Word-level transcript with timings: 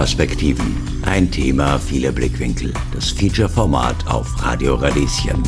Perspektiven. 0.00 0.78
Ein 1.04 1.30
Thema, 1.30 1.78
viele 1.78 2.10
Blickwinkel. 2.10 2.72
Das 2.94 3.10
Feature-Format 3.10 4.06
auf 4.06 4.26
Radio 4.42 4.76
Radieschen. 4.76 5.42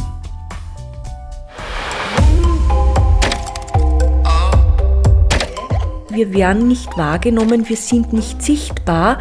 Wir 6.11 6.35
werden 6.35 6.69
nicht 6.69 6.95
wahrgenommen, 6.99 7.67
wir 7.67 7.79
sind 7.79 8.12
nicht 8.12 8.43
sichtbar. 8.43 9.21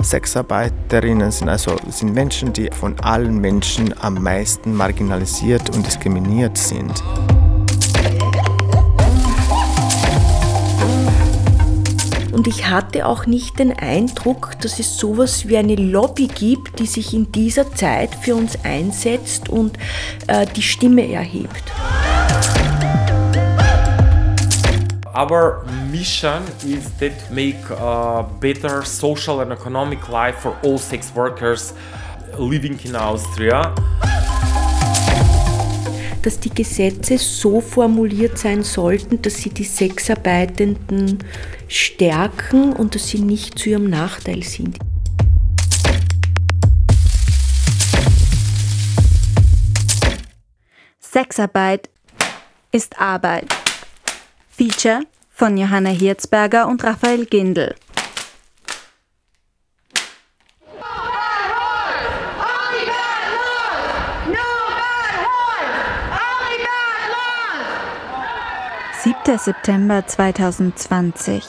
Sexarbeiterinnen 0.00 1.32
sind 1.32 1.48
also 1.48 1.74
sind 1.88 2.14
Menschen, 2.14 2.52
die 2.52 2.70
von 2.70 2.96
allen 3.00 3.40
Menschen 3.40 3.92
am 4.00 4.22
meisten 4.22 4.76
marginalisiert 4.76 5.74
und 5.74 5.84
diskriminiert 5.84 6.56
sind. 6.56 7.02
Und 12.36 12.46
ich 12.46 12.68
hatte 12.68 13.06
auch 13.06 13.24
nicht 13.24 13.58
den 13.58 13.72
Eindruck, 13.72 14.60
dass 14.60 14.78
es 14.78 14.98
sowas 14.98 15.48
wie 15.48 15.56
eine 15.56 15.74
Lobby 15.74 16.26
gibt, 16.26 16.80
die 16.80 16.86
sich 16.86 17.14
in 17.14 17.32
dieser 17.32 17.72
Zeit 17.72 18.14
für 18.14 18.34
uns 18.34 18.58
einsetzt 18.62 19.48
und 19.48 19.78
äh, 20.26 20.46
die 20.54 20.60
Stimme 20.60 21.10
erhebt. 21.10 21.72
Our 25.14 25.64
mission 25.90 26.42
is 26.62 26.90
that 27.00 27.30
make 27.30 27.56
a 27.70 28.20
better 28.38 28.84
social 28.84 29.40
and 29.40 29.50
economic 29.50 30.06
life 30.08 30.40
for 30.42 30.54
all 30.62 30.76
sex 30.76 31.10
workers 31.14 31.72
living 32.38 32.78
in 32.84 32.96
Austria 32.96 33.74
dass 36.26 36.40
die 36.40 36.50
Gesetze 36.50 37.18
so 37.18 37.60
formuliert 37.60 38.36
sein 38.36 38.64
sollten, 38.64 39.22
dass 39.22 39.36
sie 39.36 39.50
die 39.50 39.62
Sexarbeitenden 39.62 41.20
stärken 41.68 42.72
und 42.72 42.96
dass 42.96 43.06
sie 43.06 43.20
nicht 43.20 43.56
zu 43.56 43.70
ihrem 43.70 43.88
Nachteil 43.88 44.42
sind. 44.42 44.76
Sexarbeit 50.98 51.88
ist 52.72 53.00
Arbeit. 53.00 53.46
Feature 54.50 55.02
von 55.30 55.56
Johanna 55.56 55.90
Hirzberger 55.90 56.66
und 56.66 56.82
Raphael 56.82 57.26
Gindel. 57.26 57.76
Siebter 69.06 69.38
September 69.38 70.04
2020. 70.04 71.44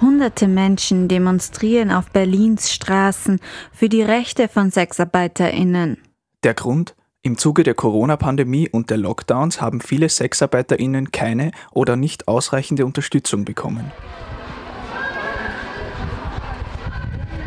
Hunderte 0.00 0.46
Menschen 0.46 1.08
demonstrieren 1.08 1.90
auf 1.90 2.12
Berlins 2.12 2.72
Straßen 2.72 3.40
für 3.72 3.88
die 3.88 4.02
Rechte 4.02 4.46
von 4.46 4.70
SexarbeiterInnen. 4.70 6.00
Der 6.44 6.54
Grund? 6.54 6.94
Im 7.22 7.38
Zuge 7.38 7.64
der 7.64 7.74
Corona-Pandemie 7.74 8.68
und 8.68 8.88
der 8.88 8.98
Lockdowns 8.98 9.60
haben 9.60 9.80
viele 9.80 10.08
SexarbeiterInnen 10.08 11.10
keine 11.10 11.50
oder 11.72 11.96
nicht 11.96 12.28
ausreichende 12.28 12.86
Unterstützung 12.86 13.44
bekommen. 13.44 13.90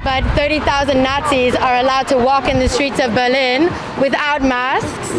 But 0.04 0.26
30,000 0.36 1.02
Nazis 1.02 1.56
are 1.56 1.78
allowed 1.78 2.10
to 2.10 2.18
walk 2.18 2.52
in 2.52 2.60
the 2.60 2.68
streets 2.68 3.00
of 3.00 3.16
Berlin 3.16 3.70
without 4.02 4.46
masks, 4.46 5.14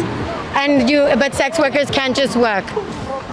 and 0.55 0.87
you, 0.87 1.01
but 1.17 1.33
sex 1.33 1.57
workers 1.57 1.89
can't 1.89 2.15
just 2.15 2.35
work. 2.35 2.65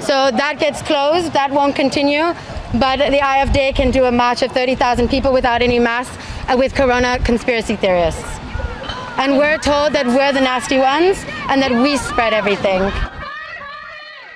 So 0.06 0.30
that 0.30 0.58
gets 0.60 0.82
closed, 0.82 1.32
that 1.32 1.50
won't 1.50 1.74
continue. 1.74 2.34
But 2.74 2.98
the 2.98 3.20
IFD 3.22 3.74
can 3.74 3.90
do 3.90 4.04
a 4.04 4.12
march 4.12 4.42
of 4.42 4.52
30,000 4.52 5.08
people 5.08 5.32
without 5.32 5.62
any 5.62 5.78
masks 5.78 6.14
uh, 6.48 6.56
with 6.58 6.74
corona 6.74 7.18
conspiracy 7.20 7.76
theorists. 7.76 8.22
And 9.16 9.38
we're 9.38 9.58
told 9.58 9.94
that 9.94 10.06
we're 10.06 10.32
the 10.32 10.42
nasty 10.42 10.76
ones 10.76 11.16
and 11.48 11.62
that 11.62 11.70
we 11.70 11.96
spread 11.96 12.34
everything. 12.34 12.92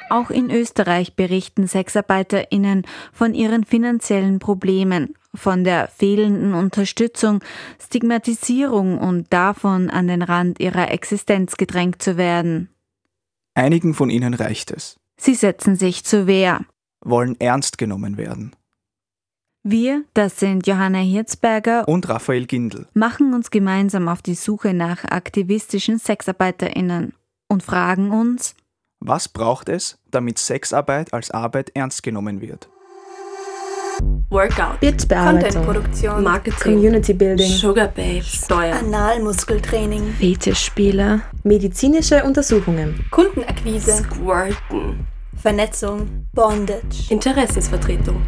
Auch 0.09 0.31
in 0.31 0.51
Österreich 0.51 1.17
berichten 1.17 1.67
SexarbeiterInnen 1.67 2.87
von 3.13 3.35
ihren 3.35 3.65
finanziellen 3.65 4.39
Problemen, 4.39 5.15
von 5.35 5.65
der 5.65 5.89
fehlenden 5.89 6.55
Unterstützung, 6.55 7.41
Stigmatisierung 7.79 8.97
und 8.97 9.31
davon, 9.35 9.91
an 9.91 10.07
den 10.07 10.23
Rand 10.23 10.61
ihrer 10.61 10.91
Existenz 10.91 11.59
gedrängt 11.59 12.01
zu 12.01 12.17
werden. 12.17 12.71
Einigen 13.55 13.93
von 13.93 14.09
ihnen 14.09 14.33
reicht 14.33 14.71
es. 14.71 14.97
Sie 15.19 15.35
setzen 15.35 15.77
sich 15.77 16.05
zur 16.05 16.27
Wehr. 16.27 16.65
Wollen 17.05 17.39
ernst 17.41 17.77
genommen 17.77 18.17
werden. 18.17 18.55
Wir, 19.65 20.05
das 20.15 20.39
sind 20.39 20.67
Johanna 20.67 21.01
Hirzberger 21.01 21.87
und 21.87 22.09
Raphael 22.09 22.47
Gindel, 22.47 22.87
machen 22.95 23.35
uns 23.35 23.51
gemeinsam 23.51 24.09
auf 24.09 24.23
die 24.23 24.37
Suche 24.37 24.73
nach 24.73 25.05
aktivistischen 25.05 25.99
SexarbeiterInnen 25.99 27.13
und 27.49 27.63
fragen 27.63 28.11
uns, 28.13 28.55
was 29.01 29.29
braucht 29.29 29.69
es, 29.69 29.99
damit 30.11 30.39
Sexarbeit 30.39 31.13
als 31.13 31.31
Arbeit 31.31 31.71
ernst 31.75 32.03
genommen 32.03 32.41
wird? 32.41 32.69
Workout, 34.31 34.81
Contentproduktion, 34.81 36.23
Marketing, 36.23 36.61
Community 36.61 37.13
Building, 37.13 37.51
Sugar 37.51 37.89
Babes, 37.89 38.45
Steuern, 38.45 38.95
Analmuskeltraining, 38.95 40.13
Fetischspiele, 40.19 41.23
medizinische 41.45 42.23
Untersuchungen, 42.25 43.07
Kundenakquise, 43.11 44.05
Squirten, 44.05 45.07
Vernetzung, 45.35 46.27
Bondage, 46.35 47.11
Interessensvertretung. 47.11 48.23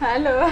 Hallo. 0.00 0.48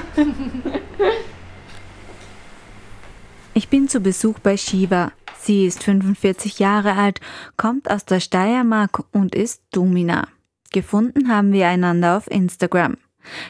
Ich 3.55 3.69
bin 3.69 3.89
zu 3.89 4.01
Besuch 4.01 4.39
bei 4.39 4.57
Shiva. 4.57 5.11
Sie 5.41 5.67
ist 5.67 5.85
45 5.85 6.59
Jahre 6.59 6.95
alt, 6.95 7.21
kommt 7.57 7.91
aus 7.91 8.05
der 8.05 8.21
Steiermark 8.21 9.05
und 9.13 9.35
ist 9.35 9.63
Domina. 9.73 10.29
Gefunden 10.73 11.29
haben 11.29 11.53
wir 11.53 11.69
einander 11.69 12.17
auf 12.17 12.31
Instagram. 12.31 12.97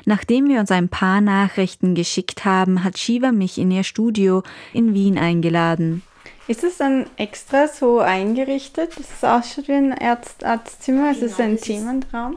Nachdem 0.05 0.49
wir 0.49 0.61
uns 0.61 0.71
ein 0.71 0.89
paar 0.89 1.21
Nachrichten 1.21 1.95
geschickt 1.95 2.45
haben, 2.45 2.85
hat 2.85 2.99
Shiva 2.99 3.33
mich 3.33 3.59
in 3.59 3.71
ihr 3.71 3.85
Studio 3.85 4.43
in 4.73 4.95
Wien 4.95 5.19
eingeladen. 5.19 6.03
Ist 6.47 6.65
es 6.65 6.79
dann 6.79 7.07
extra 7.17 7.69
so 7.69 7.99
eingerichtet, 7.99 8.99
dass 8.99 9.07
es 9.13 9.25
ausschaut 9.25 9.69
wie 9.69 9.73
ein 9.73 9.93
Arzt 9.93 10.45
Arztzimmer? 10.45 11.13
Genau, 11.13 11.27
ist 11.27 11.33
es 11.33 11.39
ein 11.39 11.59
Themenraum? 11.59 12.37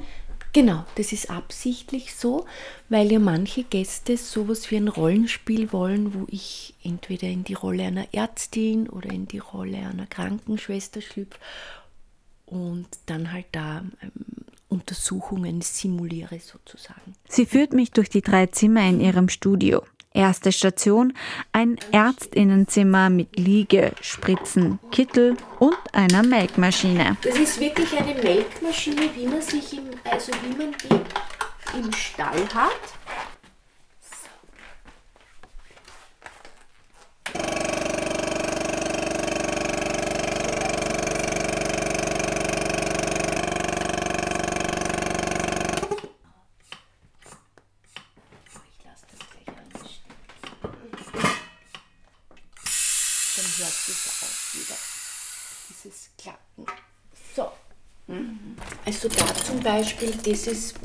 Genau, 0.54 0.86
das 0.96 1.14
ist 1.14 1.30
absichtlich 1.30 2.14
so, 2.14 2.46
weil 2.90 3.12
ja 3.12 3.20
manche 3.20 3.64
Gäste 3.64 4.18
sowas 4.18 4.70
wie 4.70 4.76
ein 4.76 4.90
Rollenspiel 4.90 5.72
wollen, 5.72 6.14
wo 6.14 6.26
ich 6.30 6.74
entweder 6.84 7.28
in 7.28 7.46
die 7.46 7.54
Rolle 7.54 7.84
einer 7.84 8.14
Ärztin 8.14 8.90
oder 8.90 9.12
in 9.12 9.28
die 9.28 9.38
Rolle 9.40 9.78
einer 9.78 10.08
Krankenschwester 10.08 11.02
schlüpfe 11.02 11.40
und 12.46 12.88
dann 13.06 13.32
halt 13.32 13.46
da 13.54 13.84
ähm, 14.02 14.12
Untersuchungen 14.68 15.62
simuliere 15.62 16.40
sozusagen. 16.40 17.14
Sie 17.28 17.46
führt 17.46 17.74
mich 17.74 17.92
durch 17.92 18.10
die 18.10 18.22
drei 18.22 18.48
Zimmer 18.48 18.88
in 18.88 19.00
ihrem 19.02 19.30
Studio. 19.30 19.84
Erste 20.14 20.52
Station, 20.52 21.14
ein 21.54 21.78
Ärztinnenzimmer 21.92 23.10
mit 23.10 23.40
Liege, 23.40 23.94
Spritzen, 24.02 24.80
Kittel 24.92 25.38
und 25.60 25.78
einer 25.94 26.22
Melkmaschine. 26.22 27.18
Das 27.24 27.38
ist 27.38 27.60
wirklich 27.60 27.98
eine 27.98 28.14
Melkmaschine, 28.16 29.10
wie 29.16 29.28
man 29.28 29.42
sich 29.42 29.74
im, 29.74 29.86
also 30.04 30.32
wie 30.44 30.58
man 30.58 30.74
die 30.84 31.80
im 31.80 31.94
Stall 31.94 32.42
hat. 32.54 32.72
dann 37.34 37.61
hört 53.62 53.88
es 53.88 54.24
auch 54.24 54.60
wieder. 54.60 54.78
Dieses 55.70 56.10
Klacken. 56.18 56.66
So. 57.36 57.48
Also 58.86 59.08
da 59.08 59.26
zum 59.36 59.60
Beispiel, 59.62 60.12
das 60.26 60.48
ist, 60.48 60.76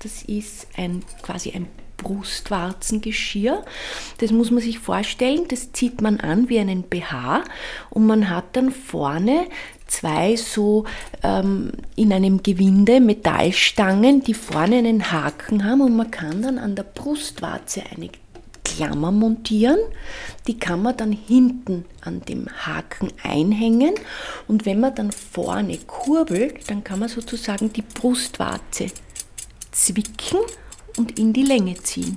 das 0.00 0.22
ist 0.24 0.66
ein, 0.76 1.02
quasi 1.22 1.52
ein 1.52 1.68
Brustwarzengeschirr. 1.96 3.64
Das 4.18 4.30
muss 4.30 4.50
man 4.50 4.62
sich 4.62 4.78
vorstellen, 4.78 5.46
das 5.48 5.72
zieht 5.72 6.00
man 6.00 6.20
an 6.20 6.48
wie 6.48 6.58
einen 6.58 6.82
BH 6.82 7.44
und 7.90 8.06
man 8.06 8.28
hat 8.28 8.56
dann 8.56 8.72
vorne 8.72 9.46
zwei 9.86 10.36
so 10.36 10.84
ähm, 11.22 11.72
in 11.96 12.12
einem 12.12 12.42
Gewinde 12.42 13.00
Metallstangen, 13.00 14.22
die 14.22 14.34
vorne 14.34 14.76
einen 14.76 15.10
Haken 15.12 15.64
haben 15.64 15.80
und 15.80 15.96
man 15.96 16.10
kann 16.10 16.42
dann 16.42 16.58
an 16.58 16.74
der 16.74 16.84
Brustwarze 16.84 17.82
eine 17.94 18.10
Klammer 18.80 19.12
montieren. 19.12 19.78
Die 20.46 20.58
kann 20.58 20.80
man 20.80 20.96
dann 20.96 21.12
hinten 21.12 21.84
an 22.00 22.22
dem 22.22 22.48
Haken 22.48 23.12
einhängen 23.22 23.94
und 24.48 24.64
wenn 24.64 24.80
man 24.80 24.94
dann 24.94 25.12
vorne 25.12 25.76
kurbelt, 25.86 26.70
dann 26.70 26.82
kann 26.82 26.98
man 26.98 27.10
sozusagen 27.10 27.70
die 27.74 27.82
Brustwarze 27.82 28.86
zwicken 29.70 30.38
und 30.96 31.18
in 31.18 31.34
die 31.34 31.42
Länge 31.42 31.74
ziehen. 31.74 32.16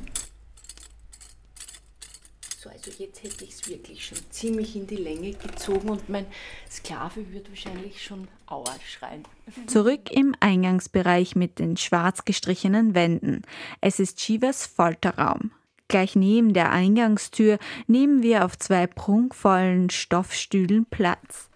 So, 2.57 2.69
also 2.69 2.92
jetzt 2.98 3.24
hätte 3.24 3.44
ich 3.44 3.51
es 3.51 3.68
wirklich 3.68 4.06
schon 4.06 4.19
ziemlich 4.30 4.77
in 4.77 4.88
die 4.88 4.95
Länge 4.95 5.33
gezogen 5.33 5.89
und 5.89 6.07
mein 6.07 6.27
Sklave 6.71 7.30
wird 7.33 7.50
wahrscheinlich 7.50 8.01
schon 8.01 8.30
Aua 8.48 8.74
schreien. 8.88 9.25
Zurück 9.68 10.09
im 10.12 10.33
Eingangsbereich 10.39 11.36
mit 11.36 11.59
den 11.59 11.75
schwarz 11.75 12.24
gestrichenen 12.24 12.95
Wänden. 12.95 13.42
Es 13.81 14.00
ist 14.00 14.21
Shivas 14.21 14.66
Folterraum. 14.66 15.51
Gleich 15.94 16.16
neben 16.16 16.54
der 16.54 16.72
Eingangstür 16.72 17.60
nehmen 17.86 18.24
wir 18.24 18.45
auf 18.45 18.57
zwei 18.57 18.88
prunkvollen 18.88 19.92
Stoffstühlen 19.92 20.88
Platz. 20.88 21.51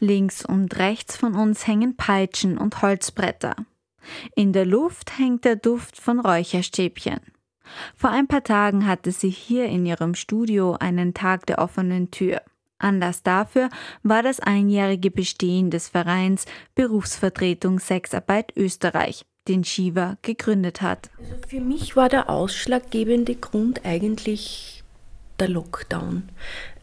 Links 0.00 0.44
und 0.44 0.76
rechts 0.76 1.16
von 1.16 1.34
uns 1.34 1.66
hängen 1.66 1.96
Peitschen 1.96 2.58
und 2.58 2.82
Holzbretter. 2.82 3.56
In 4.36 4.52
der 4.52 4.66
Luft 4.66 5.18
hängt 5.18 5.46
der 5.46 5.56
Duft 5.56 5.96
von 5.96 6.20
Räucherstäbchen. 6.20 7.20
Vor 7.96 8.10
ein 8.10 8.26
paar 8.26 8.44
Tagen 8.44 8.86
hatte 8.86 9.12
sie 9.12 9.30
hier 9.30 9.64
in 9.64 9.86
ihrem 9.86 10.14
Studio 10.14 10.74
einen 10.78 11.14
Tag 11.14 11.46
der 11.46 11.58
offenen 11.60 12.10
Tür. 12.10 12.42
Anlass 12.76 13.22
dafür 13.22 13.70
war 14.02 14.22
das 14.22 14.40
einjährige 14.40 15.10
Bestehen 15.10 15.70
des 15.70 15.88
Vereins 15.88 16.44
Berufsvertretung 16.74 17.78
Sexarbeit 17.78 18.52
Österreich, 18.58 19.24
den 19.48 19.64
Shiva 19.64 20.16
gegründet 20.22 20.82
hat. 20.82 21.10
Also 21.18 21.34
für 21.48 21.60
mich 21.60 21.96
war 21.96 22.08
der 22.08 22.30
ausschlaggebende 22.30 23.34
Grund 23.34 23.84
eigentlich 23.84 24.78
der 25.38 25.48
Lockdown, 25.48 26.28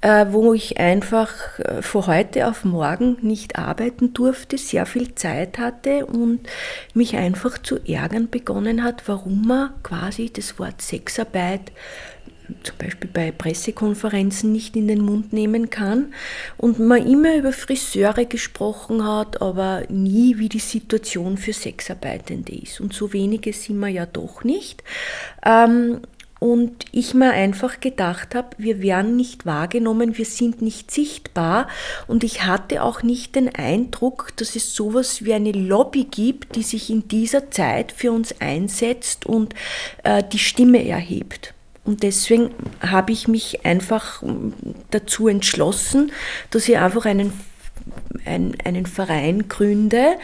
äh, 0.01 0.27
wo 0.29 0.53
ich 0.53 0.79
einfach 0.79 1.59
äh, 1.59 1.81
von 1.81 2.07
heute 2.07 2.47
auf 2.47 2.63
morgen 2.63 3.17
nicht 3.21 3.57
arbeiten 3.57 4.13
durfte, 4.13 4.57
sehr 4.57 4.85
viel 4.85 5.13
Zeit 5.15 5.57
hatte 5.57 6.05
und 6.05 6.47
mich 6.93 7.17
einfach 7.17 7.57
zu 7.57 7.77
ärgern 7.85 8.29
begonnen 8.29 8.83
hat, 8.83 9.07
warum 9.07 9.45
man 9.45 9.71
quasi 9.83 10.31
das 10.31 10.57
Wort 10.57 10.81
Sexarbeit 10.81 11.71
zum 12.63 12.77
Beispiel 12.77 13.09
bei 13.11 13.31
Pressekonferenzen 13.31 14.51
nicht 14.51 14.75
in 14.75 14.87
den 14.87 15.01
Mund 15.01 15.33
nehmen 15.33 15.69
kann 15.69 16.13
und 16.57 16.79
man 16.79 17.05
immer 17.05 17.35
über 17.35 17.51
Friseure 17.51 18.25
gesprochen 18.25 19.05
hat, 19.05 19.41
aber 19.41 19.83
nie, 19.89 20.37
wie 20.37 20.49
die 20.49 20.59
Situation 20.59 21.37
für 21.37 21.53
Sexarbeitende 21.53 22.53
ist. 22.53 22.79
Und 22.81 22.93
so 22.93 23.13
wenige 23.13 23.53
sind 23.53 23.79
wir 23.79 23.89
ja 23.89 24.05
doch 24.05 24.43
nicht. 24.43 24.83
Ähm, 25.45 26.01
und 26.45 26.85
ich 26.91 27.15
mir 27.15 27.31
einfach 27.31 27.79
gedacht 27.79 28.35
habe, 28.35 28.49
wir 28.59 28.79
werden 28.79 29.15
nicht 29.15 29.47
wahrgenommen, 29.47 30.15
wir 30.17 30.25
sind 30.25 30.61
nicht 30.61 30.91
sichtbar 30.91 31.67
und 32.05 32.23
ich 32.23 32.43
hatte 32.43 32.83
auch 32.83 33.01
nicht 33.01 33.35
den 33.35 33.55
Eindruck, 33.55 34.31
dass 34.35 34.55
es 34.55 34.75
sowas 34.75 35.25
wie 35.25 35.33
eine 35.33 35.53
Lobby 35.53 36.03
gibt, 36.03 36.55
die 36.55 36.61
sich 36.61 36.91
in 36.91 37.07
dieser 37.07 37.49
Zeit 37.49 37.91
für 37.91 38.11
uns 38.11 38.39
einsetzt 38.41 39.25
und 39.25 39.55
äh, 40.03 40.21
die 40.31 40.37
Stimme 40.37 40.87
erhebt. 40.87 41.54
Und 41.85 42.03
deswegen 42.03 42.49
habe 42.81 43.11
ich 43.11 43.27
mich 43.27 43.65
einfach 43.65 44.23
dazu 44.91 45.27
entschlossen, 45.27 46.11
dass 46.49 46.67
ich 46.67 46.77
einfach 46.77 47.05
einen, 47.05 47.31
einen, 48.25 48.57
einen 48.65 48.87
Verein 48.87 49.47
gründe, 49.47 50.17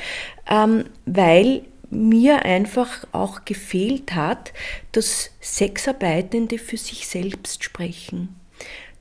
ähm, 0.50 0.86
weil 1.06 1.62
mir 1.92 2.46
einfach 2.46 3.06
auch 3.12 3.46
gefehlt 3.46 4.16
hat, 4.16 4.54
dass 4.92 5.32
Sexarbeitende 5.40 6.58
für 6.58 6.78
sich 6.78 7.08
selbst 7.08 7.64
sprechen. 7.64 8.41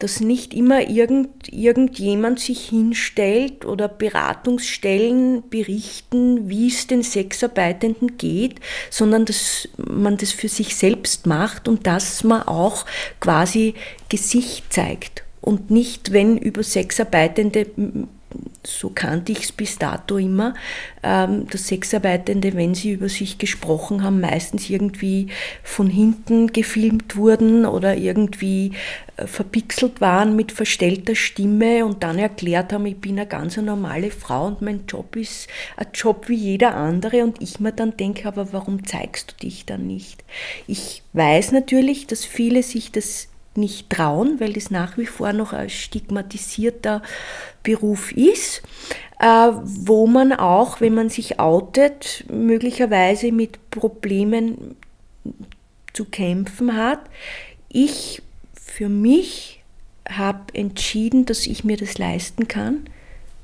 Dass 0.01 0.19
nicht 0.21 0.53
immer 0.53 0.89
irgend, 0.89 1.53
irgendjemand 1.53 2.41
sich 2.41 2.69
hinstellt 2.69 3.65
oder 3.65 3.87
Beratungsstellen 3.87 5.49
berichten, 5.49 6.49
wie 6.49 6.67
es 6.67 6.89
den 6.89 7.05
Sexarbeitenden 7.05 8.17
geht, 8.17 8.57
sondern 8.91 9.27
dass 9.27 9.69
man 9.77 10.17
das 10.17 10.33
für 10.33 10.49
sich 10.49 10.75
selbst 10.75 11.27
macht 11.27 11.69
und 11.69 11.87
dass 11.87 12.25
man 12.25 12.43
auch 12.43 12.85
quasi 13.21 13.75
Gesicht 14.09 14.73
zeigt. 14.73 15.23
Und 15.41 15.71
nicht, 15.71 16.13
wenn 16.13 16.37
über 16.37 16.63
Sexarbeitende 16.63 17.67
so 18.63 18.91
kannte 18.91 19.33
ich 19.33 19.45
es 19.45 19.53
bis 19.53 19.79
dato 19.79 20.19
immer, 20.19 20.55
ähm, 21.03 21.49
dass 21.49 21.69
Sexarbeitende, 21.69 22.55
wenn 22.55 22.75
sie 22.75 22.93
über 22.93 23.09
sich 23.09 23.39
gesprochen 23.39 24.03
haben, 24.03 24.21
meistens 24.21 24.69
irgendwie 24.69 25.29
von 25.63 25.89
hinten 25.89 26.53
gefilmt 26.53 27.17
wurden 27.17 27.65
oder 27.65 27.97
irgendwie 27.97 28.73
äh, 29.17 29.27
verpixelt 29.27 30.01
waren 30.01 30.37
mit 30.37 30.53
verstellter 30.53 31.15
Stimme 31.15 31.85
und 31.87 32.03
dann 32.03 32.19
erklärt 32.19 32.73
haben, 32.73 32.87
ich 32.87 33.01
bin 33.01 33.19
eine 33.19 33.27
ganz 33.27 33.57
normale 33.57 34.11
Frau 34.11 34.47
und 34.47 34.61
mein 34.61 34.85
Job 34.87 35.17
ist 35.17 35.49
ein 35.77 35.87
Job 35.95 36.29
wie 36.29 36.35
jeder 36.35 36.75
andere 36.75 37.25
und 37.25 37.41
ich 37.41 37.61
mir 37.61 37.73
dann 37.73 37.97
denke, 37.97 38.29
aber 38.29 38.53
warum 38.53 38.87
zeigst 38.87 39.33
du 39.33 39.47
dich 39.47 39.65
dann 39.65 39.87
nicht? 39.87 40.23
Ich 40.67 41.03
weiß 41.15 41.53
natürlich, 41.53 42.07
dass 42.07 42.25
viele 42.25 42.63
sich 42.63 42.93
das 42.93 43.29
nicht 43.57 43.91
trauen, 43.91 44.39
weil 44.39 44.53
das 44.53 44.71
nach 44.71 44.97
wie 44.97 45.07
vor 45.07 45.33
noch 45.33 45.53
ein 45.53 45.71
stigmatisierter 45.71 47.03
Beruf 47.63 48.13
ist, 48.13 48.63
äh, 49.19 49.51
wo 49.63 50.07
man 50.07 50.33
auch, 50.33 50.81
wenn 50.81 50.95
man 50.95 51.09
sich 51.09 51.41
outet, 51.41 52.25
möglicherweise 52.31 53.33
mit 53.33 53.71
Problemen 53.71 54.77
zu 55.93 56.05
kämpfen 56.05 56.77
hat. 56.77 57.01
Ich 57.69 58.23
für 58.55 58.89
mich 58.89 59.63
habe 60.09 60.55
entschieden, 60.55 61.27
dass 61.27 61.47
ich 61.47 61.65
mir 61.65 61.77
das 61.77 61.99
leisten 61.99 62.49
kann, 62.49 62.87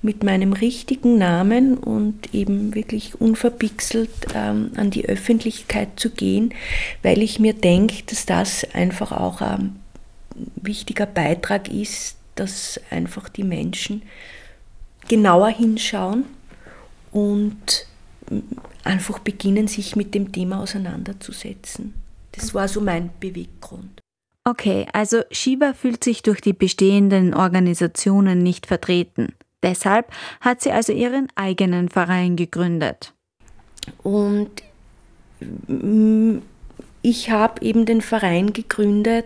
mit 0.02 0.22
meinem 0.22 0.52
richtigen 0.52 1.18
Namen 1.18 1.76
und 1.76 2.32
eben 2.34 2.74
wirklich 2.74 3.20
unverpixelt 3.20 4.10
ähm, 4.34 4.70
an 4.76 4.90
die 4.90 5.06
Öffentlichkeit 5.06 5.88
zu 5.96 6.10
gehen, 6.10 6.54
weil 7.02 7.22
ich 7.22 7.40
mir 7.40 7.54
denke, 7.54 8.02
dass 8.06 8.24
das 8.24 8.64
einfach 8.72 9.12
auch 9.12 9.40
ein 9.40 9.76
wichtiger 10.56 11.06
Beitrag 11.06 11.68
ist, 11.68 12.16
dass 12.34 12.80
einfach 12.90 13.28
die 13.28 13.44
Menschen 13.44 14.02
genauer 15.08 15.48
hinschauen 15.48 16.24
und 17.12 17.86
einfach 18.84 19.18
beginnen, 19.20 19.68
sich 19.68 19.96
mit 19.96 20.14
dem 20.14 20.32
Thema 20.32 20.60
auseinanderzusetzen. 20.60 21.94
Das 22.32 22.54
war 22.54 22.68
so 22.68 22.80
mein 22.80 23.10
Beweggrund. 23.20 24.00
Okay, 24.44 24.86
also 24.92 25.22
Shiba 25.30 25.72
fühlt 25.72 26.04
sich 26.04 26.22
durch 26.22 26.40
die 26.40 26.52
bestehenden 26.52 27.34
Organisationen 27.34 28.38
nicht 28.38 28.66
vertreten. 28.66 29.34
Deshalb 29.62 30.12
hat 30.40 30.60
sie 30.60 30.70
also 30.70 30.92
ihren 30.92 31.28
eigenen 31.34 31.88
Verein 31.88 32.36
gegründet. 32.36 33.12
Und 34.04 34.50
mm, 35.66 36.38
ich 37.02 37.30
habe 37.30 37.62
eben 37.62 37.86
den 37.86 38.02
Verein 38.02 38.52
gegründet, 38.52 39.24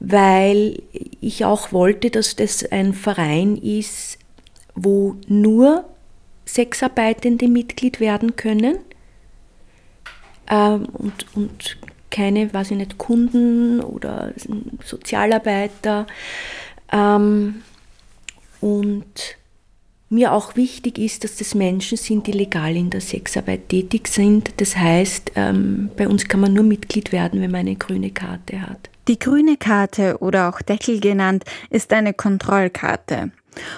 weil 0.00 0.82
ich 1.20 1.44
auch 1.44 1.72
wollte, 1.72 2.10
dass 2.10 2.36
das 2.36 2.64
ein 2.70 2.92
Verein 2.92 3.56
ist, 3.56 4.18
wo 4.74 5.16
nur 5.28 5.84
Sexarbeitende 6.46 7.48
Mitglied 7.48 8.00
werden 8.00 8.36
können 8.36 8.78
ähm, 10.50 10.86
und, 10.92 11.26
und 11.34 11.78
keine, 12.10 12.52
weiß 12.52 12.70
ich 12.70 12.76
nicht, 12.76 12.98
Kunden 12.98 13.80
oder 13.80 14.32
Sozialarbeiter. 14.84 16.06
Ähm, 16.92 17.62
und 18.60 19.36
mir 20.10 20.32
auch 20.32 20.54
wichtig 20.54 20.98
ist, 20.98 21.24
dass 21.24 21.36
das 21.36 21.54
Menschen 21.54 21.98
sind, 21.98 22.26
die 22.26 22.32
legal 22.32 22.76
in 22.76 22.90
der 22.90 23.00
Sexarbeit 23.00 23.68
tätig 23.68 24.08
sind. 24.08 24.52
Das 24.58 24.76
heißt, 24.76 25.32
ähm, 25.34 25.90
bei 25.96 26.06
uns 26.06 26.28
kann 26.28 26.40
man 26.40 26.52
nur 26.52 26.64
Mitglied 26.64 27.10
werden, 27.10 27.40
wenn 27.40 27.50
man 27.50 27.60
eine 27.60 27.76
grüne 27.76 28.10
Karte 28.10 28.62
hat. 28.62 28.90
Die 29.06 29.18
grüne 29.18 29.58
Karte 29.58 30.18
oder 30.20 30.48
auch 30.48 30.62
Deckel 30.62 30.98
genannt 30.98 31.44
ist 31.68 31.92
eine 31.92 32.14
Kontrollkarte. 32.14 33.30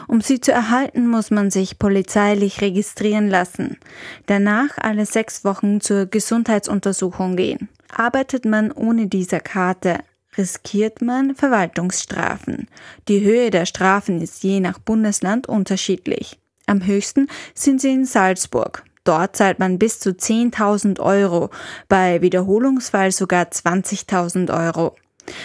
Um 0.06 0.20
sie 0.20 0.40
zu 0.40 0.52
erhalten, 0.52 1.08
muss 1.08 1.30
man 1.30 1.50
sich 1.50 1.78
polizeilich 1.78 2.60
registrieren 2.60 3.28
lassen. 3.28 3.78
Danach 4.26 4.78
alle 4.78 5.04
sechs 5.04 5.44
Wochen 5.44 5.80
zur 5.80 6.06
Gesundheitsuntersuchung 6.06 7.36
gehen. 7.36 7.68
Arbeitet 7.94 8.44
man 8.44 8.72
ohne 8.72 9.06
diese 9.08 9.40
Karte, 9.40 9.98
riskiert 10.38 11.02
man 11.02 11.34
Verwaltungsstrafen. 11.34 12.68
Die 13.08 13.22
Höhe 13.22 13.50
der 13.50 13.66
Strafen 13.66 14.20
ist 14.20 14.42
je 14.44 14.60
nach 14.60 14.78
Bundesland 14.78 15.48
unterschiedlich. 15.48 16.38
Am 16.66 16.84
höchsten 16.84 17.28
sind 17.54 17.80
sie 17.80 17.92
in 17.92 18.06
Salzburg. 18.06 18.84
Dort 19.04 19.36
zahlt 19.36 19.58
man 19.60 19.78
bis 19.78 20.00
zu 20.00 20.10
10.000 20.10 20.98
Euro, 21.00 21.50
bei 21.88 22.22
Wiederholungsfall 22.22 23.12
sogar 23.12 23.44
20.000 23.44 24.52
Euro. 24.52 24.96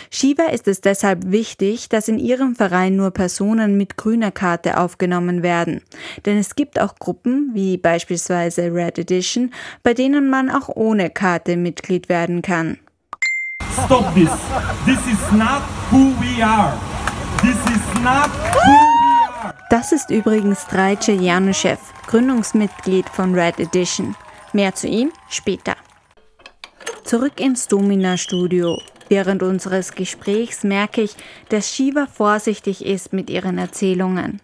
Shiva 0.09 0.43
ist 0.45 0.67
es 0.67 0.81
deshalb 0.81 1.31
wichtig, 1.31 1.89
dass 1.89 2.07
in 2.07 2.19
ihrem 2.19 2.55
Verein 2.55 2.95
nur 2.95 3.11
Personen 3.11 3.77
mit 3.77 3.97
grüner 3.97 4.31
Karte 4.31 4.77
aufgenommen 4.77 5.43
werden. 5.43 5.81
Denn 6.25 6.37
es 6.37 6.55
gibt 6.55 6.79
auch 6.79 6.95
Gruppen, 6.95 7.51
wie 7.53 7.77
beispielsweise 7.77 8.73
Red 8.73 8.99
Edition, 8.99 9.53
bei 9.83 9.93
denen 9.93 10.29
man 10.29 10.49
auch 10.49 10.69
ohne 10.69 11.09
Karte 11.09 11.57
Mitglied 11.57 12.09
werden 12.09 12.41
kann. 12.41 12.77
Stop 13.85 14.13
this. 14.13 14.29
This 14.85 14.99
is 15.07 15.31
not 15.31 15.61
who 15.91 16.13
we 16.19 16.43
are. 16.43 16.73
This 17.41 17.55
is 17.73 18.01
not 18.03 18.29
who 18.29 18.71
we 18.71 19.43
are. 19.43 19.53
Das 19.69 19.91
ist 19.91 20.09
übrigens 20.09 20.67
Drajce 20.67 21.13
Januschew, 21.13 21.77
Gründungsmitglied 22.07 23.07
von 23.09 23.33
Red 23.33 23.59
Edition. 23.59 24.15
Mehr 24.53 24.75
zu 24.75 24.87
ihm 24.87 25.11
später. 25.29 25.75
Zurück 27.05 27.39
ins 27.39 27.67
Domina-Studio. 27.67 28.77
Während 29.11 29.43
unseres 29.43 29.91
Gesprächs 29.91 30.63
merke 30.63 31.01
ich, 31.01 31.17
dass 31.49 31.75
Shiva 31.75 32.07
vorsichtig 32.07 32.85
ist 32.85 33.11
mit 33.11 33.29
ihren 33.29 33.57
Erzählungen. 33.57 34.39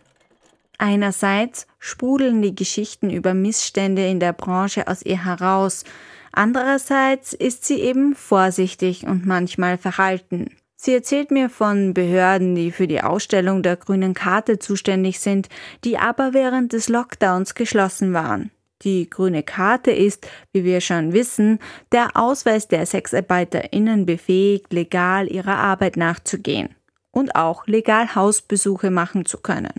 Einerseits 0.77 1.67
sprudeln 1.79 2.41
die 2.41 2.53
Geschichten 2.53 3.09
über 3.09 3.33
Missstände 3.33 4.05
in 4.05 4.19
der 4.19 4.33
Branche 4.33 4.89
aus 4.89 5.03
ihr 5.03 5.24
heraus, 5.24 5.86
andererseits 6.33 7.31
ist 7.31 7.63
sie 7.63 7.79
eben 7.79 8.13
vorsichtig 8.13 9.07
und 9.07 9.25
manchmal 9.25 9.77
verhalten. 9.77 10.50
Sie 10.75 10.93
erzählt 10.93 11.31
mir 11.31 11.50
von 11.50 11.93
Behörden, 11.93 12.53
die 12.53 12.74
für 12.74 12.88
die 12.88 13.01
Ausstellung 13.01 13.63
der 13.63 13.77
grünen 13.77 14.13
Karte 14.13 14.59
zuständig 14.59 15.21
sind, 15.21 15.47
die 15.86 15.97
aber 15.97 16.33
während 16.33 16.74
des 16.74 16.89
Lockdowns 16.89 17.55
geschlossen 17.55 18.12
waren. 18.12 18.51
Die 18.84 19.10
grüne 19.10 19.43
Karte 19.43 19.91
ist, 19.91 20.27
wie 20.53 20.63
wir 20.63 20.81
schon 20.81 21.13
wissen, 21.13 21.60
der 21.91 22.15
Ausweis 22.15 22.67
der 22.67 22.86
Sexarbeiterinnen 22.86 24.05
befähigt, 24.05 24.72
legal 24.72 25.31
ihrer 25.31 25.57
Arbeit 25.57 25.98
nachzugehen 25.98 26.75
und 27.12 27.36
auch 27.36 27.65
legal 27.65 28.13
Hausbesuche 28.13 28.91
machen 28.91 29.25
zu 29.25 29.39
können. 29.39 29.74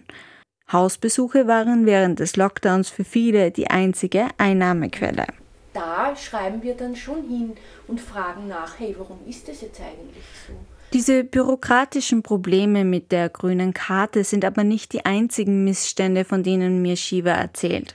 Hausbesuche 0.70 1.46
waren 1.46 1.86
während 1.86 2.18
des 2.18 2.36
Lockdowns 2.36 2.90
für 2.90 3.04
viele 3.04 3.50
die 3.50 3.68
einzige 3.70 4.26
Einnahmequelle. 4.36 5.26
Da 5.72 6.16
schreiben 6.16 6.62
wir 6.62 6.74
dann 6.74 6.96
schon 6.96 7.22
hin 7.28 7.52
und 7.86 8.00
fragen 8.00 8.48
nach, 8.48 8.78
hey, 8.78 8.94
warum 8.98 9.18
ist 9.26 9.48
das 9.48 9.60
jetzt 9.60 9.80
eigentlich 9.80 10.24
so? 10.46 10.52
Diese 10.92 11.22
bürokratischen 11.22 12.22
Probleme 12.22 12.84
mit 12.84 13.12
der 13.12 13.28
grünen 13.28 13.74
Karte 13.74 14.24
sind 14.24 14.44
aber 14.44 14.64
nicht 14.64 14.92
die 14.94 15.04
einzigen 15.04 15.62
Missstände, 15.64 16.24
von 16.24 16.42
denen 16.42 16.80
mir 16.80 16.96
Shiva 16.96 17.30
erzählt. 17.30 17.94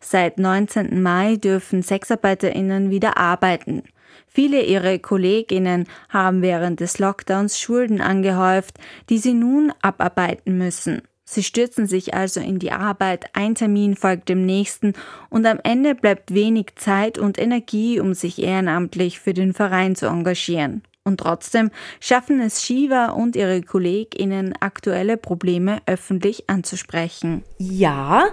Seit 0.00 0.38
19. 0.38 1.02
Mai 1.02 1.36
dürfen 1.36 1.82
Sexarbeiterinnen 1.82 2.90
wieder 2.90 3.16
arbeiten. 3.16 3.82
Viele 4.26 4.62
ihrer 4.62 4.98
Kolleginnen 4.98 5.86
haben 6.08 6.42
während 6.42 6.80
des 6.80 6.98
Lockdowns 6.98 7.60
Schulden 7.60 8.00
angehäuft, 8.00 8.78
die 9.10 9.18
sie 9.18 9.34
nun 9.34 9.72
abarbeiten 9.82 10.56
müssen. 10.56 11.02
Sie 11.24 11.42
stürzen 11.42 11.86
sich 11.86 12.14
also 12.14 12.40
in 12.40 12.58
die 12.58 12.72
Arbeit, 12.72 13.26
ein 13.32 13.54
Termin 13.54 13.96
folgt 13.96 14.28
dem 14.28 14.44
nächsten 14.44 14.92
und 15.30 15.46
am 15.46 15.60
Ende 15.62 15.94
bleibt 15.94 16.34
wenig 16.34 16.74
Zeit 16.76 17.16
und 17.16 17.38
Energie, 17.38 18.00
um 18.00 18.12
sich 18.12 18.42
ehrenamtlich 18.42 19.20
für 19.20 19.32
den 19.32 19.54
Verein 19.54 19.96
zu 19.96 20.06
engagieren. 20.06 20.82
Und 21.04 21.20
trotzdem 21.20 21.70
schaffen 22.00 22.40
es 22.40 22.62
Shiva 22.62 23.06
und 23.06 23.34
ihre 23.34 23.62
KollegInnen, 23.62 24.54
aktuelle 24.60 25.16
Probleme 25.16 25.78
öffentlich 25.86 26.48
anzusprechen. 26.48 27.42
Ja, 27.58 28.26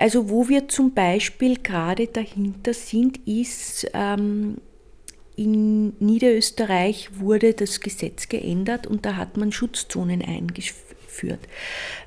also 0.00 0.30
wo 0.30 0.48
wir 0.48 0.66
zum 0.68 0.94
Beispiel 0.94 1.58
gerade 1.62 2.06
dahinter 2.06 2.72
sind, 2.72 3.18
ist, 3.26 3.86
ähm, 3.92 4.56
in 5.36 5.92
Niederösterreich 6.00 7.10
wurde 7.18 7.52
das 7.52 7.80
Gesetz 7.80 8.28
geändert 8.28 8.86
und 8.86 9.04
da 9.04 9.16
hat 9.16 9.36
man 9.36 9.52
Schutzzonen 9.52 10.22
eingeführt. 10.22 11.40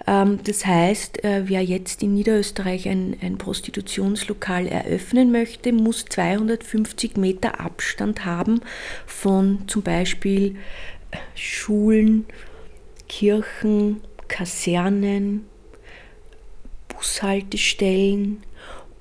Ähm, 0.07 0.39
das 0.43 0.65
heißt, 0.65 1.23
äh, 1.23 1.43
wer 1.45 1.63
jetzt 1.63 2.01
in 2.01 2.15
Niederösterreich 2.15 2.89
ein, 2.89 3.15
ein 3.21 3.37
Prostitutionslokal 3.37 4.67
eröffnen 4.67 5.31
möchte, 5.31 5.71
muss 5.71 6.05
250 6.05 7.17
Meter 7.17 7.59
Abstand 7.59 8.25
haben 8.25 8.61
von 9.05 9.67
zum 9.67 9.83
Beispiel 9.83 10.55
Schulen, 11.35 12.25
Kirchen, 13.07 14.01
Kasernen, 14.27 15.45
Bushaltestellen. 16.95 18.43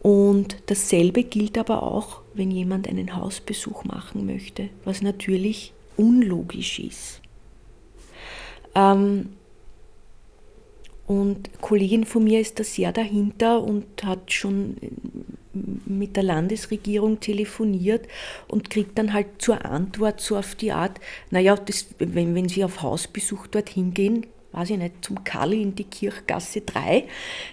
Und 0.02 0.56
dasselbe 0.66 1.22
gilt 1.22 1.56
aber 1.58 1.82
auch, 1.82 2.22
wenn 2.34 2.50
jemand 2.50 2.88
einen 2.88 3.14
Hausbesuch 3.14 3.84
machen 3.84 4.26
möchte, 4.26 4.68
was 4.84 5.02
natürlich 5.02 5.72
unlogisch 5.96 6.80
ist. 6.80 7.20
Ähm, 8.74 9.28
und 11.06 11.50
Kollegin 11.60 12.04
von 12.04 12.24
mir 12.24 12.40
ist 12.40 12.58
da 12.58 12.64
sehr 12.64 12.92
dahinter 12.92 13.62
und 13.62 14.02
hat 14.02 14.32
schon 14.32 14.76
mit 15.52 16.16
der 16.16 16.22
Landesregierung 16.22 17.20
telefoniert 17.20 18.08
und 18.48 18.70
kriegt 18.70 18.96
dann 18.98 19.12
halt 19.12 19.26
zur 19.38 19.64
Antwort 19.64 20.20
so 20.20 20.36
auf 20.36 20.54
die 20.54 20.72
Art, 20.72 20.98
naja, 21.30 21.56
das, 21.56 21.88
wenn, 21.98 22.34
wenn 22.34 22.48
Sie 22.48 22.64
auf 22.64 22.82
Hausbesuch 22.82 23.46
dorthin 23.48 23.92
gehen, 23.92 24.26
weiß 24.52 24.70
ich 24.70 24.78
nicht, 24.78 25.04
zum 25.04 25.24
Kalli 25.24 25.62
in 25.62 25.74
die 25.74 25.84
Kirchgasse 25.84 26.60
3, 26.60 27.04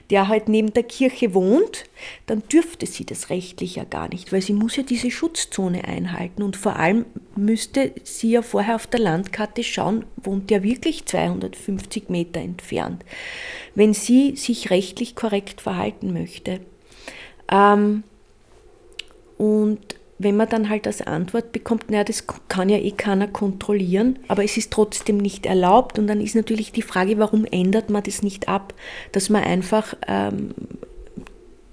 der 0.10 0.28
halt 0.28 0.50
neben 0.50 0.74
der 0.74 0.84
Kirche 0.84 1.34
wohnt, 1.34 1.86
dann 2.26 2.44
dürfte 2.52 2.86
sie 2.86 3.06
das 3.06 3.30
rechtlich 3.30 3.76
ja 3.76 3.84
gar 3.86 4.10
nicht, 4.10 4.32
weil 4.32 4.42
sie 4.42 4.54
muss 4.54 4.76
ja 4.76 4.84
diese 4.84 5.12
Schutzzone 5.12 5.86
einhalten 5.86 6.44
und 6.44 6.58
vor 6.58 6.76
allem 6.76 7.06
müsste 7.36 7.94
sie 8.04 8.32
ja 8.32 8.42
vorher 8.42 8.76
auf 8.76 8.88
der 8.88 9.00
Landkarte 9.00 9.64
schauen, 9.64 10.06
wohnt 10.18 10.50
der 10.50 10.64
wirklich 10.64 11.06
250 11.06 12.10
Meter 12.10 12.40
entfernt, 12.40 13.04
wenn 13.76 13.94
sie 13.94 14.36
sich 14.36 14.70
rechtlich 14.70 15.16
korrekt 15.16 15.62
verhalten 15.62 16.14
möchte. 16.14 16.60
Ähm, 17.52 18.04
und 19.38 19.99
wenn 20.20 20.36
man 20.36 20.50
dann 20.50 20.70
halt 20.70 20.86
als 20.86 21.02
Antwort 21.02 21.54
bekommt, 21.54 21.90
naja, 21.90 22.04
das 22.04 22.26
kann 22.50 22.68
ja 22.68 22.78
eh 22.78 22.92
keiner 22.92 23.28
kontrollieren, 23.28 24.20
aber 24.28 24.44
es 24.44 24.58
ist 24.58 24.72
trotzdem 24.72 25.18
nicht 25.18 25.46
erlaubt. 25.46 25.98
Und 25.98 26.08
dann 26.08 26.20
ist 26.20 26.36
natürlich 26.36 26.74
die 26.74 26.82
Frage, 26.82 27.18
warum 27.18 27.46
ändert 27.46 27.90
man 27.90 28.04
das 28.04 28.22
nicht 28.22 28.50
ab, 28.50 28.74
dass 29.14 29.30
man 29.30 29.46
einfach 29.46 29.96
ähm, 30.08 30.54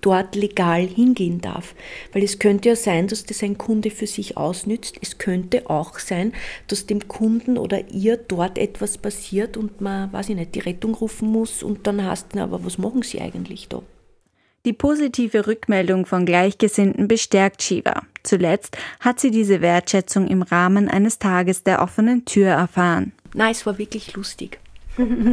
dort 0.01 0.37
legal 0.37 0.87
hingehen 0.87 1.41
darf. 1.41 1.75
Weil 2.13 2.23
es 2.23 2.39
könnte 2.39 2.69
ja 2.69 2.77
sein, 2.77 3.09
dass 3.09 3.25
das 3.25 3.43
ein 3.43 3.59
Kunde 3.59 3.91
für 3.91 4.07
sich 4.07 4.37
ausnützt. 4.37 4.97
Es 5.03 5.19
könnte 5.19 5.69
auch 5.69 5.99
sein, 5.99 6.33
dass 6.69 6.87
dem 6.87 7.09
Kunden 7.09 7.59
oder 7.59 7.91
ihr 7.91 8.17
dort 8.17 8.59
etwas 8.59 8.97
passiert 8.97 9.57
und 9.57 9.81
man, 9.81 10.13
weiß 10.13 10.29
ich 10.29 10.37
nicht, 10.37 10.55
die 10.55 10.61
Rettung 10.61 10.95
rufen 10.95 11.33
muss 11.33 11.65
und 11.65 11.89
dann 11.89 12.05
hast 12.05 12.37
du, 12.37 12.41
aber 12.41 12.65
was 12.65 12.79
machen 12.79 13.03
sie 13.03 13.21
eigentlich 13.21 13.69
da? 13.69 13.83
Die 14.67 14.73
positive 14.73 15.47
Rückmeldung 15.47 16.07
von 16.07 16.27
Gleichgesinnten 16.27 17.07
bestärkt 17.07 17.63
Shiva. 17.63 18.03
Zuletzt 18.25 18.77
hat 18.99 19.21
sie 19.21 19.31
diese 19.31 19.61
Wertschätzung 19.61 20.27
im 20.27 20.43
Rahmen 20.43 20.89
eines 20.89 21.21
Tages 21.21 21.63
der 21.63 21.81
offenen 21.81 22.25
Tür 22.25 22.49
erfahren. 22.49 23.13
Nein, 23.33 23.53
es 23.53 23.65
war 23.65 23.79
wirklich 23.79 24.15
lustig. 24.17 24.59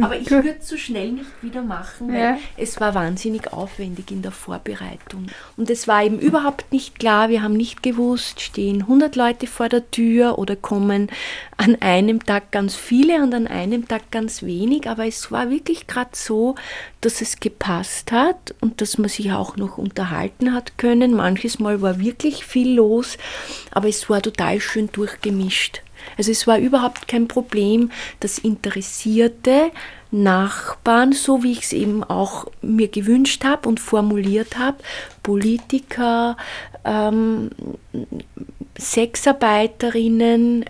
Aber 0.02 0.16
ich 0.16 0.30
würde 0.30 0.56
es 0.58 0.68
so 0.68 0.76
schnell 0.76 1.12
nicht 1.12 1.42
wieder 1.42 1.62
machen, 1.62 2.12
weil 2.12 2.20
ja. 2.20 2.38
es 2.56 2.80
war 2.80 2.94
wahnsinnig 2.94 3.52
aufwendig 3.52 4.10
in 4.10 4.22
der 4.22 4.30
Vorbereitung. 4.30 5.26
Und 5.56 5.70
es 5.70 5.88
war 5.88 6.04
eben 6.04 6.18
überhaupt 6.18 6.72
nicht 6.72 6.98
klar, 6.98 7.28
wir 7.28 7.42
haben 7.42 7.54
nicht 7.54 7.82
gewusst, 7.82 8.40
stehen 8.40 8.82
100 8.82 9.16
Leute 9.16 9.46
vor 9.46 9.68
der 9.68 9.90
Tür 9.90 10.38
oder 10.38 10.56
kommen 10.56 11.10
an 11.56 11.76
einem 11.80 12.24
Tag 12.24 12.50
ganz 12.50 12.74
viele 12.74 13.22
und 13.22 13.32
an 13.34 13.46
einem 13.46 13.88
Tag 13.88 14.10
ganz 14.10 14.42
wenig. 14.42 14.88
Aber 14.88 15.06
es 15.06 15.30
war 15.32 15.50
wirklich 15.50 15.86
gerade 15.86 16.10
so, 16.12 16.56
dass 17.00 17.20
es 17.20 17.40
gepasst 17.40 18.12
hat 18.12 18.54
und 18.60 18.80
dass 18.80 18.98
man 18.98 19.08
sich 19.08 19.32
auch 19.32 19.56
noch 19.56 19.78
unterhalten 19.78 20.52
hat 20.52 20.78
können. 20.78 21.14
Manches 21.14 21.58
Mal 21.58 21.80
war 21.80 22.00
wirklich 22.00 22.44
viel 22.44 22.74
los, 22.74 23.16
aber 23.70 23.88
es 23.88 24.08
war 24.10 24.20
total 24.20 24.60
schön 24.60 24.90
durchgemischt. 24.92 25.82
Also 26.16 26.30
es 26.30 26.46
war 26.46 26.58
überhaupt 26.58 27.08
kein 27.08 27.28
Problem, 27.28 27.90
dass 28.20 28.38
interessierte 28.38 29.70
Nachbarn, 30.10 31.12
so 31.12 31.42
wie 31.42 31.52
ich 31.52 31.62
es 31.62 31.72
eben 31.72 32.04
auch 32.04 32.46
mir 32.62 32.88
gewünscht 32.88 33.44
habe 33.44 33.68
und 33.68 33.80
formuliert 33.80 34.58
habe, 34.58 34.78
Politiker, 35.22 36.36
ähm, 36.84 37.50
Sexarbeiterinnen, 38.78 40.64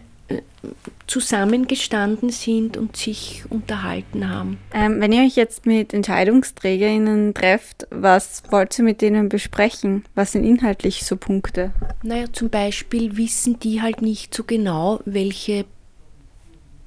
zusammengestanden 1.06 2.30
sind 2.30 2.76
und 2.76 2.96
sich 2.96 3.44
unterhalten 3.50 4.28
haben. 4.28 4.58
Ähm, 4.72 5.00
wenn 5.00 5.12
ihr 5.12 5.22
euch 5.22 5.36
jetzt 5.36 5.66
mit 5.66 5.92
EntscheidungsträgerInnen 5.92 7.34
trefft, 7.34 7.86
was 7.90 8.42
wollt 8.50 8.78
ihr 8.78 8.84
mit 8.84 9.00
denen 9.00 9.28
besprechen? 9.28 10.04
Was 10.14 10.32
sind 10.32 10.44
inhaltlich 10.44 11.04
so 11.04 11.16
Punkte? 11.16 11.72
Naja, 12.02 12.26
zum 12.32 12.50
Beispiel 12.50 13.16
wissen 13.16 13.58
die 13.60 13.82
halt 13.82 14.02
nicht 14.02 14.34
so 14.34 14.44
genau, 14.44 15.00
welche 15.04 15.66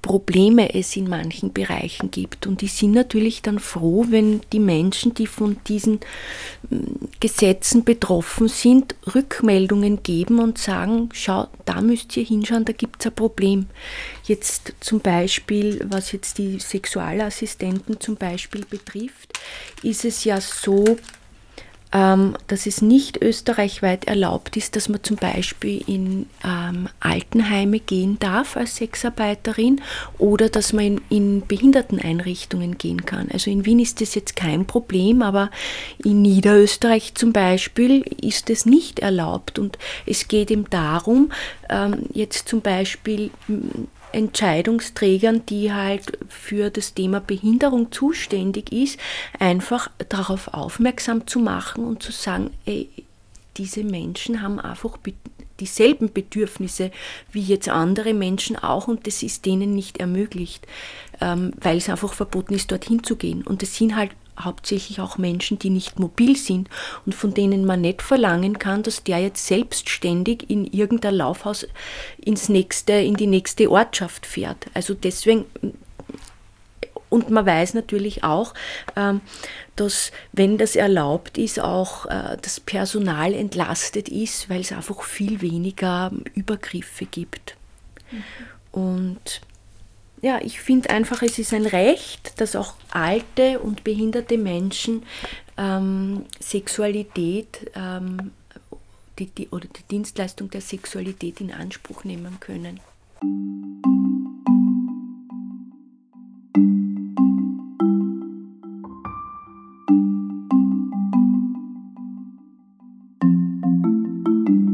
Probleme 0.07 0.73
es 0.73 0.95
in 0.95 1.09
manchen 1.09 1.51
Bereichen 1.51 2.09
gibt. 2.09 2.47
Und 2.47 2.61
die 2.61 2.67
sind 2.67 2.93
natürlich 2.93 3.41
dann 3.41 3.59
froh, 3.59 4.05
wenn 4.09 4.41
die 4.53 4.59
Menschen, 4.59 5.13
die 5.13 5.27
von 5.27 5.57
diesen 5.67 5.99
mm, 6.69 7.09
Gesetzen 7.19 7.83
betroffen 7.83 8.47
sind, 8.47 8.95
Rückmeldungen 9.13 10.01
geben 10.01 10.39
und 10.39 10.57
sagen, 10.57 11.09
schau, 11.13 11.47
da 11.65 11.81
müsst 11.81 12.15
ihr 12.15 12.23
hinschauen, 12.23 12.65
da 12.65 12.73
gibt 12.73 13.01
es 13.01 13.07
ein 13.07 13.15
Problem. 13.15 13.67
Jetzt 14.23 14.73
zum 14.79 15.01
Beispiel, 15.01 15.85
was 15.89 16.13
jetzt 16.13 16.37
die 16.37 16.59
Sexualassistenten 16.59 17.99
zum 17.99 18.15
Beispiel 18.15 18.65
betrifft, 18.65 19.37
ist 19.83 20.05
es 20.05 20.23
ja 20.23 20.39
so, 20.39 20.97
ähm, 21.93 22.35
dass 22.47 22.65
es 22.65 22.81
nicht 22.81 23.21
österreichweit 23.21 24.05
erlaubt 24.05 24.57
ist, 24.57 24.75
dass 24.75 24.89
man 24.89 25.03
zum 25.03 25.15
Beispiel 25.15 25.83
in 25.87 26.27
ähm, 26.43 26.89
Altenheime 26.99 27.79
gehen 27.79 28.19
darf 28.19 28.57
als 28.57 28.75
Sexarbeiterin 28.75 29.81
oder 30.17 30.49
dass 30.49 30.73
man 30.73 30.85
in, 30.85 31.01
in, 31.09 31.47
Behinderteneinrichtungen 31.47 32.77
gehen 32.77 33.05
kann. 33.05 33.29
Also 33.31 33.49
in 33.49 33.65
Wien 33.65 33.79
ist 33.79 34.01
das 34.01 34.15
jetzt 34.15 34.35
kein 34.35 34.65
Problem, 34.65 35.21
aber 35.21 35.49
in 36.03 36.21
Niederösterreich 36.21 37.15
zum 37.15 37.31
Beispiel 37.31 38.01
ist 38.21 38.49
es 38.49 38.65
nicht 38.65 38.99
erlaubt. 38.99 39.57
Und 39.57 39.77
es 40.05 40.27
geht 40.27 40.51
eben 40.51 40.69
darum, 40.69 41.31
ähm, 41.69 42.03
jetzt 42.13 42.49
zum 42.49 42.61
Beispiel 42.61 43.31
Entscheidungsträgern, 44.11 45.45
die 45.45 45.73
halt 45.73 46.17
für 46.29 46.69
das 46.69 46.93
Thema 46.93 47.19
Behinderung 47.19 47.91
zuständig 47.91 48.71
ist, 48.71 48.99
einfach 49.39 49.89
darauf 50.09 50.53
aufmerksam 50.53 51.27
zu 51.27 51.39
machen 51.39 51.85
und 51.85 52.01
zu 52.03 52.11
sagen, 52.11 52.51
ey, 52.65 52.89
diese 53.57 53.83
Menschen 53.83 54.41
haben 54.41 54.59
einfach 54.59 54.97
dieselben 55.59 56.13
Bedürfnisse 56.13 56.91
wie 57.31 57.41
jetzt 57.41 57.69
andere 57.69 58.13
Menschen 58.13 58.55
auch 58.55 58.87
und 58.87 59.07
das 59.07 59.23
ist 59.23 59.45
denen 59.45 59.73
nicht 59.73 59.97
ermöglicht, 59.99 60.67
ähm, 61.19 61.53
weil 61.59 61.77
es 61.77 61.89
einfach 61.89 62.13
verboten 62.13 62.53
ist, 62.53 62.71
dorthin 62.71 63.03
zu 63.03 63.15
gehen. 63.15 63.41
Und 63.41 63.61
das 63.61 63.75
sind 63.75 63.95
halt 63.95 64.11
hauptsächlich 64.39 64.99
auch 64.99 65.17
Menschen, 65.17 65.59
die 65.59 65.69
nicht 65.69 65.99
mobil 65.99 66.35
sind 66.35 66.69
und 67.05 67.13
von 67.13 67.33
denen 67.33 67.65
man 67.65 67.81
nicht 67.81 68.01
verlangen 68.01 68.59
kann, 68.59 68.83
dass 68.83 69.03
der 69.03 69.19
jetzt 69.19 69.45
selbstständig 69.47 70.49
in 70.49 70.65
irgendein 70.65 71.15
Laufhaus 71.15 71.67
ins 72.23 72.49
nächste, 72.49 72.93
in 72.93 73.15
die 73.15 73.27
nächste 73.27 73.69
Ortschaft 73.69 74.25
fährt. 74.25 74.67
Also 74.73 74.93
deswegen, 74.93 75.45
und 77.09 77.29
man 77.29 77.45
weiß 77.45 77.73
natürlich 77.73 78.23
auch, 78.23 78.53
ähm, 78.95 79.21
dass 79.75 80.11
wenn 80.33 80.57
das 80.57 80.75
erlaubt 80.75 81.37
ist, 81.37 81.59
auch 81.59 82.05
äh, 82.07 82.37
das 82.41 82.59
Personal 82.59 83.33
entlastet 83.33 84.09
ist, 84.09 84.49
weil 84.49 84.61
es 84.61 84.71
einfach 84.71 85.01
viel 85.03 85.41
weniger 85.41 86.11
Übergriffe 86.33 87.05
gibt. 87.05 87.55
Mhm. 88.11 88.23
Und 88.71 89.41
ja, 90.21 90.39
ich 90.41 90.59
finde 90.59 90.89
einfach, 90.89 91.21
es 91.21 91.37
ist 91.37 91.53
ein 91.53 91.65
Recht, 91.65 92.39
dass 92.41 92.55
auch 92.55 92.73
alte 92.91 93.59
und 93.59 93.83
behinderte 93.83 94.37
Menschen 94.37 95.03
ähm, 95.57 96.25
Sexualität 96.39 97.71
ähm, 97.75 98.31
die, 99.19 99.27
die, 99.27 99.47
oder 99.49 99.67
die 99.67 99.83
Dienstleistung 99.89 100.49
der 100.49 100.61
Sexualität 100.61 101.41
in 101.41 101.51
Anspruch 101.51 102.03
nehmen 102.03 102.39
können. 102.39 102.79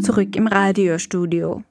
Zurück 0.02 0.36
im 0.36 0.48
Radiostudio. 0.48 1.64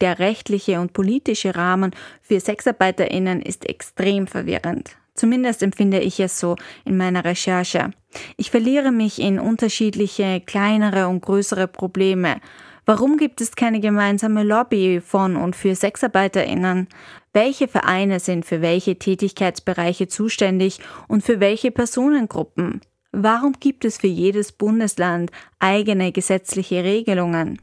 Der 0.00 0.18
rechtliche 0.18 0.80
und 0.80 0.92
politische 0.92 1.56
Rahmen 1.56 1.92
für 2.20 2.38
Sexarbeiterinnen 2.38 3.40
ist 3.40 3.66
extrem 3.66 4.26
verwirrend. 4.26 4.96
Zumindest 5.14 5.62
empfinde 5.62 6.00
ich 6.00 6.20
es 6.20 6.38
so 6.38 6.56
in 6.84 6.98
meiner 6.98 7.24
Recherche. 7.24 7.90
Ich 8.36 8.50
verliere 8.50 8.92
mich 8.92 9.18
in 9.18 9.38
unterschiedliche 9.38 10.42
kleinere 10.44 11.08
und 11.08 11.22
größere 11.22 11.66
Probleme. 11.66 12.40
Warum 12.84 13.16
gibt 13.16 13.40
es 13.40 13.56
keine 13.56 13.80
gemeinsame 13.80 14.44
Lobby 14.44 15.00
von 15.00 15.36
und 15.36 15.56
für 15.56 15.74
Sexarbeiterinnen? 15.74 16.88
Welche 17.32 17.66
Vereine 17.66 18.20
sind 18.20 18.44
für 18.44 18.60
welche 18.60 18.98
Tätigkeitsbereiche 18.98 20.06
zuständig 20.06 20.78
und 21.08 21.24
für 21.24 21.40
welche 21.40 21.70
Personengruppen? 21.70 22.82
Warum 23.12 23.54
gibt 23.58 23.86
es 23.86 23.98
für 23.98 24.06
jedes 24.06 24.52
Bundesland 24.52 25.30
eigene 25.58 26.12
gesetzliche 26.12 26.84
Regelungen? 26.84 27.58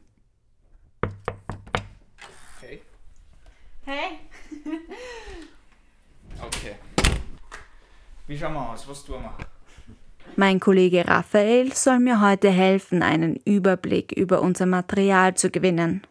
Hey! 3.85 4.19
okay. 6.41 6.75
Wie 8.27 8.37
schauen 8.37 8.53
wir 8.53 8.69
aus? 8.69 8.87
Was 8.87 9.03
tun 9.03 9.21
wir? 9.21 9.37
Mein 10.37 10.61
Kollege 10.61 11.05
Raphael 11.05 11.73
soll 11.73 11.99
mir 11.99 12.21
heute 12.21 12.49
helfen, 12.49 13.03
einen 13.03 13.35
Überblick 13.45 14.13
über 14.13 14.41
unser 14.41 14.65
Material 14.65 15.35
zu 15.35 15.51
gewinnen. 15.51 16.01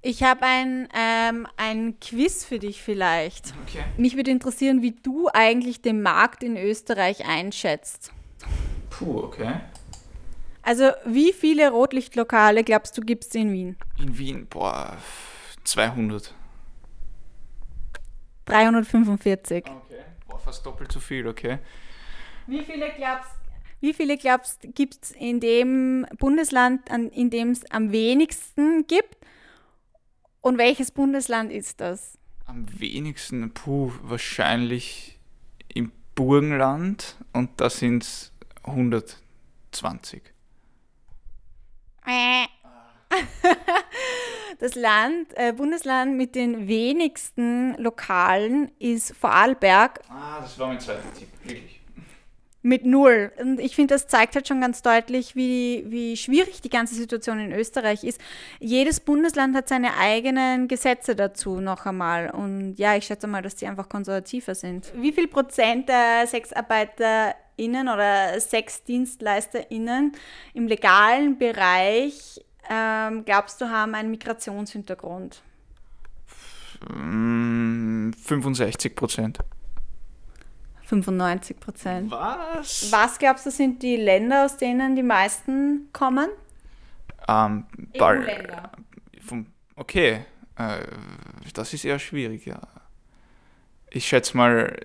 Ich 0.00 0.22
habe 0.22 0.42
ein, 0.42 0.88
ähm, 0.96 1.46
ein 1.56 2.00
Quiz 2.00 2.44
für 2.44 2.58
dich 2.58 2.80
vielleicht. 2.80 3.52
Okay. 3.66 3.84
Mich 3.98 4.16
würde 4.16 4.30
interessieren, 4.30 4.80
wie 4.80 4.92
du 4.92 5.28
eigentlich 5.32 5.82
den 5.82 6.00
Markt 6.00 6.42
in 6.42 6.56
Österreich 6.56 7.26
einschätzt. 7.26 8.10
Puh, 8.88 9.18
okay. 9.18 9.60
Also, 10.62 10.90
wie 11.04 11.32
viele 11.32 11.70
Rotlichtlokale 11.70 12.64
glaubst 12.64 12.96
du 12.96 13.02
gibt 13.02 13.24
es 13.24 13.34
in 13.34 13.52
Wien? 13.52 13.76
In 13.98 14.16
Wien, 14.16 14.46
boah, 14.48 14.96
200. 15.64 16.34
345. 18.48 19.64
Okay, 19.66 20.04
war 20.26 20.38
fast 20.38 20.64
doppelt 20.64 20.90
so 20.92 21.00
viel, 21.00 21.26
okay. 21.26 21.58
Wie 22.46 22.62
viele 22.62 22.90
glaubst 22.96 23.38
wie 23.80 23.94
viele 23.94 24.16
glaubst 24.16 24.60
gibt 24.74 24.98
es 25.00 25.10
in 25.12 25.38
dem 25.38 26.04
Bundesland, 26.18 26.88
in 27.12 27.30
dem 27.30 27.50
es 27.50 27.64
am 27.70 27.92
wenigsten 27.92 28.86
gibt? 28.88 29.16
Und 30.40 30.58
welches 30.58 30.90
Bundesland 30.90 31.52
ist 31.52 31.80
das? 31.80 32.18
Am 32.46 32.66
wenigsten, 32.80 33.52
puh, 33.52 33.92
wahrscheinlich 34.02 35.18
im 35.72 35.92
Burgenland 36.14 37.16
und 37.32 37.60
da 37.60 37.70
sind 37.70 38.02
es 38.02 38.32
120. 38.64 40.22
Äh. 42.06 42.46
Das 44.58 44.74
Land, 44.74 45.28
äh, 45.36 45.52
Bundesland 45.52 46.16
mit 46.16 46.34
den 46.34 46.66
wenigsten 46.66 47.76
Lokalen 47.76 48.72
ist 48.80 49.14
Vorarlberg. 49.14 50.00
Ah, 50.08 50.40
das 50.40 50.58
war 50.58 50.66
mein 50.66 50.80
zweiter 50.80 51.12
Tipp, 51.16 51.28
wirklich. 51.44 51.80
Mit 52.62 52.84
null. 52.84 53.30
Und 53.40 53.60
ich 53.60 53.76
finde, 53.76 53.94
das 53.94 54.08
zeigt 54.08 54.34
halt 54.34 54.48
schon 54.48 54.60
ganz 54.60 54.82
deutlich, 54.82 55.36
wie, 55.36 55.84
wie 55.86 56.16
schwierig 56.16 56.60
die 56.60 56.70
ganze 56.70 56.96
Situation 56.96 57.38
in 57.38 57.52
Österreich 57.52 58.02
ist. 58.02 58.20
Jedes 58.58 58.98
Bundesland 58.98 59.54
hat 59.54 59.68
seine 59.68 59.96
eigenen 59.96 60.66
Gesetze 60.66 61.14
dazu 61.14 61.60
noch 61.60 61.86
einmal. 61.86 62.30
Und 62.30 62.74
ja, 62.74 62.96
ich 62.96 63.04
schätze 63.04 63.28
mal, 63.28 63.42
dass 63.42 63.54
die 63.54 63.68
einfach 63.68 63.88
konservativer 63.88 64.56
sind. 64.56 64.92
Wie 64.96 65.12
viel 65.12 65.28
Prozent 65.28 65.88
der 65.88 66.26
SexarbeiterInnen 66.26 67.88
oder 67.88 68.40
SexdienstleisterInnen 68.40 70.12
im 70.52 70.66
legalen 70.66 71.38
Bereich 71.38 72.40
ähm, 72.68 73.24
glaubst 73.24 73.60
du, 73.60 73.68
haben 73.68 73.94
einen 73.94 74.10
Migrationshintergrund? 74.10 75.42
65 76.80 78.94
Prozent. 78.94 79.38
95 80.84 81.60
Prozent. 81.60 82.10
Was? 82.10 82.90
Was 82.90 83.18
glaubst 83.18 83.46
du, 83.46 83.50
sind 83.50 83.82
die 83.82 83.96
Länder, 83.96 84.46
aus 84.46 84.56
denen 84.56 84.96
die 84.96 85.02
meisten 85.02 85.88
kommen? 85.92 86.30
Ähm, 87.28 87.66
EU-Länder. 87.96 88.72
Okay, 89.76 90.24
äh, 90.56 90.78
das 91.54 91.74
ist 91.74 91.84
eher 91.84 91.98
schwierig, 91.98 92.46
ja. 92.46 92.60
Ich 93.90 94.06
schätze 94.06 94.36
mal 94.36 94.76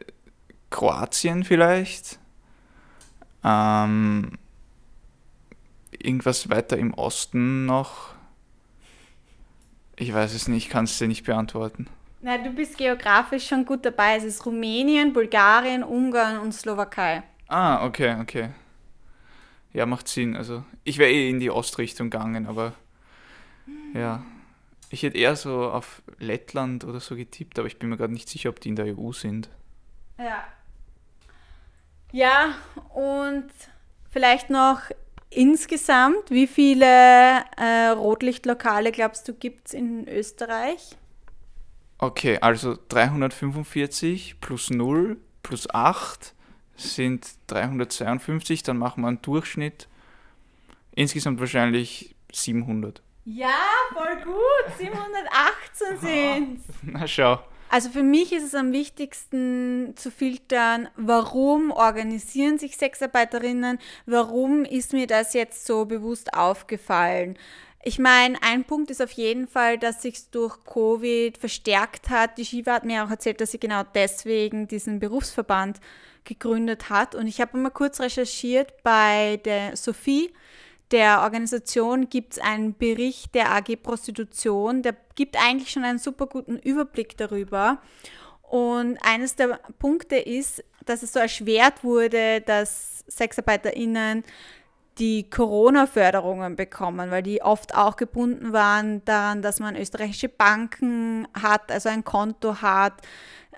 Kroatien 0.69 1.43
vielleicht. 1.43 2.19
Ähm, 3.43 4.37
irgendwas 6.03 6.49
weiter 6.49 6.77
im 6.77 6.93
Osten 6.93 7.65
noch? 7.65 8.13
Ich 9.95 10.13
weiß 10.13 10.33
es 10.33 10.47
nicht, 10.47 10.69
kann 10.69 10.85
es 10.85 10.97
dir 10.97 11.07
nicht 11.07 11.25
beantworten. 11.25 11.87
Na, 12.21 12.37
du 12.37 12.49
bist 12.51 12.77
geografisch 12.77 13.47
schon 13.47 13.65
gut 13.65 13.85
dabei. 13.85 14.15
Es 14.15 14.23
ist 14.23 14.45
Rumänien, 14.45 15.13
Bulgarien, 15.13 15.83
Ungarn 15.83 16.39
und 16.39 16.53
Slowakei. 16.53 17.23
Ah, 17.47 17.85
okay, 17.85 18.15
okay. 18.21 18.49
Ja, 19.73 19.85
macht 19.85 20.07
Sinn. 20.07 20.35
Also, 20.35 20.63
ich 20.83 20.97
wäre 20.97 21.11
eh 21.11 21.29
in 21.29 21.39
die 21.39 21.49
Ostrichtung 21.49 22.09
gegangen, 22.09 22.47
aber 22.47 22.73
ja. 23.93 24.23
Ich 24.89 25.01
hätte 25.01 25.17
eher 25.17 25.35
so 25.35 25.71
auf 25.71 26.03
Lettland 26.19 26.83
oder 26.83 26.99
so 26.99 27.15
getippt, 27.15 27.57
aber 27.57 27.67
ich 27.67 27.79
bin 27.79 27.89
mir 27.89 27.97
gerade 27.97 28.13
nicht 28.13 28.29
sicher, 28.29 28.49
ob 28.49 28.59
die 28.59 28.69
in 28.69 28.75
der 28.75 28.97
EU 28.97 29.11
sind. 29.11 29.49
Ja. 30.19 30.43
Ja, 32.11 32.53
und 32.93 33.49
vielleicht 34.11 34.51
noch 34.51 34.81
Insgesamt, 35.35 36.29
wie 36.29 36.47
viele 36.47 36.85
äh, 36.85 37.89
Rotlichtlokale 37.95 38.91
glaubst 38.91 39.27
du 39.27 39.33
gibt 39.33 39.67
es 39.67 39.73
in 39.73 40.07
Österreich? 40.07 40.95
Okay, 41.97 42.37
also 42.41 42.77
345 42.89 44.39
plus 44.41 44.69
0 44.69 45.17
plus 45.41 45.69
8 45.69 46.33
sind 46.75 47.27
352, 47.47 48.63
dann 48.63 48.77
machen 48.77 49.01
wir 49.01 49.07
einen 49.07 49.21
Durchschnitt. 49.21 49.87
Insgesamt 50.95 51.39
wahrscheinlich 51.39 52.15
700. 52.31 53.01
Ja, 53.25 53.55
voll 53.93 54.23
gut, 54.23 54.77
718 54.77 55.99
sind 56.01 56.59
Na 56.81 57.07
schau. 57.07 57.39
Also 57.73 57.89
für 57.89 58.03
mich 58.03 58.31
ist 58.33 58.43
es 58.43 58.53
am 58.53 58.71
wichtigsten 58.71 59.95
zu 59.95 60.11
filtern, 60.11 60.89
warum 60.95 61.71
organisieren 61.71 62.59
sich 62.59 62.77
Sexarbeiterinnen, 62.77 63.79
warum 64.05 64.63
ist 64.63 64.93
mir 64.93 65.07
das 65.07 65.33
jetzt 65.33 65.65
so 65.65 65.85
bewusst 65.85 66.35
aufgefallen. 66.35 67.35
Ich 67.81 67.97
meine, 67.97 68.37
ein 68.43 68.63
Punkt 68.63 68.91
ist 68.91 69.01
auf 69.01 69.09
jeden 69.13 69.47
Fall, 69.47 69.79
dass 69.79 70.03
sich 70.03 70.29
durch 70.29 70.63
Covid 70.65 71.35
verstärkt 71.35 72.11
hat. 72.11 72.37
Die 72.37 72.45
Shiva 72.45 72.73
hat 72.73 72.85
mir 72.85 73.03
auch 73.03 73.09
erzählt, 73.09 73.41
dass 73.41 73.49
sie 73.49 73.59
genau 73.59 73.81
deswegen 73.95 74.67
diesen 74.67 74.99
Berufsverband 74.99 75.79
gegründet 76.25 76.91
hat. 76.91 77.15
Und 77.15 77.25
ich 77.25 77.41
habe 77.41 77.57
mal 77.57 77.71
kurz 77.71 77.99
recherchiert 77.99 78.83
bei 78.83 79.41
der 79.45 79.77
Sophie, 79.77 80.31
der 80.93 81.21
Organisation 81.23 82.07
gibt 82.07 82.33
es 82.33 82.39
einen 82.39 82.77
Bericht 82.77 83.33
der 83.35 83.51
AG 83.51 83.75
Prostitution, 83.81 84.83
der 84.83 84.95
gibt 85.15 85.35
eigentlich 85.43 85.71
schon 85.71 85.83
einen 85.83 85.99
super 85.99 86.27
guten 86.27 86.57
Überblick 86.57 87.17
darüber. 87.17 87.79
Und 88.43 88.99
eines 89.01 89.35
der 89.35 89.59
Punkte 89.79 90.17
ist, 90.17 90.63
dass 90.85 91.01
es 91.01 91.11
so 91.11 91.19
erschwert 91.19 91.83
wurde, 91.83 92.41
dass 92.41 93.03
SexarbeiterInnen 93.07 94.23
die 94.99 95.27
Corona-Förderungen 95.27 96.55
bekommen, 96.55 97.09
weil 97.09 97.23
die 97.23 97.41
oft 97.41 97.73
auch 97.73 97.95
gebunden 97.95 98.53
waren 98.53 99.03
daran, 99.05 99.41
dass 99.41 99.59
man 99.59 99.75
österreichische 99.75 100.29
Banken 100.29 101.27
hat, 101.33 101.71
also 101.71 101.89
ein 101.89 102.03
Konto 102.03 102.61
hat, 102.61 102.93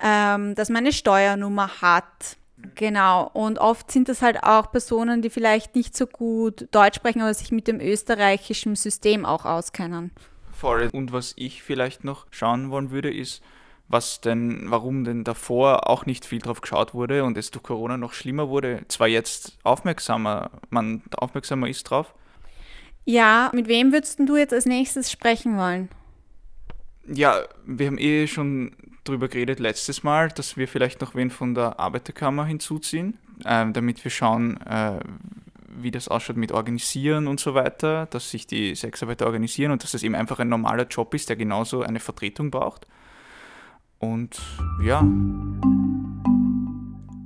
ähm, 0.02 0.56
dass 0.56 0.70
man 0.70 0.84
eine 0.84 0.94
Steuernummer 0.94 1.82
hat. 1.82 2.38
Genau, 2.76 3.30
und 3.34 3.60
oft 3.60 3.92
sind 3.92 4.10
das 4.10 4.22
halt 4.22 4.44
auch 4.44 4.72
Personen, 4.72 5.22
die 5.22 5.30
vielleicht 5.30 5.76
nicht 5.76 5.96
so 5.96 6.08
gut 6.08 6.68
Deutsch 6.72 6.96
sprechen, 6.96 7.22
aber 7.22 7.34
sich 7.34 7.52
mit 7.52 7.68
dem 7.68 7.80
österreichischen 7.80 8.76
System 8.76 9.26
auch 9.26 9.46
auskennen. 9.46 10.12
Voll. 10.52 10.90
Und 10.92 11.12
was 11.12 11.34
ich 11.36 11.64
vielleicht 11.64 12.04
noch 12.04 12.26
schauen 12.32 12.72
wollen 12.72 12.92
würde, 12.92 13.14
ist, 13.14 13.44
was 13.88 14.22
denn, 14.22 14.66
warum 14.72 15.04
denn 15.04 15.24
davor 15.24 15.90
auch 15.90 16.06
nicht 16.06 16.26
viel 16.26 16.40
drauf 16.40 16.62
geschaut 16.62 16.94
wurde 16.94 17.24
und 17.24 17.38
es 17.38 17.52
durch 17.52 17.64
Corona 17.64 17.98
noch 17.98 18.14
schlimmer 18.14 18.50
wurde, 18.50 18.84
zwar 18.88 19.08
jetzt 19.08 19.58
aufmerksamer, 19.64 20.50
man 20.70 21.04
aufmerksamer 21.18 21.70
ist 21.70 21.84
drauf. 21.84 22.14
Ja, 23.06 23.52
mit 23.54 23.68
wem 23.68 23.92
würdest 23.92 24.20
du 24.20 24.36
jetzt 24.36 24.54
als 24.54 24.66
nächstes 24.66 25.12
sprechen 25.12 25.58
wollen? 25.58 25.90
Ja, 27.08 27.44
wir 27.66 27.86
haben 27.86 28.00
eh 28.00 28.26
schon 28.26 28.76
drüber 29.06 29.28
geredet 29.28 29.60
letztes 29.60 30.04
Mal, 30.04 30.30
dass 30.30 30.58
wir 30.58 30.68
vielleicht 30.68 31.02
noch 31.02 31.16
wen 31.16 31.30
von 31.30 31.56
der 31.56 31.80
Arbeiterkammer 31.80 32.46
hinzuziehen, 32.46 33.18
äh, 33.46 33.72
damit 33.72 34.04
wir 34.04 34.12
schauen, 34.12 34.60
äh, 34.62 35.00
wie 35.78 35.92
das 35.92 36.08
ausschaut 36.08 36.38
mit 36.38 36.52
Organisieren 36.52 37.28
und 37.28 37.40
so 37.40 37.54
weiter, 37.54 38.08
dass 38.08 38.32
sich 38.32 38.48
die 38.48 38.76
Sexarbeiter 38.76 39.26
organisieren 39.26 39.72
und 39.72 39.84
dass 39.84 39.92
das 39.92 40.04
eben 40.04 40.16
einfach 40.16 40.40
ein 40.40 40.50
normaler 40.50 40.88
Job 40.88 41.14
ist, 41.14 41.30
der 41.30 41.36
genauso 41.36 41.82
eine 41.82 42.00
Vertretung 42.00 42.52
braucht. 42.52 42.88
Und 44.00 44.40
ja. 44.84 45.02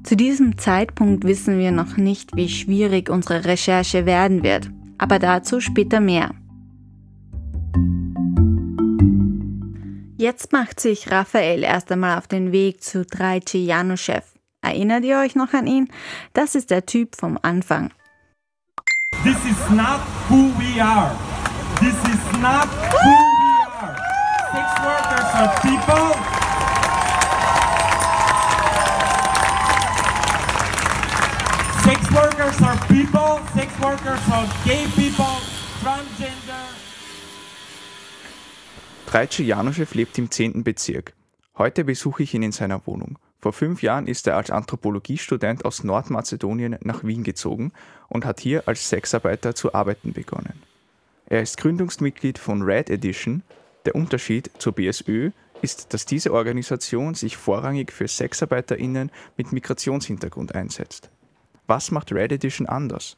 Zu 0.03 0.15
diesem 0.15 0.57
Zeitpunkt 0.57 1.23
wissen 1.23 1.59
wir 1.59 1.71
noch 1.71 1.97
nicht, 1.97 2.35
wie 2.35 2.49
schwierig 2.49 3.09
unsere 3.09 3.45
Recherche 3.45 4.05
werden 4.05 4.43
wird, 4.43 4.71
aber 4.97 5.19
dazu 5.19 5.59
später 5.59 5.99
mehr. 5.99 6.31
Jetzt 10.19 10.51
macht 10.51 10.81
sich 10.81 11.09
Raphael 11.13 11.63
erst 11.63 11.89
einmal 11.93 12.17
auf 12.17 12.27
den 12.27 12.51
Weg 12.51 12.83
zu 12.83 13.05
Drajce 13.05 13.55
Januschew. 13.55 14.19
Erinnert 14.61 15.05
ihr 15.05 15.17
euch 15.17 15.33
noch 15.35 15.53
an 15.53 15.65
ihn? 15.65 15.87
Das 16.33 16.55
ist 16.55 16.71
der 16.71 16.85
Typ 16.85 17.15
vom 17.15 17.39
Anfang. 17.41 17.93
This 19.23 19.37
is 19.45 19.69
not 19.69 20.01
who 20.27 20.51
we 20.59 20.83
are. 20.83 21.15
This 21.79 21.95
is 22.11 22.41
not 22.41 22.67
who 22.67 23.15
we 23.15 23.63
are. 23.79 23.95
Sex 24.51 24.67
workers 24.83 25.29
are 25.35 25.55
people. 25.61 26.11
Sex 31.85 32.11
workers 32.11 32.61
are 32.61 32.77
people. 32.89 33.39
Sex 33.55 33.71
workers 33.79 34.19
are 34.33 34.47
gay 34.65 34.85
people, 34.97 35.39
transgender. 35.81 36.78
Drajce 39.11 39.41
Januschew 39.41 39.87
lebt 39.93 40.19
im 40.19 40.29
10. 40.29 40.63
Bezirk. 40.63 41.13
Heute 41.57 41.83
besuche 41.83 42.21
ich 42.21 42.35
ihn 42.35 42.43
in 42.43 42.51
seiner 42.51 42.85
Wohnung. 42.85 43.17
Vor 43.39 43.53
fünf 43.53 43.81
Jahren 43.81 44.05
ist 44.05 44.27
er 44.27 44.37
als 44.37 44.51
Anthropologiestudent 44.51 45.65
aus 45.65 45.83
Nordmazedonien 45.83 46.77
nach 46.83 47.03
Wien 47.03 47.23
gezogen 47.23 47.71
und 48.07 48.23
hat 48.23 48.39
hier 48.39 48.67
als 48.67 48.87
Sexarbeiter 48.87 49.55
zu 49.55 49.73
arbeiten 49.73 50.13
begonnen. 50.13 50.61
Er 51.25 51.41
ist 51.41 51.57
Gründungsmitglied 51.57 52.37
von 52.37 52.61
Red 52.61 52.91
Edition. 52.91 53.41
Der 53.85 53.95
Unterschied 53.95 54.51
zur 54.59 54.73
BSÖ 54.73 55.31
ist, 55.63 55.91
dass 55.95 56.05
diese 56.05 56.31
Organisation 56.31 57.15
sich 57.15 57.35
vorrangig 57.35 57.91
für 57.91 58.07
SexarbeiterInnen 58.07 59.09
mit 59.37 59.51
Migrationshintergrund 59.51 60.53
einsetzt. 60.53 61.09
Was 61.65 61.89
macht 61.89 62.11
Red 62.11 62.31
Edition 62.31 62.67
anders? 62.67 63.17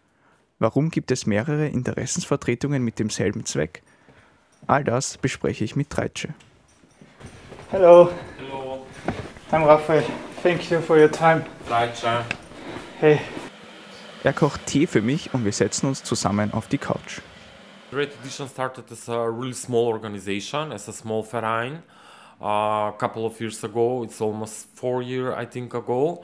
Warum 0.58 0.90
gibt 0.90 1.12
es 1.12 1.26
mehrere 1.26 1.68
Interessensvertretungen 1.68 2.82
mit 2.82 2.98
demselben 2.98 3.46
Zweck? 3.46 3.84
All 4.68 4.84
das 4.84 5.18
bespreche 5.18 5.64
ich 5.64 5.76
mit 5.76 5.90
Treitsche. 5.90 6.34
Hello. 7.72 8.12
Hello. 8.38 8.86
I'm 9.52 9.66
Raphael. 9.66 10.04
Thank 10.44 10.70
you 10.72 10.82
for 10.82 10.98
your 10.98 11.12
time. 11.12 11.44
Treitsche. 11.68 12.26
Hey. 13.00 13.20
Er 14.24 14.34
kocht 14.34 14.66
Tee 14.66 14.88
für 14.88 15.02
mich 15.02 15.34
und 15.34 15.46
wir 15.46 15.52
setzen 15.52 15.88
uns 15.88 16.04
zusammen 16.04 16.54
auf 16.54 16.68
die 16.68 16.78
Couch. 16.78 17.22
Red 17.92 18.14
Edition 18.22 18.48
started 18.48 18.90
as 18.92 19.10
a 19.10 19.26
really 19.26 19.54
small 19.54 19.88
organization, 19.88 20.72
as 20.72 20.88
a 20.88 20.94
small 20.94 21.24
Verein, 21.24 21.84
uh, 22.40 22.90
a 22.90 22.96
couple 22.98 23.26
of 23.26 23.40
years 23.42 23.64
ago. 23.64 24.04
It's 24.04 24.22
almost 24.22 24.68
four 24.76 25.02
years, 25.02 25.36
I 25.38 25.46
think, 25.46 25.74
ago. 25.74 26.24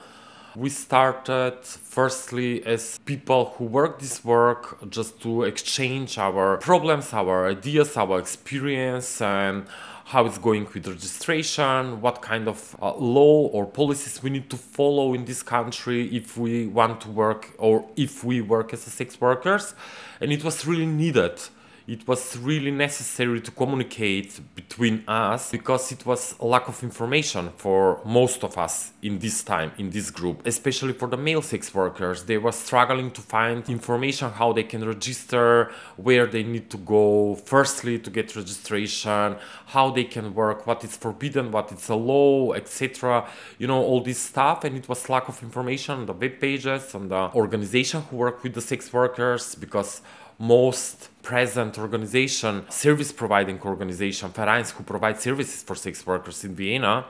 We 0.55 0.69
started 0.69 1.57
firstly 1.63 2.65
as 2.65 2.99
people 3.05 3.53
who 3.57 3.65
work 3.65 3.99
this 3.99 4.23
work 4.23 4.89
just 4.89 5.21
to 5.21 5.43
exchange 5.43 6.17
our 6.17 6.57
problems, 6.57 7.13
our 7.13 7.47
ideas, 7.47 7.95
our 7.97 8.19
experience, 8.19 9.21
and 9.21 9.67
how 10.05 10.25
it's 10.25 10.38
going 10.38 10.65
with 10.73 10.88
registration, 10.88 11.99
what 12.01 12.21
kind 12.21 12.47
of 12.47 12.75
uh, 12.81 12.95
law 12.95 13.47
or 13.47 13.65
policies 13.65 14.23
we 14.23 14.29
need 14.29 14.49
to 14.49 14.55
follow 14.55 15.13
in 15.13 15.25
this 15.25 15.43
country 15.43 16.07
if 16.15 16.38
we 16.38 16.65
want 16.65 17.01
to 17.01 17.10
work 17.10 17.53
or 17.57 17.86
if 17.97 18.23
we 18.23 18.39
work 18.39 18.73
as 18.73 18.81
sex 18.81 19.19
workers. 19.19 19.75
And 20.21 20.31
it 20.31 20.43
was 20.45 20.65
really 20.65 20.86
needed 20.86 21.41
it 21.88 22.06
was 22.06 22.38
really 22.38 22.69
necessary 22.69 23.39
to 23.39 23.50
communicate 23.50 24.41
between 24.56 25.04
us 25.08 25.52
because 25.52 25.89
it 25.93 26.06
was 26.06 26.36
a 26.41 26.45
lack 26.45 26.67
of 26.67 26.84
information 26.84 27.50
for 27.56 28.02
most 28.04 28.43
of 28.43 28.58
us 28.58 28.91
in 29.02 29.17
this 29.19 29.41
time 29.41 29.71
in 29.78 29.89
this 29.89 30.12
group. 30.12 30.45
Especially 30.45 30.91
for 30.91 31.08
the 31.08 31.15
male 31.15 31.41
sex 31.41 31.73
workers 31.73 32.26
they 32.26 32.38
were 32.38 32.52
struggling 32.52 33.10
to 33.12 33.21
find 33.21 33.69
information 33.69 34.30
how 34.32 34.52
they 34.52 34.63
can 34.63 34.86
register 34.86 35.71
where 35.95 36.26
they 36.26 36.43
need 36.43 36.69
to 36.69 36.78
go 36.78 37.36
firstly 37.36 37.97
to 37.97 38.10
get 38.10 38.36
registration 38.36 39.38
how 39.67 39.89
they 39.89 40.04
can 40.04 40.34
work 40.34 40.67
what 40.67 40.84
is 40.84 40.97
forbidden 40.97 41.52
what 41.52 41.71
is 41.71 41.88
a 41.88 41.95
law 41.95 42.52
etc 42.52 43.26
you 43.60 43.67
know 43.67 43.82
all 43.82 44.02
this 44.02 44.19
stuff 44.19 44.65
and 44.65 44.76
it 44.76 44.89
was 44.89 45.08
lack 45.08 45.30
of 45.30 45.41
information 45.41 46.00
on 46.00 46.06
the 46.06 46.13
web 46.13 46.38
pages 46.41 46.93
and 46.93 47.10
the 47.12 47.34
organization 47.34 48.02
who 48.02 48.17
work 48.17 48.43
with 48.43 48.54
the 48.54 48.62
sex 48.62 48.91
workers 48.91 49.56
because 49.56 50.02
most 50.39 51.10
present 51.27 51.77
organization, 51.77 52.53
service 52.69 53.11
providing 53.11 53.59
organization, 53.73 54.29
vereins 54.29 54.71
who 54.71 54.81
provide 54.83 55.19
services 55.19 55.61
for 55.61 55.75
sex 55.75 55.95
workers 56.07 56.45
in 56.45 56.55
Vienna, 56.55 57.05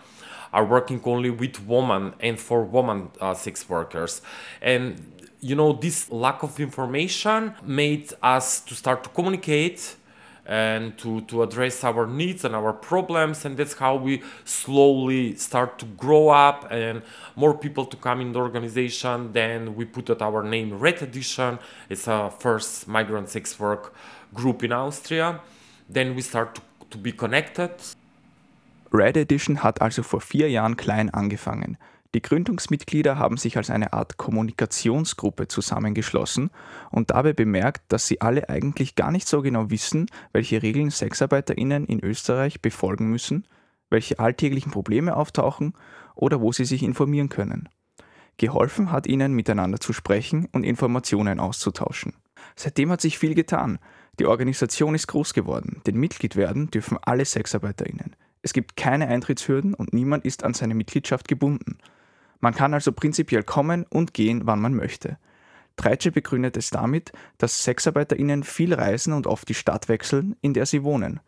are 0.51 0.65
working 0.65 0.99
only 1.05 1.29
with 1.29 1.55
women 1.67 2.15
and 2.19 2.39
for 2.39 2.63
women 2.63 3.11
uh, 3.21 3.35
sex 3.35 3.69
workers. 3.69 4.23
And 4.59 4.83
you 5.39 5.55
know, 5.55 5.71
this 5.73 6.11
lack 6.11 6.41
of 6.41 6.59
information 6.59 7.53
made 7.63 8.11
us 8.23 8.59
to 8.61 8.73
start 8.73 9.03
to 9.03 9.09
communicate 9.09 9.95
and 10.47 10.97
to, 10.97 11.21
to 11.21 11.43
address 11.43 11.83
our 11.83 12.07
needs 12.07 12.45
and 12.45 12.55
our 12.55 12.71
problems 12.71 13.43
and 13.43 13.57
that's 13.57 13.73
how 13.73 13.95
we 13.95 14.23
slowly 14.45 15.35
start 15.35 15.77
to 15.77 15.85
grow 15.85 16.29
up 16.29 16.65
and 16.71 17.01
more 17.35 17.53
people 17.53 17.85
to 17.85 17.97
come 17.97 18.21
in 18.21 18.31
the 18.31 18.39
organization. 18.39 19.33
Then 19.33 19.75
we 19.75 19.85
put 19.85 20.09
out 20.09 20.21
our 20.21 20.43
name 20.43 20.79
red 20.79 21.01
edition. 21.01 21.59
It's 21.89 22.07
a 22.07 22.31
first 22.39 22.87
migrant 22.87 23.29
sex 23.29 23.59
work 23.59 23.93
group 24.33 24.63
in 24.63 24.71
austria. 24.71 25.41
Then 25.89 26.15
we 26.15 26.21
start 26.21 26.55
to, 26.55 26.61
to 26.91 26.97
be 26.97 27.11
connected. 27.11 27.71
Red 28.91 29.17
Edition 29.17 29.63
hat 29.63 29.81
also 29.81 30.01
vor 30.01 30.21
vier 30.21 30.47
Jahren 30.49 30.77
klein 30.77 31.09
angefangen. 31.09 31.77
Die 32.15 32.21
Gründungsmitglieder 32.21 33.17
haben 33.19 33.37
sich 33.37 33.57
als 33.57 33.69
eine 33.69 33.93
Art 33.93 34.17
Kommunikationsgruppe 34.17 35.47
zusammengeschlossen 35.47 36.51
und 36.89 37.11
dabei 37.11 37.33
bemerkt, 37.33 37.83
dass 37.89 38.07
sie 38.07 38.21
alle 38.21 38.49
eigentlich 38.49 38.95
gar 38.95 39.11
nicht 39.11 39.27
so 39.27 39.41
genau 39.41 39.69
wissen, 39.69 40.07
welche 40.31 40.61
Regeln 40.61 40.89
Sexarbeiterinnen 40.89 41.85
in 41.85 42.03
Österreich 42.03 42.61
befolgen 42.61 43.09
müssen, 43.09 43.45
welche 43.89 44.19
alltäglichen 44.19 44.71
Probleme 44.71 45.15
auftauchen 45.15 45.73
oder 46.15 46.41
wo 46.41 46.51
sie 46.51 46.65
sich 46.65 46.83
informieren 46.83 47.29
können. 47.29 47.69
Geholfen 48.37 48.91
hat 48.91 49.07
ihnen, 49.07 49.33
miteinander 49.33 49.79
zu 49.79 49.93
sprechen 49.93 50.47
und 50.51 50.63
Informationen 50.63 51.39
auszutauschen. 51.39 52.13
Seitdem 52.55 52.91
hat 52.91 53.01
sich 53.01 53.17
viel 53.17 53.35
getan. 53.35 53.79
Die 54.19 54.25
Organisation 54.25 54.95
ist 54.95 55.07
groß 55.07 55.33
geworden, 55.33 55.81
denn 55.85 55.95
Mitglied 55.95 56.35
werden 56.35 56.71
dürfen 56.71 56.97
alle 57.01 57.25
Sexarbeiterinnen. 57.25 58.15
Es 58.41 58.53
gibt 58.53 58.75
keine 58.75 59.07
Eintrittshürden 59.07 59.73
und 59.73 59.93
niemand 59.93 60.25
ist 60.25 60.43
an 60.43 60.53
seine 60.53 60.75
Mitgliedschaft 60.75 61.27
gebunden. 61.27 61.77
Man 62.39 62.53
kann 62.53 62.73
also 62.73 62.91
prinzipiell 62.91 63.43
kommen 63.43 63.85
und 63.89 64.13
gehen, 64.13 64.41
wann 64.45 64.61
man 64.61 64.73
möchte. 64.73 65.17
Treitsche 65.77 66.11
begründet 66.11 66.57
es 66.57 66.71
damit, 66.71 67.11
dass 67.37 67.63
SexarbeiterInnen 67.63 68.43
viel 68.43 68.73
reisen 68.73 69.13
und 69.13 69.27
oft 69.27 69.47
die 69.47 69.53
Stadt 69.53 69.89
wechseln, 69.89 70.35
in 70.41 70.53
der 70.53 70.65
sie 70.65 70.83
wohnen. 70.83 71.19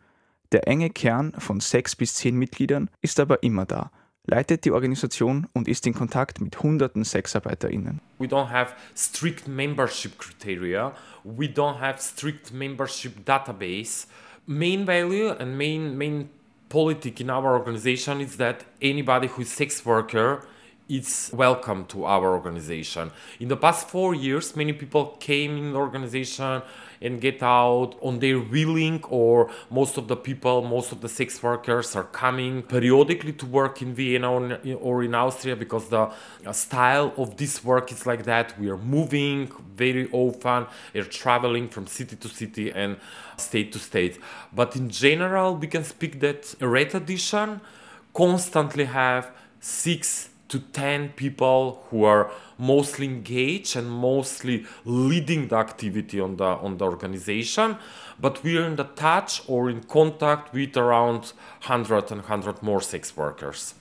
Der 0.52 0.66
enge 0.66 0.90
Kern 0.90 1.32
von 1.38 1.60
sechs 1.60 1.94
bis 1.94 2.14
zehn 2.14 2.36
Mitgliedern 2.36 2.90
ist 3.00 3.20
aber 3.20 3.44
immer 3.44 3.64
da, 3.64 3.92
leitet 4.26 4.64
die 4.64 4.72
Organisation 4.72 5.46
und 5.52 5.68
ist 5.68 5.86
in 5.86 5.94
Kontakt 5.94 6.40
mit 6.40 6.60
hunderten 6.60 7.04
SexarbeiterInnen. 7.04 8.00
We 8.18 8.26
don't 8.26 8.50
have 8.50 8.74
strict 8.96 9.46
membership 9.46 10.18
criteria. 10.18 10.92
We 11.22 11.46
don't 11.46 11.78
have 11.78 12.00
strict 12.00 12.52
membership 12.52 13.24
database. 13.24 14.08
Main 14.46 14.84
value 14.84 15.30
and 15.30 15.56
main 15.56 15.96
main 15.96 16.28
politic 16.68 17.20
in 17.20 17.30
our 17.30 17.52
organization 17.52 18.20
is 18.20 18.36
that 18.38 18.64
anybody 18.82 19.28
who 19.28 19.42
is 19.42 19.54
sex 19.54 19.86
worker 19.86 20.42
is 20.90 21.30
welcome 21.32 21.84
to 21.86 22.04
our 22.04 22.32
organization. 22.32 23.12
In 23.38 23.46
the 23.46 23.56
past 23.56 23.88
four 23.88 24.12
years, 24.12 24.56
many 24.56 24.72
people 24.72 25.16
came 25.20 25.56
in 25.56 25.72
the 25.72 25.78
organization 25.78 26.62
and 27.00 27.20
get 27.20 27.42
out 27.42 27.94
on 28.02 28.18
their 28.18 28.40
willing, 28.40 29.02
or 29.08 29.50
most 29.70 29.96
of 29.96 30.08
the 30.08 30.16
people, 30.16 30.62
most 30.62 30.90
of 30.92 31.00
the 31.00 31.08
sex 31.08 31.42
workers 31.42 31.94
are 31.94 32.04
coming 32.04 32.62
periodically 32.62 33.32
to 33.34 33.46
work 33.46 33.80
in 33.80 33.94
Vienna 33.94 34.32
or 34.32 34.44
in, 34.52 34.74
or 34.74 35.04
in 35.04 35.14
Austria 35.14 35.54
because 35.54 35.88
the 35.88 36.10
uh, 36.44 36.52
style 36.52 37.14
of 37.16 37.36
this 37.36 37.64
work 37.64 37.92
is 37.92 38.04
like 38.04 38.24
that. 38.24 38.58
We 38.58 38.68
are 38.68 38.76
moving 38.76 39.50
very 39.76 40.10
often, 40.10 40.66
we're 40.92 41.04
traveling 41.04 41.68
from 41.68 41.86
city 41.86 42.16
to 42.16 42.28
city 42.28 42.72
and 42.72 42.96
state 43.36 43.72
to 43.72 43.78
state. 43.78 44.18
But 44.52 44.76
in 44.76 44.90
general, 44.90 45.54
we 45.56 45.68
can 45.68 45.84
speak 45.84 46.20
that 46.20 46.54
Red 46.60 46.94
Edition 46.94 47.60
constantly 48.12 48.84
have 48.84 49.30
six 49.60 50.30
to 50.50 50.58
10 50.58 51.14
people 51.16 51.78
who 51.90 52.04
are 52.04 52.30
mostly 52.58 53.06
engaged 53.06 53.76
and 53.76 53.90
mostly 53.90 54.66
leading 54.84 55.48
the 55.48 55.56
activity 55.56 56.20
on 56.20 56.36
the 56.36 56.44
on 56.44 56.76
the 56.76 56.84
organization 56.84 57.76
but 58.20 58.44
we 58.44 58.58
are 58.58 58.66
in 58.66 58.76
the 58.76 58.88
touch 58.94 59.42
or 59.48 59.70
in 59.70 59.80
contact 59.84 60.52
with 60.52 60.76
around 60.76 61.32
100 61.66 62.12
and 62.12 62.20
100 62.22 62.62
more 62.62 62.82
sex 62.82 63.16
workers 63.16 63.74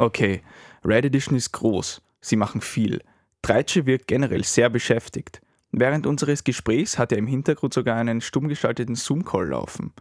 Okay, 0.00 0.40
Red 0.82 1.04
Edition 1.04 1.36
ist 1.36 1.52
groß. 1.52 2.00
Sie 2.22 2.36
machen 2.36 2.62
viel. 2.62 3.02
Treitsche 3.42 3.84
wirkt 3.84 4.06
generell 4.06 4.44
sehr 4.44 4.70
beschäftigt. 4.70 5.42
Während 5.72 6.06
unseres 6.06 6.42
Gesprächs 6.42 6.96
hat 6.96 7.12
er 7.12 7.18
im 7.18 7.26
Hintergrund 7.26 7.74
sogar 7.74 7.96
einen 7.96 8.22
stumm 8.22 8.48
geschalteten 8.48 8.94
Zoom-Call 8.94 9.48
laufen. 9.48 9.92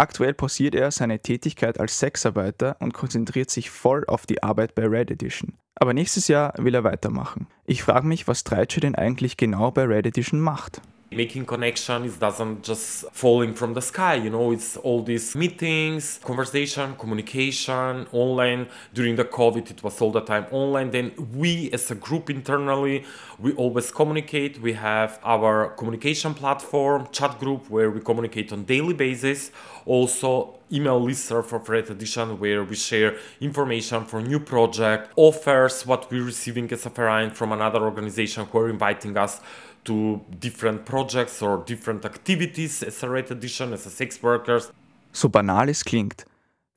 Aktuell 0.00 0.32
pausiert 0.32 0.76
er 0.76 0.92
seine 0.92 1.18
Tätigkeit 1.18 1.80
als 1.80 1.98
Sexarbeiter 1.98 2.76
und 2.78 2.94
konzentriert 2.94 3.50
sich 3.50 3.68
voll 3.68 4.04
auf 4.06 4.26
die 4.26 4.44
Arbeit 4.44 4.76
bei 4.76 4.86
Red 4.86 5.10
Edition. 5.10 5.54
Aber 5.74 5.92
nächstes 5.92 6.28
Jahr 6.28 6.54
will 6.56 6.76
er 6.76 6.84
weitermachen. 6.84 7.48
Ich 7.66 7.82
frage 7.82 8.06
mich, 8.06 8.28
was 8.28 8.44
Treitsche 8.44 8.78
denn 8.78 8.94
eigentlich 8.94 9.36
genau 9.36 9.72
bei 9.72 9.84
Red 9.84 10.06
Edition 10.06 10.38
macht. 10.38 10.80
Making 11.10 11.46
connection 11.46 12.04
it 12.04 12.18
doesn't 12.20 12.62
just 12.62 13.04
falling 13.12 13.54
from 13.54 13.74
the 13.74 13.80
sky 13.80 14.14
you 14.14 14.30
know 14.30 14.52
it's 14.52 14.76
all 14.78 15.02
these 15.02 15.34
meetings 15.34 16.20
conversation 16.22 16.94
communication 16.96 18.06
online. 18.12 18.68
During 18.94 19.16
the 19.16 19.24
covid 19.24 19.70
it 19.70 19.82
was 19.82 20.00
all 20.00 20.12
the 20.12 20.20
time 20.20 20.46
online. 20.50 20.90
Then 20.90 21.12
we 21.34 21.70
as 21.72 21.90
a 21.90 21.94
group 21.94 22.30
internally 22.30 23.04
we 23.38 23.52
always 23.52 23.90
communicate. 23.90 24.60
We 24.60 24.72
have 24.74 25.18
our 25.24 25.70
communication 25.70 26.34
platform 26.34 27.08
chat 27.12 27.38
group 27.38 27.70
where 27.70 27.90
we 27.90 28.00
communicate 28.00 28.52
on 28.52 28.64
daily 28.64 28.94
basis. 28.94 29.50
Also 29.86 30.58
email 30.70 31.00
listserv 31.00 31.44
for 31.46 31.58
Red 31.58 31.88
Edition 31.90 32.38
where 32.38 32.62
we 32.64 32.76
share 32.76 33.16
information 33.40 34.04
for 34.04 34.20
new 34.20 34.40
project 34.40 35.10
offers 35.16 35.86
what 35.86 36.10
we're 36.10 36.24
receiving 36.24 36.70
as 36.72 36.84
a 36.84 36.90
verein 36.90 37.30
from 37.30 37.52
another 37.52 37.82
organization 37.82 38.44
who 38.46 38.58
are 38.58 38.68
inviting 38.68 39.16
us 39.16 39.40
to 39.88 40.20
different 40.30 40.84
projects 40.84 41.42
or 41.42 41.64
different 41.64 42.04
activities 42.04 42.82
as 42.82 43.02
a 43.02 43.08
Red 43.08 43.30
Edition, 43.30 43.72
as 43.72 43.86
a 43.86 43.90
sex 43.90 44.22
workers. 44.22 44.70
So 45.12 45.30
banal 45.30 45.68
es 45.70 45.84
klingt, 45.84 46.26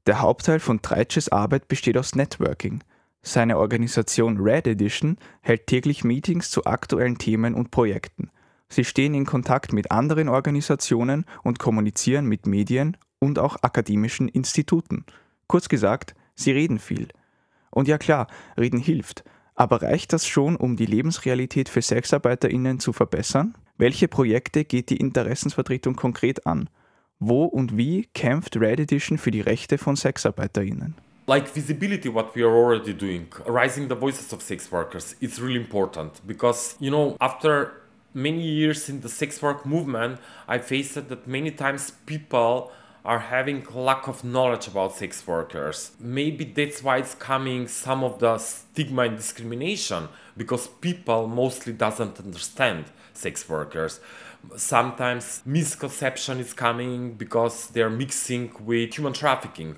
der 0.08 0.22
Hauptteil 0.22 0.60
von 0.60 0.82
Treitsches 0.82 1.30
Arbeit 1.30 1.68
besteht 1.68 1.98
aus 1.98 2.16
Networking. 2.16 2.84
Seine 3.22 3.58
Organisation 3.58 4.40
Red 4.40 4.66
Edition 4.66 5.18
hält 5.42 5.68
täglich 5.68 6.04
Meetings 6.04 6.50
zu 6.50 6.66
aktuellen 6.66 7.18
Themen 7.18 7.54
und 7.54 7.70
Projekten. 7.70 8.32
Sie 8.70 8.86
stehen 8.86 9.14
in 9.14 9.26
Kontakt 9.26 9.74
mit 9.74 9.92
anderen 9.92 10.30
Organisationen 10.30 11.26
und 11.44 11.60
kommunizieren 11.60 12.26
mit 12.26 12.48
Medien 12.48 12.96
und 13.20 13.38
auch 13.38 13.58
akademischen 13.62 14.30
Instituten. 14.30 15.06
Kurz 15.48 15.68
gesagt, 15.68 16.16
sie 16.36 16.52
reden 16.52 16.80
viel. 16.80 17.10
Und 17.70 17.90
ja 17.90 17.98
klar, 17.98 18.28
reden 18.58 18.80
hilft, 18.80 19.24
aber 19.62 19.84
reicht 19.84 20.12
das 20.12 20.26
schon, 20.26 20.56
um 20.56 20.76
die 20.76 20.88
Lebensrealität 20.88 21.70
für 21.70 21.84
SexarbeiterInnen 21.84 22.80
zu 22.80 22.94
verbessern? 22.94 23.54
Welche 23.78 24.08
Projekte 24.08 24.66
geht 24.66 24.90
die 24.90 24.98
Interessensvertretung 24.98 25.96
konkret 25.96 26.48
an? 26.48 26.68
Wo 27.20 27.44
und 27.44 27.78
wie 27.78 28.10
kämpft 28.16 28.60
Red 28.60 28.80
Edition 28.80 29.20
für 29.20 29.30
die 29.30 29.42
Rechte 29.42 29.78
von 29.78 29.96
SexarbeiterInnen? 29.96 30.96
like 31.28 31.56
visibility 31.56 32.12
what 32.12 32.36
we 32.36 32.44
are 32.44 32.52
already 32.52 32.96
doing 32.96 33.28
raising 33.46 33.88
the 33.88 33.96
voices 33.96 34.34
of 34.34 34.42
sex 34.42 34.72
workers 34.72 35.16
it's 35.22 35.40
really 35.40 35.56
important 35.56 36.20
because 36.26 36.76
you 36.80 36.90
know 36.90 37.16
after 37.20 37.72
many 38.16 38.42
years 38.42 38.90
in 38.90 39.00
the 39.02 39.08
sex 39.08 39.40
work 39.42 39.64
movement 39.64 40.18
i 40.48 40.58
faced 40.58 40.96
that 40.96 41.28
many 41.28 41.52
times 41.52 41.94
people 42.08 42.72
are 43.04 43.20
having 43.20 43.66
lack 43.74 44.08
of 44.08 44.24
knowledge 44.24 44.68
about 44.68 44.96
sex 44.96 45.26
workers. 45.26 45.92
Maybe 46.00 46.46
that's 46.46 46.84
why 46.84 46.98
it's 46.98 47.16
coming 47.16 47.68
some 47.68 48.04
of 48.04 48.20
the 48.20 48.38
stigma 48.38 49.04
and 49.04 49.18
discrimination 49.18 50.08
because 50.38 50.68
people 50.68 51.28
mostly 51.28 51.74
doesn't 51.74 52.20
understand 52.20 52.86
sex 53.14 53.50
workers. 53.50 54.00
Sometimes 54.56 55.42
misconception 55.46 56.40
is 56.40 56.54
coming 56.54 57.14
because 57.14 57.68
they're 57.68 57.90
mixing 57.90 58.52
with 58.60 58.94
human 58.94 59.14
trafficking. 59.14 59.78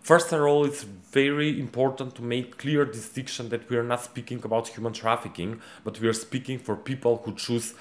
First 0.00 0.32
of 0.32 0.40
all, 0.40 0.64
it's 0.64 0.84
very 0.84 1.60
important 1.60 2.14
to 2.14 2.22
make 2.22 2.56
clear 2.56 2.84
distinction 2.84 3.50
that 3.50 3.68
we 3.68 3.76
are 3.76 3.82
not 3.82 4.04
speaking 4.04 4.40
about 4.44 4.68
human 4.68 4.92
trafficking, 4.92 5.60
but 5.84 6.00
we 6.00 6.08
are 6.08 6.14
speaking 6.14 6.58
for 6.58 6.76
people 6.76 7.22
who 7.24 7.34
choose 7.34 7.74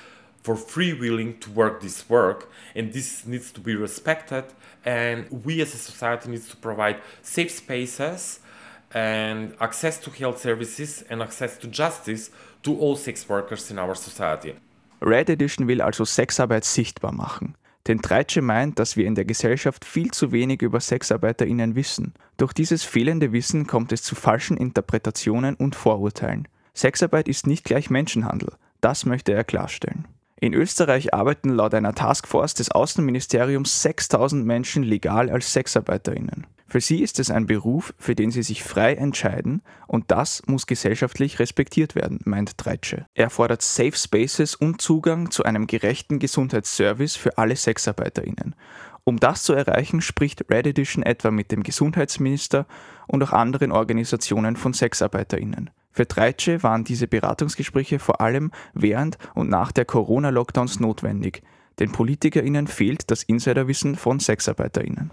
for 0.48 0.56
free 0.56 0.94
willing 0.94 1.38
to 1.40 1.50
work 1.52 1.82
this 1.82 2.10
work, 2.10 2.50
and 2.74 2.94
this 2.94 3.26
needs 3.26 3.52
to 3.52 3.60
be 3.60 3.76
respected. 3.76 4.46
And 4.86 5.26
we 5.44 5.62
as 5.62 5.74
a 5.74 5.78
society 5.78 6.30
needs 6.30 6.48
to 6.48 6.56
provide 6.56 7.02
safe 7.22 7.52
spaces 7.52 8.40
and 8.94 9.54
access 9.60 10.00
to 10.00 10.10
health 10.10 10.40
services 10.40 11.04
and 11.10 11.22
access 11.22 11.58
to 11.58 11.68
justice 11.68 12.32
to 12.64 12.80
all 12.80 12.96
sex 12.96 13.28
workers 13.28 13.70
in 13.72 13.78
our 13.78 13.94
society. 13.94 14.54
Red 15.02 15.30
Edition 15.30 15.68
will 15.68 15.82
also 15.82 16.06
Sexarbeit 16.06 16.64
sichtbar 16.64 17.12
machen. 17.12 17.56
Denn 17.88 18.02
Treitsche 18.02 18.42
meint, 18.42 18.80
dass 18.80 18.96
wir 18.96 19.06
in 19.06 19.16
der 19.16 19.26
Gesellschaft 19.26 19.84
viel 19.84 20.12
zu 20.12 20.32
wenig 20.32 20.62
über 20.62 20.80
SexarbeiterInnen 20.80 21.76
wissen. 21.76 22.14
Durch 22.38 22.54
dieses 22.54 22.86
fehlende 22.86 23.34
Wissen 23.34 23.68
kommt 23.68 23.92
es 23.92 24.02
zu 24.02 24.16
falschen 24.16 24.56
Interpretationen 24.56 25.56
und 25.56 25.76
Vorurteilen. 25.76 26.48
Sexarbeit 26.74 27.28
ist 27.28 27.48
nicht 27.48 27.66
gleich 27.66 27.90
Menschenhandel. 27.90 28.54
Das 28.80 29.06
möchte 29.06 29.34
er 29.34 29.44
klarstellen. 29.44 30.08
In 30.39 30.54
Österreich 30.54 31.15
arbeiten 31.15 31.50
laut 31.50 31.73
einer 31.73 31.95
Taskforce 31.95 32.54
des 32.54 32.69
Außenministeriums 32.69 33.82
6000 33.82 34.45
Menschen 34.45 34.84
legal 34.84 35.32
als 35.32 35.52
SexarbeiterInnen. 35.52 36.45
Für 36.69 36.82
sie 36.82 37.02
ist 37.02 37.17
es 37.19 37.32
ein 37.32 37.47
Beruf, 37.47 37.93
für 37.97 38.13
den 38.13 38.30
sie 38.30 38.43
sich 38.43 38.62
frei 38.62 38.93
entscheiden 38.93 39.62
und 39.88 40.12
das 40.12 40.43
muss 40.47 40.67
gesellschaftlich 40.67 41.39
respektiert 41.39 41.95
werden, 41.95 42.19
meint 42.26 42.58
Treitsche. 42.58 43.06
Er 43.15 43.30
fordert 43.30 43.62
Safe 43.62 43.95
Spaces 43.95 44.54
und 44.54 44.82
Zugang 44.82 45.32
zu 45.32 45.43
einem 45.43 45.65
gerechten 45.65 46.19
Gesundheitsservice 46.19 47.15
für 47.15 47.38
alle 47.38 47.56
SexarbeiterInnen. 47.56 48.54
Um 49.06 49.17
das 49.17 49.43
zu 49.43 49.54
erreichen, 49.54 50.02
spricht 50.02 50.52
Red 50.52 50.67
Edition 50.67 51.02
etwa 51.04 51.32
mit 51.32 51.54
dem 51.54 51.63
Gesundheitsminister 51.63 52.67
und 53.08 53.23
auch 53.23 53.32
anderen 53.32 53.71
Organisationen 53.71 54.58
von 54.58 54.73
SexarbeiterInnen. 54.73 55.69
Für 55.98 56.08
Treitsche 56.08 56.62
waren 56.62 56.84
diese 56.84 57.08
Beratungsgespräche 57.08 57.98
vor 57.98 58.22
allem 58.22 58.52
während 58.76 59.18
und 59.34 59.50
nach 59.50 59.72
der 59.72 59.84
Corona-Lockdowns 59.84 60.80
notwendig. 60.80 61.42
Den 61.80 61.92
PolitikerInnen 61.92 62.68
fehlt 62.68 63.10
das 63.10 63.24
Insiderwissen 63.24 63.96
von 63.96 64.20
SexarbeiterInnen. 64.20 65.10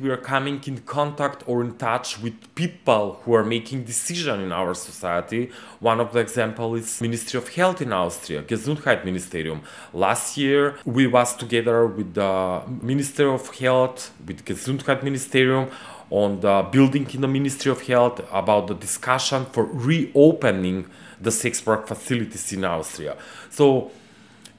we 0.00 0.10
are 0.10 0.16
coming 0.16 0.60
in 0.66 0.78
contact 0.86 1.46
or 1.46 1.60
in 1.62 1.76
touch 1.76 2.22
with 2.22 2.32
people 2.54 3.20
who 3.24 3.34
are 3.34 3.44
making 3.44 3.84
decisions 3.84 4.42
in 4.42 4.52
our 4.52 4.74
society. 4.74 5.50
One 5.78 6.00
of 6.00 6.12
the 6.12 6.20
example 6.20 6.74
is 6.74 7.00
Ministry 7.00 7.38
of 7.38 7.48
Health 7.54 7.82
in 7.82 7.92
Austria, 7.92 8.42
Gesundheitsministerium. 8.42 9.60
Last 9.92 10.38
year 10.38 10.76
we 10.86 11.06
was 11.06 11.36
together 11.36 11.86
with 11.86 12.14
the 12.14 12.62
Minister 12.82 13.28
of 13.28 13.50
Health, 13.60 14.12
with 14.26 14.44
Gesundheitsministerium 14.44 15.70
on 16.10 16.40
the 16.40 16.68
building 16.70 17.08
in 17.12 17.20
the 17.20 17.28
Ministry 17.28 17.70
of 17.70 17.82
Health 17.82 18.20
about 18.32 18.66
the 18.66 18.74
discussion 18.74 19.46
for 19.46 19.64
reopening 19.64 20.86
the 21.20 21.30
sex 21.30 21.64
work 21.64 21.86
facilities 21.86 22.52
in 22.52 22.64
Austria. 22.64 23.16
So 23.50 23.90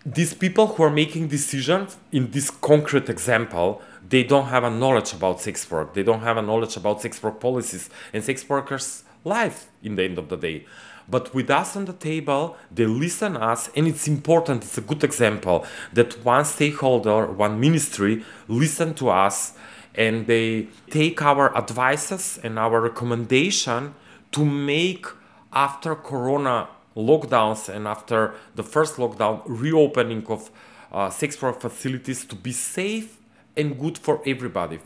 these 0.05 0.33
people 0.33 0.67
who 0.67 0.83
are 0.83 0.89
making 0.89 1.27
decisions 1.27 1.97
in 2.11 2.31
this 2.31 2.49
concrete 2.49 3.09
example 3.09 3.81
they 4.11 4.23
don't 4.23 4.47
have 4.47 4.65
a 4.65 4.69
knowledge 4.69 5.13
about 5.13 5.39
sex 5.39 5.69
work. 5.71 5.93
They 5.93 6.03
don't 6.03 6.19
have 6.19 6.35
a 6.35 6.41
knowledge 6.41 6.75
about 6.75 7.01
sex 7.01 7.23
work 7.23 7.39
policies 7.39 7.89
and 8.11 8.21
sex 8.21 8.47
workers' 8.47 9.03
life 9.23 9.67
in 9.81 9.95
the 9.95 10.03
end 10.03 10.17
of 10.17 10.27
the 10.27 10.35
day. 10.35 10.65
But 11.07 11.33
with 11.33 11.49
us 11.49 11.75
on 11.75 11.85
the 11.85 11.93
table, 11.93 12.57
they 12.69 12.85
listen 12.85 13.37
us, 13.37 13.69
and 13.75 13.87
it's 13.87 14.07
important. 14.07 14.63
It's 14.63 14.77
a 14.77 14.81
good 14.81 15.03
example 15.03 15.65
that 15.93 16.23
one 16.25 16.45
stakeholder, 16.45 17.25
one 17.25 17.59
ministry, 17.59 18.23
listen 18.47 18.93
to 18.95 19.09
us, 19.09 19.53
and 19.95 20.27
they 20.27 20.67
take 20.89 21.21
our 21.21 21.55
advices 21.55 22.39
and 22.43 22.57
our 22.57 22.81
recommendation 22.81 23.93
to 24.31 24.45
make 24.45 25.07
after 25.51 25.95
Corona 25.95 26.67
lockdowns 26.95 27.69
and 27.69 27.87
after 27.87 28.33
the 28.55 28.63
first 28.63 28.97
lockdown 28.97 29.41
reopening 29.45 30.25
of 30.27 30.49
uh, 30.91 31.09
sex 31.09 31.41
work 31.41 31.61
facilities 31.61 32.25
to 32.25 32.35
be 32.35 32.51
safe 32.51 33.17
and 33.55 33.77
good 33.79 33.97
for 33.97 34.21
everybody. 34.25 34.79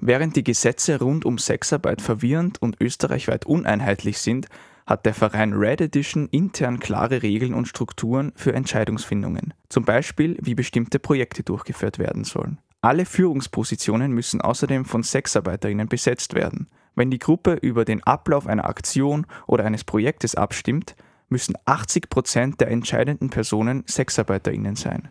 Während 0.00 0.36
die 0.36 0.44
Gesetze 0.44 1.00
rund 1.00 1.24
um 1.24 1.38
Sexarbeit 1.38 2.02
verwirrend 2.02 2.60
und 2.60 2.76
österreichweit 2.80 3.46
uneinheitlich 3.46 4.18
sind, 4.18 4.46
hat 4.86 5.04
der 5.06 5.14
Verein 5.14 5.52
Red 5.52 5.80
Edition 5.80 6.28
intern 6.30 6.78
klare 6.78 7.22
Regeln 7.22 7.54
und 7.54 7.66
Strukturen 7.66 8.32
für 8.36 8.52
Entscheidungsfindungen, 8.52 9.54
zum 9.68 9.84
Beispiel 9.84 10.36
wie 10.40 10.54
bestimmte 10.54 10.98
Projekte 10.98 11.42
durchgeführt 11.42 11.98
werden 11.98 12.24
sollen. 12.24 12.58
Alle 12.86 13.04
Führungspositionen 13.04 14.12
müssen 14.12 14.40
außerdem 14.40 14.84
von 14.84 15.02
Sexarbeiterinnen 15.02 15.88
besetzt 15.88 16.34
werden. 16.34 16.68
Wenn 16.94 17.10
die 17.10 17.18
Gruppe 17.18 17.54
über 17.54 17.84
den 17.84 18.00
Ablauf 18.04 18.46
einer 18.46 18.66
Aktion 18.66 19.26
oder 19.48 19.64
eines 19.64 19.82
Projektes 19.82 20.36
abstimmt, 20.36 20.94
müssen 21.28 21.56
80 21.64 22.08
Prozent 22.08 22.60
der 22.60 22.68
entscheidenden 22.68 23.28
Personen 23.28 23.82
Sexarbeiterinnen 23.88 24.76
sein. 24.76 25.08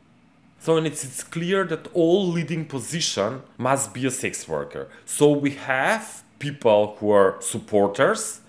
So 0.57 0.77
and 0.77 0.88
it's, 0.88 1.03
it's 1.03 1.29
clear 1.29 1.67
that 1.67 1.89
all 1.93 2.33
leading 2.33 2.65
position 2.65 3.41
must 3.57 3.93
be 3.93 4.07
a 4.07 4.09
sex 4.09 4.47
worker. 4.47 4.88
So 5.03 5.38
we 5.43 5.51
have 5.67 6.23
people 6.39 6.95
who 7.01 7.13
are 7.13 7.35
supporters 7.41 8.39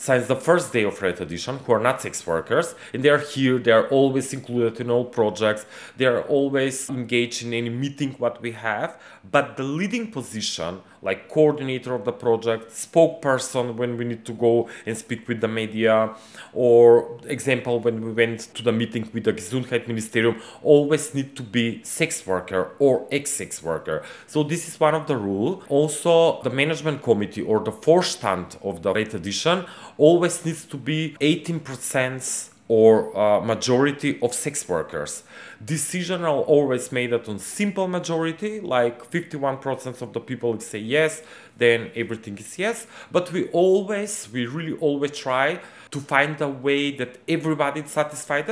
since 0.00 0.28
the 0.28 0.36
first 0.36 0.72
day 0.72 0.84
of 0.84 1.02
Red 1.02 1.20
Edition 1.20 1.58
who 1.58 1.74
are 1.74 1.78
not 1.78 2.00
sex 2.00 2.26
workers 2.26 2.74
and 2.94 3.04
they 3.04 3.10
are 3.10 3.18
here, 3.18 3.58
they 3.58 3.70
are 3.70 3.86
always 3.88 4.32
included 4.32 4.80
in 4.80 4.88
all 4.90 5.04
projects, 5.04 5.66
they 5.98 6.06
are 6.06 6.22
always 6.22 6.88
engaged 6.88 7.44
in 7.44 7.52
any 7.52 7.68
meeting 7.68 8.12
what 8.12 8.40
we 8.40 8.52
have, 8.52 8.98
but 9.30 9.56
the 9.56 9.62
leading 9.62 10.10
position 10.10 10.80
like 11.02 11.28
coordinator 11.28 11.94
of 11.94 12.04
the 12.04 12.12
project, 12.12 12.70
spokesperson 12.70 13.74
when 13.76 13.96
we 13.96 14.04
need 14.04 14.24
to 14.24 14.32
go 14.32 14.68
and 14.86 14.96
speak 14.96 15.26
with 15.28 15.40
the 15.40 15.48
media, 15.48 16.14
or 16.52 17.18
example 17.24 17.80
when 17.80 18.04
we 18.04 18.12
went 18.12 18.40
to 18.54 18.62
the 18.62 18.72
meeting 18.72 19.08
with 19.12 19.24
the 19.24 19.32
Gesundheitsministerium, 19.32 20.40
always 20.62 21.14
need 21.14 21.36
to 21.36 21.42
be 21.42 21.82
sex 21.84 22.26
worker 22.26 22.72
or 22.78 23.06
ex-sex 23.10 23.62
worker. 23.62 24.04
So 24.26 24.42
this 24.42 24.68
is 24.68 24.78
one 24.78 24.94
of 24.94 25.06
the 25.06 25.16
rule. 25.16 25.62
Also, 25.68 26.42
the 26.42 26.50
management 26.50 27.02
committee 27.02 27.42
or 27.42 27.60
the 27.60 27.72
Vorstand 27.72 28.62
of 28.62 28.82
the 28.82 28.92
rate 28.92 29.14
edition 29.14 29.64
always 29.96 30.44
needs 30.44 30.64
to 30.66 30.76
be 30.76 31.16
18% 31.20 32.49
or 32.70 33.10
uh, 33.18 33.40
majority 33.40 34.16
of 34.22 34.32
sex 34.32 34.68
workers. 34.68 35.24
Decision 35.64 36.22
are 36.22 36.44
always 36.46 36.92
made 36.92 37.12
on 37.12 37.40
simple 37.40 37.88
majority, 37.88 38.60
like 38.60 39.10
51% 39.10 40.00
of 40.00 40.12
the 40.12 40.20
people 40.20 40.60
say 40.60 40.78
yes, 40.78 41.20
then 41.58 41.90
everything 41.96 42.38
is 42.38 42.56
yes. 42.58 42.86
But 43.10 43.32
we 43.32 43.48
always, 43.48 44.28
we 44.32 44.46
really 44.46 44.78
always 44.78 45.18
try 45.18 45.58
to 45.90 46.00
find 46.00 46.40
a 46.40 46.48
way 46.48 46.96
that 46.96 47.18
everybody 47.26 47.80
is 47.80 47.90
satisfied. 47.90 48.46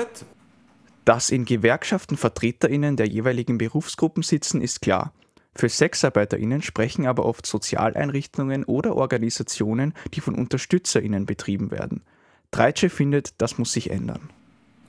Dass 1.04 1.30
in 1.30 1.44
Gewerkschaften 1.44 2.16
VertreterInnen 2.16 2.96
der 2.96 3.06
jeweiligen 3.06 3.56
Berufsgruppen 3.56 4.24
sitzen, 4.24 4.60
ist 4.60 4.82
klar. 4.82 5.12
Für 5.54 5.68
SexarbeiterInnen 5.68 6.62
sprechen 6.62 7.06
aber 7.06 7.24
oft 7.24 7.46
Sozialeinrichtungen 7.46 8.64
oder 8.64 8.96
Organisationen, 8.96 9.94
die 10.12 10.20
von 10.20 10.34
UnterstützerInnen 10.34 11.24
betrieben 11.24 11.70
werden. 11.70 12.02
Treitsche 12.50 12.90
findet, 12.90 13.40
das 13.40 13.58
muss 13.58 13.72
sich 13.72 13.90
ändern. 13.90 14.30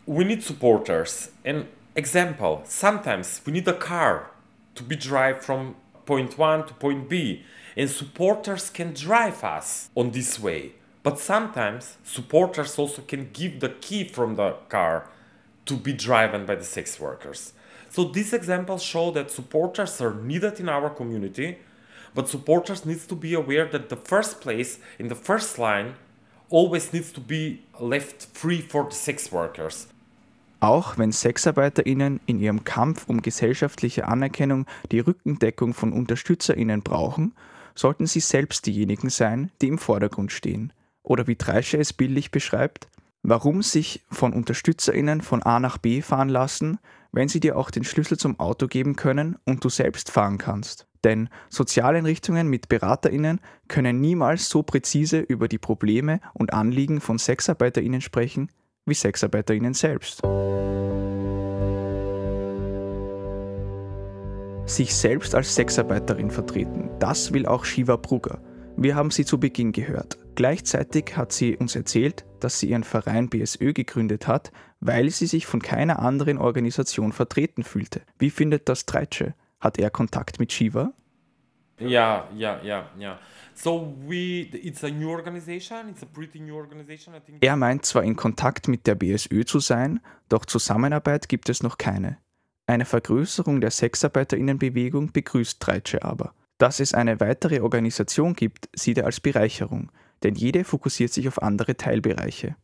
We 0.06 0.26
need 0.26 0.44
supporters. 0.44 1.32
An 1.46 1.66
example, 1.96 2.62
sometimes 2.66 3.42
we 3.46 3.52
need 3.52 3.68
a 3.68 3.74
car 3.74 4.32
to 4.76 4.84
be 4.84 4.96
drive 4.96 5.42
from 5.42 5.76
point 6.06 6.38
1 6.38 6.68
to 6.68 6.74
point 6.74 7.10
B 7.10 7.44
and 7.76 7.90
supporters 7.90 8.70
can 8.70 8.94
drive 8.94 9.44
us 9.44 9.90
on 9.96 10.12
this 10.12 10.40
way. 10.40 10.74
But 11.04 11.20
sometimes 11.20 11.98
supporters 12.04 12.78
also 12.78 13.02
can 13.02 13.30
give 13.32 13.60
the 13.60 13.70
key 13.70 14.04
from 14.04 14.36
the 14.36 14.56
car 14.68 15.08
to 15.66 15.76
be 15.76 15.94
driven 15.94 16.46
by 16.46 16.56
the 16.56 16.64
sex 16.64 17.00
workers. 17.00 17.54
So 17.90 18.04
these 18.04 18.34
examples 18.34 18.84
show 18.84 19.12
that 19.12 19.32
supporters 19.32 20.02
are 20.02 20.14
needed 20.14 20.60
in 20.60 20.68
our 20.68 20.90
community, 20.90 21.60
but 22.14 22.28
supporters 22.28 22.86
needs 22.86 23.08
to 23.08 23.16
be 23.16 23.34
aware 23.34 23.66
that 23.68 23.90
the 23.90 23.96
first 23.96 24.42
place 24.42 24.80
in 24.98 25.08
the 25.08 25.16
first 25.16 25.58
line 25.58 25.96
always 26.52 26.92
needs 26.94 27.12
to 27.14 27.22
be 27.22 27.60
left 27.80 28.28
free 28.34 28.62
for 28.62 28.88
the 28.90 28.96
sex 28.96 29.32
workers. 29.32 29.88
Auch 30.62 30.98
wenn 30.98 31.14
SexarbeiterInnen 31.14 32.20
in 32.26 32.40
ihrem 32.40 32.66
Kampf 32.66 33.08
um 33.08 33.22
gesellschaftliche 33.22 34.08
Anerkennung 34.08 34.66
die 34.92 35.00
Rückendeckung 35.00 35.74
von 35.74 35.94
UnterstützerInnen 35.94 36.82
brauchen, 36.82 37.34
sollten 37.76 38.08
sie 38.08 38.20
selbst 38.20 38.66
diejenigen 38.66 39.10
sein, 39.10 39.52
die 39.62 39.70
im 39.70 39.78
Vordergrund 39.78 40.34
stehen. 40.34 40.74
Oder 41.02 41.28
wie 41.28 41.38
Treische 41.38 41.78
es 41.78 41.94
bildlich 41.94 42.32
beschreibt, 42.32 42.90
warum 43.24 43.62
sich 43.62 44.04
von 44.12 44.34
UnterstützerInnen 44.34 45.22
von 45.22 45.44
A 45.44 45.62
nach 45.62 45.78
B 45.78 46.02
fahren 46.02 46.30
lassen, 46.30 46.78
wenn 47.14 47.30
sie 47.30 47.40
dir 47.40 47.58
auch 47.58 47.72
den 47.72 47.86
Schlüssel 47.86 48.18
zum 48.18 48.38
Auto 48.40 48.68
geben 48.68 48.98
können 48.98 49.38
und 49.46 49.64
du 49.64 49.70
selbst 49.70 50.12
fahren 50.12 50.38
kannst. 50.38 50.89
Denn 51.04 51.30
Sozialeinrichtungen 51.50 52.48
mit 52.48 52.68
BeraterInnen 52.70 53.40
können 53.68 54.02
niemals 54.02 54.50
so 54.50 54.64
präzise 54.64 55.20
über 55.20 55.48
die 55.48 55.58
Probleme 55.58 56.20
und 56.34 56.54
Anliegen 56.54 57.00
von 57.00 57.18
SexarbeiterInnen 57.18 58.02
sprechen 58.02 58.50
wie 58.86 58.94
SexarbeiterInnen 58.96 59.74
selbst. 59.74 60.22
Sich 64.66 64.96
selbst 64.96 65.34
als 65.34 65.56
Sexarbeiterin 65.56 66.30
vertreten, 66.30 66.90
das 67.00 67.34
will 67.34 67.46
auch 67.46 67.66
Shiva 67.66 67.96
Brugger. 67.96 68.40
Wir 68.78 68.96
haben 68.96 69.12
sie 69.12 69.26
zu 69.26 69.40
Beginn 69.40 69.72
gehört. 69.72 70.20
Gleichzeitig 70.36 71.18
hat 71.18 71.34
sie 71.34 71.58
uns 71.58 71.76
erzählt, 71.76 72.24
dass 72.40 72.60
sie 72.60 72.70
ihren 72.70 72.84
Verein 72.84 73.30
BSÖ 73.30 73.74
gegründet 73.74 74.28
hat, 74.28 74.52
weil 74.80 75.10
sie 75.10 75.26
sich 75.26 75.46
von 75.46 75.62
keiner 75.62 76.00
anderen 76.00 76.38
Organisation 76.38 77.12
vertreten 77.12 77.64
fühlte. 77.64 78.02
Wie 78.20 78.30
findet 78.30 78.70
das 78.70 78.86
Treitsche? 78.86 79.34
Hat 79.60 79.78
er 79.78 79.90
Kontakt 79.90 80.40
mit 80.40 80.52
Shiva? 80.52 80.94
Ja, 81.80 82.28
ja, 82.36 82.62
ja, 82.64 82.90
ja. 82.98 83.20
So 83.54 83.96
we, 84.08 84.48
it's 84.54 84.84
a 84.84 84.90
new 84.90 85.10
organization. 85.10 85.90
It's 85.90 86.04
a 86.04 86.06
pretty 86.06 86.40
new 86.40 86.56
organization. 86.56 87.16
I 87.16 87.20
think. 87.20 87.44
Er 87.44 87.56
meint 87.56 87.86
zwar 87.86 88.04
in 88.04 88.16
Kontakt 88.16 88.68
mit 88.68 88.88
der 88.88 88.96
BSÖ 88.96 89.46
zu 89.46 89.60
sein, 89.60 90.00
doch 90.30 90.46
Zusammenarbeit 90.46 91.30
gibt 91.30 91.50
es 91.50 91.64
noch 91.64 91.78
keine. 91.78 92.18
Eine 92.68 92.86
Vergrößerung 92.86 93.62
der 93.62 93.72
Sexarbeiterinnenbewegung 93.72 95.12
begrüßt 95.12 95.60
Treitsche 95.60 96.04
aber. 96.04 96.34
Dass 96.58 96.80
es 96.80 96.94
eine 96.94 97.20
weitere 97.20 97.62
Organisation 97.62 98.34
gibt, 98.34 98.70
sieht 98.76 98.98
er 98.98 99.06
als 99.06 99.20
Bereicherung, 99.20 99.92
denn 100.24 100.36
jede 100.36 100.64
fokussiert 100.64 101.12
sich 101.12 101.28
auf 101.28 101.42
andere 101.42 101.76
Teilbereiche. 101.78 102.56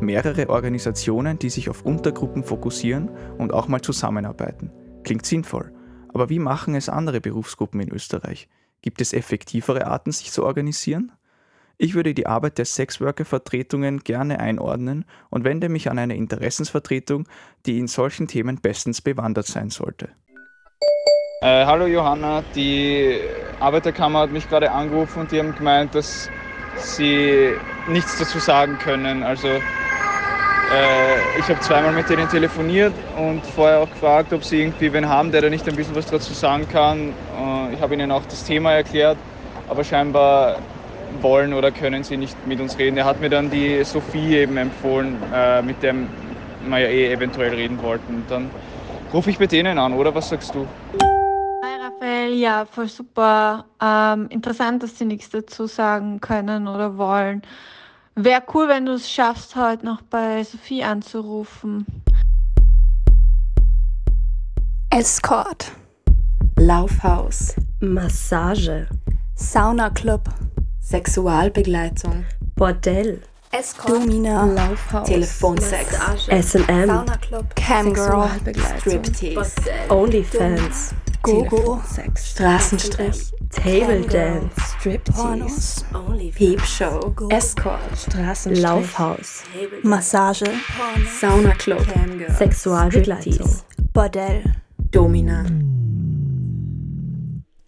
Mehrere 0.00 0.48
Organisationen, 0.48 1.40
die 1.40 1.50
sich 1.50 1.68
auf 1.68 1.82
Untergruppen 1.82 2.44
fokussieren 2.44 3.10
und 3.36 3.52
auch 3.52 3.66
mal 3.66 3.80
zusammenarbeiten. 3.80 4.70
Klingt 5.02 5.26
sinnvoll. 5.26 5.72
Aber 6.14 6.28
wie 6.28 6.38
machen 6.38 6.76
es 6.76 6.88
andere 6.88 7.20
Berufsgruppen 7.20 7.80
in 7.80 7.92
Österreich? 7.92 8.48
Gibt 8.80 9.00
es 9.00 9.12
effektivere 9.12 9.86
Arten, 9.86 10.12
sich 10.12 10.30
zu 10.30 10.44
organisieren? 10.44 11.10
Ich 11.78 11.94
würde 11.94 12.14
die 12.14 12.26
Arbeit 12.26 12.58
der 12.58 12.64
Sexworker-Vertretungen 12.64 14.00
gerne 14.00 14.38
einordnen 14.38 15.04
und 15.30 15.44
wende 15.44 15.68
mich 15.68 15.90
an 15.90 15.98
eine 15.98 16.16
Interessensvertretung, 16.16 17.28
die 17.66 17.78
in 17.78 17.88
solchen 17.88 18.28
Themen 18.28 18.60
bestens 18.60 19.00
bewandert 19.00 19.46
sein 19.46 19.70
sollte. 19.70 20.10
Äh, 21.40 21.66
hallo 21.66 21.86
Johanna, 21.86 22.42
die 22.54 23.18
Arbeiterkammer 23.60 24.20
hat 24.20 24.32
mich 24.32 24.48
gerade 24.48 24.70
angerufen 24.70 25.20
und 25.20 25.32
die 25.32 25.38
haben 25.38 25.54
gemeint, 25.54 25.94
dass 25.94 26.28
sie 26.76 27.52
nichts 27.88 28.18
dazu 28.18 28.38
sagen 28.38 28.78
können. 28.78 29.22
Also 29.22 29.48
äh, 30.70 31.38
ich 31.38 31.48
habe 31.48 31.60
zweimal 31.60 31.92
mit 31.92 32.08
denen 32.08 32.28
telefoniert 32.28 32.92
und 33.16 33.44
vorher 33.46 33.80
auch 33.80 33.90
gefragt, 33.90 34.32
ob 34.32 34.44
sie 34.44 34.60
irgendwie 34.60 34.92
wen 34.92 35.08
haben, 35.08 35.32
der 35.32 35.42
da 35.42 35.50
nicht 35.50 35.68
ein 35.68 35.76
bisschen 35.76 35.94
was 35.96 36.06
dazu 36.06 36.34
sagen 36.34 36.68
kann. 36.68 37.14
Äh, 37.36 37.74
ich 37.74 37.80
habe 37.80 37.94
ihnen 37.94 38.10
auch 38.10 38.24
das 38.24 38.44
Thema 38.44 38.72
erklärt, 38.72 39.16
aber 39.68 39.84
scheinbar 39.84 40.56
wollen 41.22 41.54
oder 41.54 41.70
können 41.70 42.04
sie 42.04 42.16
nicht 42.16 42.46
mit 42.46 42.60
uns 42.60 42.78
reden. 42.78 42.96
Er 42.96 43.06
hat 43.06 43.20
mir 43.20 43.30
dann 43.30 43.50
die 43.50 43.82
Sophie 43.84 44.36
eben 44.36 44.56
empfohlen, 44.56 45.16
äh, 45.34 45.62
mit 45.62 45.82
der 45.82 45.94
wir 46.66 46.78
ja 46.78 46.88
eh 46.88 47.12
eventuell 47.12 47.54
reden 47.54 47.80
wollten. 47.82 48.24
Dann 48.28 48.50
rufe 49.12 49.30
ich 49.30 49.38
bei 49.38 49.46
denen 49.46 49.78
an, 49.78 49.94
oder 49.94 50.14
was 50.14 50.28
sagst 50.28 50.54
du? 50.54 50.66
Hi 51.64 51.82
Raphael, 51.82 52.34
ja, 52.34 52.66
voll 52.66 52.88
super. 52.88 53.64
Ähm, 53.82 54.26
interessant, 54.28 54.82
dass 54.82 54.98
sie 54.98 55.06
nichts 55.06 55.30
dazu 55.30 55.66
sagen 55.66 56.20
können 56.20 56.68
oder 56.68 56.98
wollen. 56.98 57.42
Wäre 58.20 58.42
cool, 58.52 58.66
wenn 58.66 58.84
du 58.84 58.94
es 58.94 59.08
schaffst, 59.08 59.54
heute 59.54 59.86
noch 59.86 60.02
bei 60.02 60.42
Sophie 60.42 60.82
anzurufen. 60.82 61.86
Escort. 64.90 65.70
Laufhaus. 66.56 67.54
Massage. 67.78 68.88
Saunaclub. 69.36 70.22
Sexualbegleitung. 70.80 72.24
Bordell. 72.56 73.22
Escort. 73.52 73.90
Domina. 73.90 74.46
Laufhaus. 74.46 75.06
Telefonsex. 75.06 75.96
SM. 76.28 76.86
Saunaclub. 76.86 77.54
Camgirl. 77.54 78.30
Striptease. 78.80 79.54
Onlyfans. 79.90 80.92
Gogo. 81.22 81.82
Straßenstrich. 82.14 83.32
Table 83.50 84.02
Dance. 84.02 84.50
Striptease. 84.78 85.84
Peepshow. 86.34 87.14
Escort. 87.30 87.80
Straßenstrich. 87.96 88.62
Laufhaus. 88.62 89.42
Massage. 89.82 90.44
Saunaclub. 91.20 91.84
Sexualbegleitung. 92.38 93.50
Bordell. 93.92 94.44
Domina. 94.90 95.44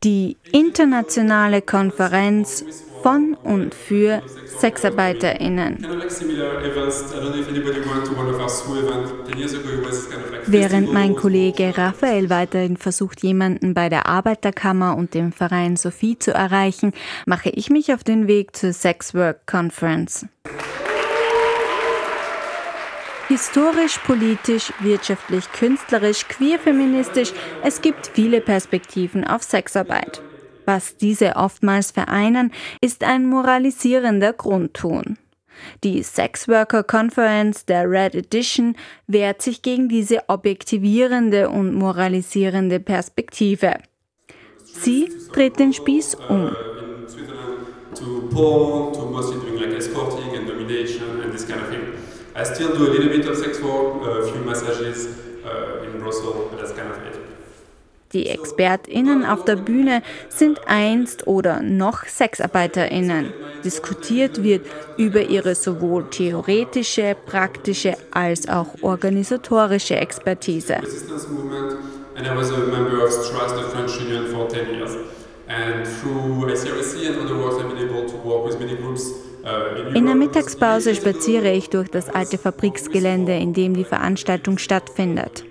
Die 0.03 0.37
internationale 0.53 1.61
Konferenz 1.61 2.65
von 3.03 3.35
und 3.43 3.75
für 3.75 4.23
SexarbeiterInnen. 4.59 5.87
Während 10.47 10.93
mein 10.93 11.17
Kollege 11.17 11.73
Raphael 11.77 12.31
weiterhin 12.31 12.77
versucht, 12.77 13.23
jemanden 13.23 13.75
bei 13.75 13.89
der 13.89 14.07
Arbeiterkammer 14.07 14.97
und 14.97 15.15
dem 15.15 15.33
Verein 15.33 15.77
Sophie 15.77 16.19
zu 16.19 16.33
erreichen, 16.33 16.93
mache 17.27 17.51
ich 17.51 17.71
mich 17.71 17.93
auf 17.93 18.05
den 18.05 18.27
Weg 18.27 18.57
zur 18.57 18.73
Sexwork 18.73 19.47
Conference. 19.47 20.27
Historisch, 23.29 23.99
politisch, 23.99 24.73
wirtschaftlich, 24.81 25.45
künstlerisch, 25.53 26.27
queer-feministisch, 26.27 27.33
es 27.63 27.81
gibt 27.81 28.09
viele 28.09 28.41
Perspektiven 28.41 29.25
auf 29.25 29.45
Sexarbeit. 29.45 30.21
Was 30.67 30.97
diese 30.97 31.37
oftmals 31.37 31.91
vereinen, 31.91 32.53
ist 32.81 33.05
ein 33.05 33.27
moralisierender 33.27 34.33
Grundton. 34.33 35.19
Die 35.85 36.03
Sex 36.03 36.49
Worker 36.49 36.83
Conference 36.83 37.67
der 37.67 37.91
Red 37.91 38.15
Edition 38.15 38.77
wehrt 39.07 39.43
sich 39.43 39.63
gegen 39.63 39.89
diese 39.89 40.29
objektivierende 40.29 41.51
und 41.51 41.75
moralisierende 41.75 42.81
Perspektive. 42.81 43.75
Sie 44.65 45.11
dreht 45.33 45.59
den 45.59 45.73
Spieß 45.73 46.17
um. 46.29 46.55
to 47.95 48.29
porn, 48.33 48.95
to 48.95 49.11
mostly 49.11 49.41
doing 49.41 49.61
like 49.61 49.77
escorting 49.77 50.37
and 50.37 50.47
domination 50.47 51.21
and 51.23 51.33
this 51.33 51.45
kind 51.45 51.61
of 51.61 51.69
thing. 51.69 51.93
I 52.37 52.45
still 52.45 52.75
do 52.75 52.87
a 52.87 52.91
little 52.91 53.09
bit 53.09 53.27
massages 54.47 55.07
uh, 55.45 55.85
in 55.85 56.01
Brussels, 56.01 56.49
but 56.51 56.59
that's 56.59 56.73
kind 56.73 56.91
of 56.91 56.99
it. 57.07 57.20
Die 58.13 58.27
ExpertInnen 58.27 59.25
auf 59.25 59.45
der 59.45 59.55
Bühne 59.55 60.03
sind 60.29 60.59
einst 60.67 61.29
oder 61.29 61.63
noch 61.63 62.05
SexarbeiterInnen. 62.07 63.33
Diskutiert 63.65 64.43
wird 64.43 64.67
über 64.97 65.23
ihre 65.23 65.55
sowohl 65.55 66.11
theoretische, 66.11 67.17
praktische 67.27 67.97
als 68.11 68.49
auch 68.49 68.67
organisatorische 68.83 69.95
Expertise. 69.95 70.79
Resistance 70.83 71.29
movement, 71.29 71.79
and 72.17 72.27
I 72.27 72.35
was 72.35 72.51
a 72.51 72.59
member 72.59 73.05
of 73.05 73.13
STRAS, 73.13 73.53
the 73.53 73.63
French 73.71 74.01
Union, 74.01 74.27
for 74.27 74.49
10 74.49 74.75
years. 74.75 74.97
And 75.47 75.87
through 75.87 76.51
ICRC 76.51 77.07
and 77.09 77.19
other 77.25 77.39
works, 77.39 77.57
I've 77.63 77.69
been 77.69 77.89
able 77.89 78.09
to 78.09 78.17
work 78.25 78.45
with 78.45 78.59
many 78.59 78.77
groups 78.77 79.13
in 79.95 80.07
der. 80.07 80.15
Mittagspause 80.17 80.97
spaziere 80.97 81.53
ich 81.53 81.71
durch 81.71 81.89
das 81.89 82.09
alte 82.09 82.39
Fabriksgelände, 82.39 83.37
in 83.37 83.53
dem 83.53 83.75
die 83.75 83.85
Veranstaltung 83.85 84.59
stattfindet. 84.59 85.45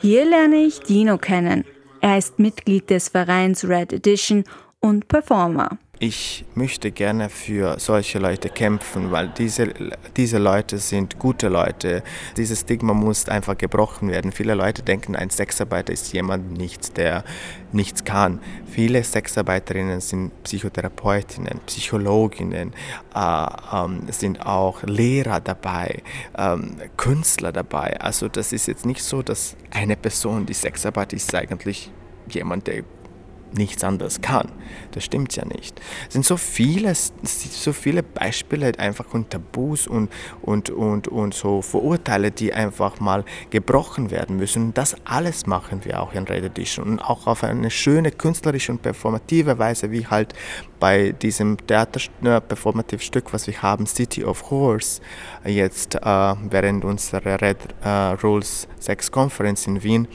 Hier 0.00 0.24
lerne 0.24 0.56
ich 0.56 0.80
Dino 0.80 1.16
kennen. 1.18 1.64
Er 2.06 2.18
ist 2.18 2.38
Mitglied 2.38 2.88
des 2.88 3.08
Vereins 3.08 3.64
Red 3.64 3.92
Edition 3.92 4.44
und 4.78 5.08
Performer. 5.08 5.76
Ich 5.98 6.44
möchte 6.54 6.90
gerne 6.90 7.30
für 7.30 7.80
solche 7.80 8.18
Leute 8.18 8.50
kämpfen, 8.50 9.12
weil 9.12 9.28
diese, 9.28 9.72
diese 10.14 10.36
Leute 10.36 10.76
sind 10.76 11.18
gute 11.18 11.48
Leute. 11.48 12.02
Dieses 12.36 12.60
Stigma 12.60 12.92
muss 12.92 13.30
einfach 13.30 13.56
gebrochen 13.56 14.10
werden. 14.10 14.30
Viele 14.30 14.52
Leute 14.54 14.82
denken, 14.82 15.16
ein 15.16 15.30
Sexarbeiter 15.30 15.94
ist 15.94 16.12
jemand 16.12 16.52
nichts, 16.52 16.92
der 16.92 17.24
nichts 17.72 18.04
kann. 18.04 18.40
Viele 18.66 19.02
Sexarbeiterinnen 19.02 20.02
sind 20.02 20.32
Psychotherapeutinnen, 20.42 21.60
Psychologinnen, 21.64 22.74
äh, 23.14 23.46
ähm, 23.72 24.02
sind 24.10 24.44
auch 24.44 24.82
Lehrer 24.82 25.40
dabei, 25.40 26.02
ähm, 26.36 26.76
Künstler 26.98 27.52
dabei. 27.52 27.98
Also 28.02 28.28
das 28.28 28.52
ist 28.52 28.68
jetzt 28.68 28.84
nicht 28.84 29.02
so, 29.02 29.22
dass 29.22 29.56
eine 29.70 29.96
Person, 29.96 30.44
die 30.44 30.52
Sexarbeit 30.52 31.14
ist, 31.14 31.34
eigentlich 31.34 31.90
jemand, 32.28 32.66
der 32.66 32.82
nichts 33.56 33.84
anderes 33.84 34.20
kann. 34.20 34.50
Das 34.92 35.04
stimmt 35.04 35.34
ja 35.36 35.44
nicht. 35.44 35.80
Es 36.06 36.14
sind 36.14 36.24
so 36.24 36.36
viele, 36.36 36.94
so 36.94 37.72
viele 37.72 38.02
Beispiele 38.02 38.72
einfach 38.78 39.12
und 39.12 39.30
Tabus 39.30 39.86
und, 39.86 40.10
und, 40.42 40.70
und, 40.70 41.08
und 41.08 41.34
so 41.34 41.62
Vorurteile, 41.62 42.30
die 42.30 42.52
einfach 42.52 43.00
mal 43.00 43.24
gebrochen 43.50 44.10
werden 44.10 44.36
müssen. 44.36 44.74
Das 44.74 44.96
alles 45.04 45.46
machen 45.46 45.84
wir 45.84 46.02
auch 46.02 46.12
in 46.12 46.24
Red 46.24 46.44
Edition 46.44 46.84
und 46.86 47.00
auch 47.00 47.26
auf 47.26 47.44
eine 47.44 47.70
schöne 47.70 48.10
künstlerische 48.10 48.72
und 48.72 48.82
performative 48.82 49.58
Weise, 49.58 49.90
wie 49.90 50.06
halt 50.06 50.34
bei 50.78 51.12
diesem 51.12 51.56
Theater-Performativstück, 51.66 53.32
was 53.32 53.46
wir 53.46 53.62
haben, 53.62 53.86
City 53.86 54.24
of 54.24 54.50
Horrors, 54.50 55.00
jetzt 55.44 55.94
äh, 55.94 56.00
während 56.00 56.84
unserer 56.84 57.40
Red 57.40 57.58
äh, 57.82 57.88
Rules 58.22 58.68
Sex 58.78 59.10
Conference 59.10 59.66
in 59.66 59.82
Wien 59.82 60.08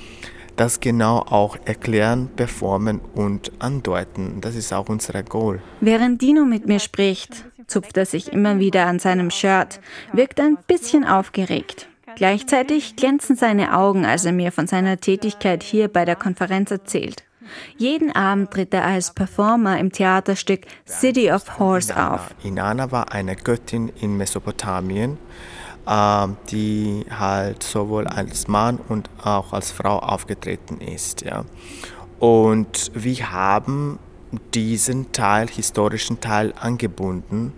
das 0.62 0.80
genau 0.80 1.18
auch 1.18 1.58
erklären, 1.66 2.30
performen 2.36 3.02
und 3.16 3.52
andeuten. 3.58 4.42
Das 4.42 4.56
ist 4.56 4.72
auch 4.72 4.90
unser 4.90 5.24
Goal. 5.24 5.60
Während 5.80 6.22
Dino 6.22 6.46
mit 6.46 6.68
mir 6.68 6.80
spricht, 6.80 7.46
zupft 7.66 7.98
er 7.98 8.06
sich 8.06 8.32
immer 8.32 8.60
wieder 8.60 8.86
an 8.86 9.00
seinem 9.00 9.32
Shirt, 9.32 9.80
wirkt 10.14 10.40
ein 10.40 10.60
bisschen 10.68 11.04
aufgeregt. 11.04 11.88
Gleichzeitig 12.16 12.96
glänzen 12.96 13.36
seine 13.36 13.76
Augen, 13.76 14.06
als 14.06 14.24
er 14.24 14.34
mir 14.34 14.52
von 14.52 14.68
seiner 14.68 15.00
Tätigkeit 15.00 15.64
hier 15.64 15.88
bei 15.88 16.06
der 16.06 16.16
Konferenz 16.16 16.70
erzählt. 16.70 17.24
Jeden 17.78 18.12
Abend 18.16 18.52
tritt 18.52 18.72
er 18.72 18.86
als 18.86 19.16
Performer 19.16 19.80
im 19.80 19.92
Theaterstück 19.92 20.68
City 20.88 21.32
of 21.32 21.58
Horse 21.58 21.92
auf. 21.98 22.36
Inanna 22.44 22.92
war 22.92 23.12
eine 23.12 23.36
Göttin 23.36 23.92
in 24.00 24.16
Mesopotamien, 24.16 25.18
die 25.88 27.06
halt 27.10 27.64
sowohl 27.64 28.08
als 28.08 28.48
Mann 28.48 28.80
und 28.88 29.10
auch 29.24 29.52
als 29.52 29.72
Frau 29.72 29.98
aufgetreten 29.98 30.80
ist. 30.80 31.22
Ja. 31.22 31.44
Und 32.20 32.92
wir 32.94 33.32
haben 33.32 33.98
diesen 34.54 35.12
Teil, 35.12 35.48
historischen 35.48 36.20
Teil 36.20 36.54
angebunden. 36.60 37.54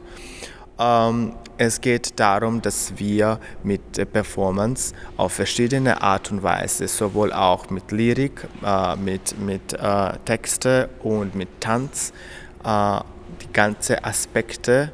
Ähm, 0.79 1.33
es 1.57 1.81
geht 1.81 2.19
darum, 2.19 2.61
dass 2.61 2.97
wir 2.97 3.39
mit 3.63 3.81
Performance 4.11 4.93
auf 5.17 5.33
verschiedene 5.33 6.01
Art 6.01 6.31
und 6.31 6.41
Weise, 6.41 6.87
sowohl 6.87 7.31
auch 7.31 7.69
mit 7.69 7.91
Lyrik, 7.91 8.47
äh, 8.65 8.95
mit, 8.95 9.39
mit 9.39 9.73
äh, 9.73 10.13
Texte 10.25 10.89
und 11.03 11.35
mit 11.35 11.61
Tanz, 11.61 12.11
äh, 12.63 12.99
die 13.41 13.53
ganzen 13.53 14.03
Aspekte 14.03 14.91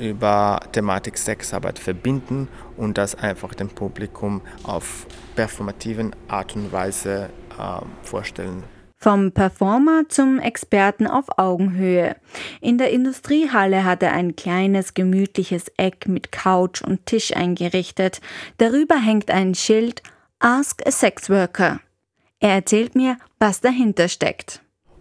über 0.00 0.60
Thematik 0.72 1.16
Sexarbeit 1.16 1.78
verbinden 1.78 2.48
und 2.76 2.98
das 2.98 3.14
einfach 3.14 3.54
dem 3.54 3.68
Publikum 3.68 4.40
auf 4.64 5.06
performativen 5.36 6.14
Art 6.28 6.56
und 6.56 6.72
Weise 6.72 7.30
äh, 7.58 7.80
vorstellen. 8.02 8.64
Vom 9.02 9.32
Performer 9.32 10.02
zum 10.08 10.38
Experten 10.38 11.06
auf 11.06 11.38
Augenhöhe. 11.38 12.16
In 12.60 12.76
der 12.76 12.90
Industriehalle 12.90 13.84
hat 13.84 14.02
er 14.02 14.12
ein 14.12 14.36
kleines, 14.36 14.92
gemütliches 14.92 15.72
Eck 15.78 16.06
mit 16.06 16.32
Couch 16.32 16.82
und 16.82 17.06
Tisch 17.06 17.34
eingerichtet. 17.34 18.20
Darüber 18.58 18.96
hängt 18.96 19.30
ein 19.30 19.54
Schild 19.54 20.02
Ask 20.38 20.86
a 20.86 20.90
Sex 20.90 21.30
Worker. 21.30 21.80
Er 22.40 22.50
erzählt 22.50 22.94
mir, 22.94 23.16
was 23.38 23.62
dahinter 23.62 24.08
steckt. 24.08 24.60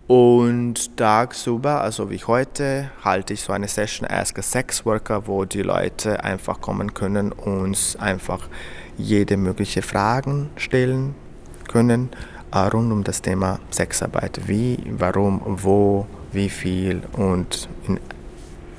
Und 0.10 0.98
tagsüber, 0.98 1.82
also 1.82 2.10
wie 2.10 2.18
heute, 2.18 2.90
halte 3.04 3.36
ich 3.36 3.42
so 3.42 3.54
eine 3.54 3.68
Session 3.68 4.10
Ask 4.10 4.40
a 4.40 4.42
Sex 4.42 4.84
Worker, 4.84 5.28
wo 5.28 5.46
die 5.46 5.62
Leute 5.62 6.24
einfach 6.24 6.62
kommen 6.62 6.96
können 6.96 7.32
und 7.32 7.96
einfach 8.00 8.48
jede 8.98 9.38
mögliche 9.38 9.84
Fragen 9.84 10.50
stellen 10.56 11.14
können 11.68 12.10
äh, 12.52 12.58
rund 12.58 12.92
um 12.92 13.04
das 13.04 13.22
Thema 13.22 13.60
Sexarbeit. 13.70 14.48
Wie, 14.48 14.80
warum, 14.90 15.42
wo, 15.46 16.08
wie 16.32 16.50
viel 16.50 17.04
und 17.14 17.70
in 17.88 18.00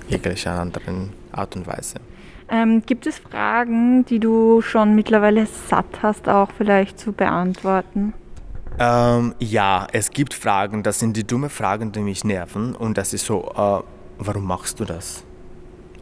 jeglicher 0.08 0.58
anderen 0.58 1.12
Art 1.30 1.54
und 1.54 1.64
Weise. 1.68 2.00
Ähm, 2.48 2.82
gibt 2.84 3.06
es 3.06 3.20
Fragen, 3.20 4.04
die 4.04 4.18
du 4.18 4.62
schon 4.62 4.96
mittlerweile 4.96 5.46
satt 5.46 6.02
hast, 6.02 6.28
auch 6.28 6.50
vielleicht 6.58 6.98
zu 6.98 7.12
beantworten? 7.12 8.14
Ähm, 8.78 9.34
ja, 9.38 9.86
es 9.92 10.10
gibt 10.10 10.34
Fragen, 10.34 10.82
das 10.82 10.98
sind 10.98 11.16
die 11.16 11.26
dumme 11.26 11.48
Fragen, 11.48 11.92
die 11.92 12.00
mich 12.00 12.24
nerven. 12.24 12.74
Und 12.74 12.96
das 12.96 13.12
ist 13.12 13.26
so, 13.26 13.52
äh, 13.54 13.82
warum 14.18 14.44
machst 14.44 14.80
du 14.80 14.84
das? 14.84 15.24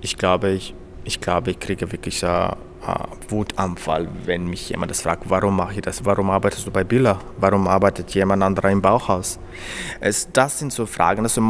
Ich 0.00 0.16
glaube, 0.16 0.50
ich, 0.50 0.74
ich, 1.04 1.20
glaube, 1.20 1.50
ich 1.50 1.58
kriege 1.58 1.90
wirklich 1.90 2.22
äh, 2.22 2.50
äh, 2.86 2.94
Wutanfall, 3.28 4.08
wenn 4.24 4.46
mich 4.46 4.68
jemand 4.70 4.90
das 4.90 5.00
fragt, 5.00 5.24
warum 5.28 5.56
mache 5.56 5.74
ich 5.74 5.80
das? 5.80 6.04
Warum 6.04 6.30
arbeitest 6.30 6.66
du 6.66 6.70
bei 6.70 6.84
Billa? 6.84 7.18
Warum 7.38 7.66
arbeitet 7.66 8.10
jemand 8.14 8.42
anderer 8.42 8.70
im 8.70 8.80
Bauhaus? 8.80 9.38
Es, 10.00 10.30
das 10.32 10.60
sind 10.60 10.72
so 10.72 10.86
Fragen. 10.86 11.22
Also 11.22 11.42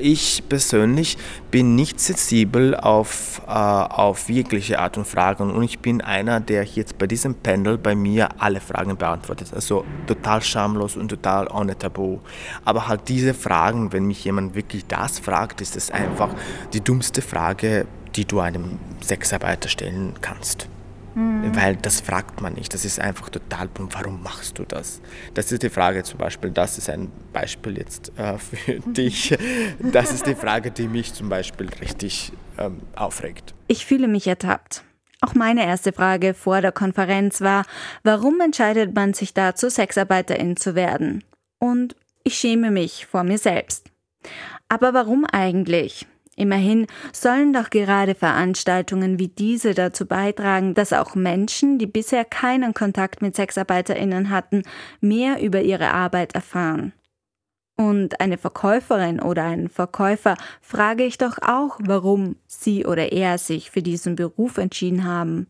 ich 0.00 0.44
persönlich 0.48 1.18
bin 1.56 1.74
nicht 1.74 2.00
sensibel 2.00 2.74
auf, 2.76 3.40
äh, 3.46 3.50
auf 3.50 4.28
jegliche 4.28 4.78
Art 4.78 4.98
und 4.98 5.06
Fragen 5.06 5.50
und 5.50 5.62
ich 5.62 5.78
bin 5.78 6.02
einer, 6.02 6.38
der 6.38 6.64
jetzt 6.64 6.98
bei 6.98 7.06
diesem 7.06 7.34
Panel 7.34 7.78
bei 7.78 7.94
mir 7.94 8.28
alle 8.36 8.60
Fragen 8.60 8.94
beantwortet. 8.98 9.54
Also 9.54 9.86
total 10.06 10.42
schamlos 10.42 10.98
und 10.98 11.08
total 11.08 11.48
ohne 11.48 11.78
Tabu. 11.78 12.18
Aber 12.66 12.88
halt 12.88 13.08
diese 13.08 13.32
Fragen, 13.32 13.90
wenn 13.94 14.04
mich 14.04 14.22
jemand 14.22 14.54
wirklich 14.54 14.86
das 14.86 15.18
fragt, 15.18 15.62
ist 15.62 15.76
es 15.76 15.90
einfach 15.90 16.28
die 16.74 16.82
dummste 16.82 17.22
Frage, 17.22 17.86
die 18.16 18.26
du 18.26 18.40
einem 18.40 18.78
Sexarbeiter 19.02 19.70
stellen 19.70 20.12
kannst. 20.20 20.68
Mhm. 21.16 21.56
Weil 21.56 21.76
das 21.76 22.02
fragt 22.02 22.42
man 22.42 22.52
nicht. 22.52 22.74
Das 22.74 22.84
ist 22.84 23.00
einfach 23.00 23.30
total, 23.30 23.70
warum 23.74 24.22
machst 24.22 24.58
du 24.58 24.64
das? 24.64 25.00
Das 25.32 25.50
ist 25.50 25.62
die 25.62 25.70
Frage 25.70 26.02
zum 26.02 26.18
Beispiel, 26.18 26.50
das 26.50 26.76
ist 26.76 26.90
ein 26.90 27.10
Beispiel 27.32 27.78
jetzt 27.78 28.12
äh, 28.18 28.36
für 28.36 28.80
dich. 28.86 29.36
Das 29.80 30.12
ist 30.12 30.26
die 30.26 30.34
Frage, 30.34 30.70
die 30.70 30.88
mich 30.88 31.14
zum 31.14 31.30
Beispiel 31.30 31.70
richtig 31.80 32.32
ähm, 32.58 32.82
aufregt. 32.94 33.54
Ich 33.66 33.86
fühle 33.86 34.08
mich 34.08 34.26
ertappt. 34.26 34.84
Auch 35.22 35.34
meine 35.34 35.64
erste 35.64 35.94
Frage 35.94 36.34
vor 36.34 36.60
der 36.60 36.72
Konferenz 36.72 37.40
war, 37.40 37.64
warum 38.02 38.38
entscheidet 38.42 38.94
man 38.94 39.14
sich 39.14 39.32
dazu, 39.32 39.70
Sexarbeiterin 39.70 40.58
zu 40.58 40.74
werden? 40.74 41.24
Und 41.58 41.96
ich 42.24 42.34
schäme 42.34 42.70
mich 42.70 43.06
vor 43.06 43.24
mir 43.24 43.38
selbst. 43.38 43.90
Aber 44.68 44.92
warum 44.92 45.24
eigentlich? 45.24 46.06
Immerhin 46.36 46.86
sollen 47.12 47.54
doch 47.54 47.70
gerade 47.70 48.14
Veranstaltungen 48.14 49.18
wie 49.18 49.28
diese 49.28 49.72
dazu 49.72 50.04
beitragen, 50.06 50.74
dass 50.74 50.92
auch 50.92 51.14
Menschen, 51.14 51.78
die 51.78 51.86
bisher 51.86 52.26
keinen 52.26 52.74
Kontakt 52.74 53.22
mit 53.22 53.34
Sexarbeiterinnen 53.34 54.28
hatten, 54.28 54.62
mehr 55.00 55.42
über 55.42 55.62
ihre 55.62 55.92
Arbeit 55.92 56.34
erfahren. 56.34 56.92
Und 57.78 58.20
eine 58.20 58.36
Verkäuferin 58.38 59.20
oder 59.20 59.44
einen 59.44 59.68
Verkäufer 59.70 60.36
frage 60.60 61.04
ich 61.04 61.16
doch 61.18 61.38
auch, 61.40 61.78
warum 61.80 62.36
sie 62.46 62.84
oder 62.84 63.12
er 63.12 63.38
sich 63.38 63.70
für 63.70 63.82
diesen 63.82 64.14
Beruf 64.14 64.58
entschieden 64.58 65.04
haben. 65.04 65.46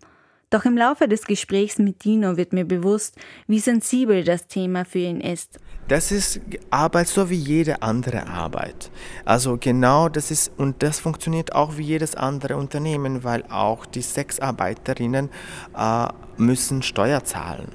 Doch 0.49 0.65
im 0.65 0.77
Laufe 0.77 1.09
des 1.09 1.25
Gesprächs 1.25 1.79
mit 1.79 2.05
Dino 2.05 2.37
wird 2.37 2.53
mir 2.53 2.65
bewusst, 2.65 3.17
wie 3.49 3.59
sensibel 3.59 4.23
das 4.23 4.47
Thema 4.47 4.85
für 4.85 5.01
ihn 5.01 5.21
ist. 5.21 5.59
Das 5.89 6.13
ist 6.13 6.41
Arbeit 6.71 7.09
so 7.09 7.31
wie 7.31 7.37
jede 7.37 7.83
andere 7.83 8.29
Arbeit. 8.29 8.93
Also 9.25 9.57
genau 9.59 10.09
das 10.09 10.31
ist, 10.31 10.53
und 10.57 10.85
das 10.85 11.01
funktioniert 11.01 11.53
auch 11.53 11.77
wie 11.77 11.83
jedes 11.83 12.15
andere 12.15 12.57
Unternehmen, 12.57 13.25
weil 13.25 13.43
auch 13.49 13.87
die 13.87 14.03
Sexarbeiterinnen 14.03 15.31
äh, 15.77 16.07
müssen 16.37 16.83
Steuer 16.83 17.25
zahlen. 17.25 17.73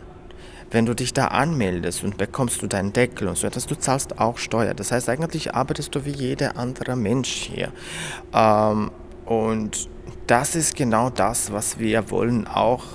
Wenn 0.71 0.85
du 0.85 0.93
dich 0.93 1.11
da 1.11 1.27
anmeldest 1.27 2.05
und 2.05 2.17
bekommst 2.17 2.61
du 2.61 2.67
deinen 2.67 2.93
Deckel 2.93 3.27
und 3.27 3.37
so 3.37 3.47
etwas, 3.47 3.67
du 3.67 3.75
zahlst 3.75 4.17
auch 4.17 4.37
Steuer. 4.37 4.73
Das 4.73 4.93
heißt, 4.93 5.09
eigentlich 5.09 5.53
arbeitest 5.53 5.93
du 5.93 6.05
wie 6.05 6.11
jeder 6.11 6.55
andere 6.55 6.95
Mensch 6.95 7.29
hier. 7.29 7.73
Ähm, 8.33 8.91
und 9.25 9.89
das 10.31 10.55
ist 10.55 10.77
genau 10.77 11.09
das, 11.09 11.51
was 11.51 11.77
wir 11.77 12.09
wollen, 12.09 12.47
auch 12.47 12.85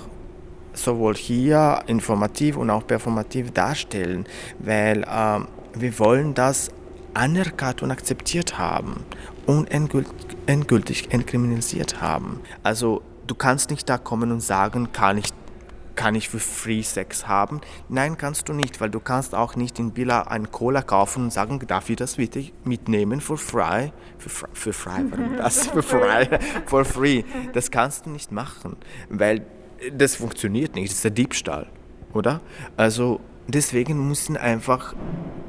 sowohl 0.73 1.13
hier 1.13 1.83
informativ 1.85 2.57
und 2.57 2.71
auch 2.71 2.87
performativ 2.87 3.51
darstellen, 3.51 4.25
weil 4.57 5.03
äh, 5.03 5.39
wir 5.79 5.99
wollen 5.99 6.33
das 6.33 6.69
anerkannt 7.13 7.83
und 7.83 7.91
akzeptiert 7.91 8.57
haben 8.57 9.05
und 9.45 9.67
endgültig 9.67 11.11
entkriminalisiert 11.11 12.01
haben. 12.01 12.41
Also 12.63 13.03
du 13.27 13.35
kannst 13.35 13.69
nicht 13.69 13.87
da 13.87 13.99
kommen 13.99 14.31
und 14.31 14.41
sagen, 14.41 14.91
kann 14.91 15.19
ich 15.19 15.29
kann 15.97 16.15
ich 16.15 16.29
für 16.29 16.39
Free 16.39 16.81
Sex 16.81 17.27
haben? 17.27 17.59
Nein, 17.89 18.17
kannst 18.17 18.47
du 18.47 18.53
nicht, 18.53 18.79
weil 18.79 18.89
du 18.89 19.01
kannst 19.01 19.35
auch 19.35 19.57
nicht 19.57 19.79
in 19.79 19.91
Billa 19.91 20.21
einen 20.21 20.51
Cola 20.51 20.81
kaufen 20.81 21.25
und 21.25 21.33
sagen, 21.33 21.59
darf 21.67 21.89
ich 21.89 21.97
das 21.97 22.15
bitte 22.15 22.45
mitnehmen 22.63 23.19
für 23.19 23.37
frei? 23.37 23.91
Für, 24.17 24.47
für 24.53 24.71
frei, 24.71 25.03
warum 25.09 25.35
das? 25.37 25.67
Für 25.67 25.83
frei, 25.83 26.39
for 26.65 26.85
free. 26.85 27.23
Das 27.51 27.69
kannst 27.71 28.05
du 28.05 28.11
nicht 28.11 28.31
machen, 28.31 28.77
weil 29.09 29.45
das 29.91 30.15
funktioniert 30.15 30.75
nicht, 30.75 30.89
das 30.89 30.97
ist 30.97 31.03
der 31.03 31.11
Diebstahl, 31.11 31.67
oder? 32.13 32.39
Also 32.77 33.19
deswegen 33.47 34.07
müssen 34.07 34.37
einfach, 34.37 34.93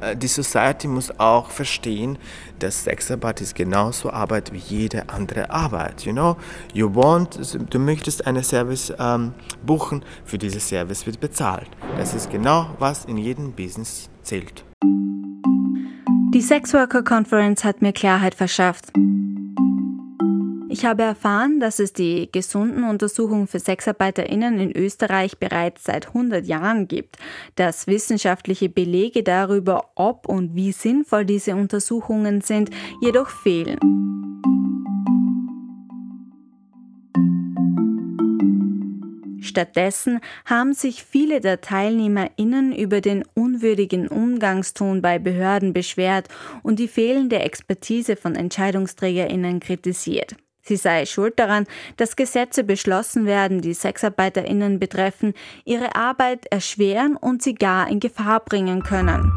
äh, 0.01 0.15
die 0.15 0.27
Society 0.27 0.87
muss 0.87 1.17
auch 1.19 1.51
verstehen, 1.51 2.17
dass 2.59 2.83
Sexarbeit 2.83 3.41
ist 3.41 3.55
genauso 3.55 4.11
Arbeit 4.11 4.51
wie 4.53 4.57
jede 4.57 5.09
andere 5.09 5.49
Arbeit. 5.49 6.05
You 6.05 6.13
know, 6.13 6.37
you 6.73 6.93
want, 6.93 7.39
du 7.69 7.79
möchtest 7.79 8.25
einen 8.25 8.43
Service 8.43 8.93
ähm, 8.99 9.33
buchen, 9.65 10.03
für 10.25 10.37
diesen 10.37 10.59
Service 10.59 11.05
wird 11.05 11.19
bezahlt. 11.19 11.69
Das 11.97 12.13
ist 12.13 12.29
genau, 12.29 12.75
was 12.79 13.05
in 13.05 13.17
jedem 13.17 13.53
Business 13.53 14.09
zählt. 14.23 14.63
Die 16.31 16.41
Sexworker 16.41 17.03
Conference 17.03 17.63
hat 17.63 17.81
mir 17.81 17.91
Klarheit 17.91 18.35
verschafft. 18.35 18.93
Ich 20.71 20.85
habe 20.85 21.01
erfahren, 21.01 21.59
dass 21.59 21.79
es 21.79 21.93
die 21.93 22.31
gesunden 22.31 22.83
Untersuchungen 22.83 23.47
für 23.47 23.59
SexarbeiterInnen 23.59 24.59
in 24.59 24.71
Österreich 24.77 25.39
bereits 25.39 25.85
seit 25.85 26.09
100 26.09 26.45
Jahren 26.45 26.87
gibt, 26.87 27.17
dass 27.55 27.87
wissenschaftliche 27.87 28.69
Belege 28.69 29.23
darüber, 29.23 29.89
ob 29.95 30.29
und 30.29 30.53
wie 30.53 30.71
sinnvoll 30.71 31.25
diese 31.25 31.55
Untersuchungen 31.55 32.41
sind, 32.41 32.69
jedoch 33.01 33.29
fehlen. 33.29 33.79
Stattdessen 39.41 40.19
haben 40.45 40.73
sich 40.73 41.03
viele 41.03 41.39
der 41.39 41.61
TeilnehmerInnen 41.61 42.75
über 42.75 43.01
den 43.01 43.23
unwürdigen 43.33 44.07
Umgangston 44.07 45.01
bei 45.01 45.17
Behörden 45.17 45.73
beschwert 45.73 46.27
und 46.61 46.77
die 46.77 46.87
fehlende 46.87 47.39
Expertise 47.39 48.15
von 48.15 48.35
EntscheidungsträgerInnen 48.35 49.59
kritisiert. 49.61 50.35
Sie 50.61 50.75
sei 50.75 51.05
schuld 51.05 51.39
daran, 51.39 51.65
dass 51.97 52.15
Gesetze 52.15 52.63
beschlossen 52.63 53.25
werden, 53.25 53.61
die 53.61 53.73
Sexarbeiterinnen 53.73 54.79
betreffen, 54.79 55.33
ihre 55.65 55.95
Arbeit 55.95 56.45
erschweren 56.47 57.15
und 57.15 57.41
sie 57.41 57.55
gar 57.55 57.89
in 57.89 57.99
Gefahr 57.99 58.39
bringen 58.41 58.83
können. 58.83 59.31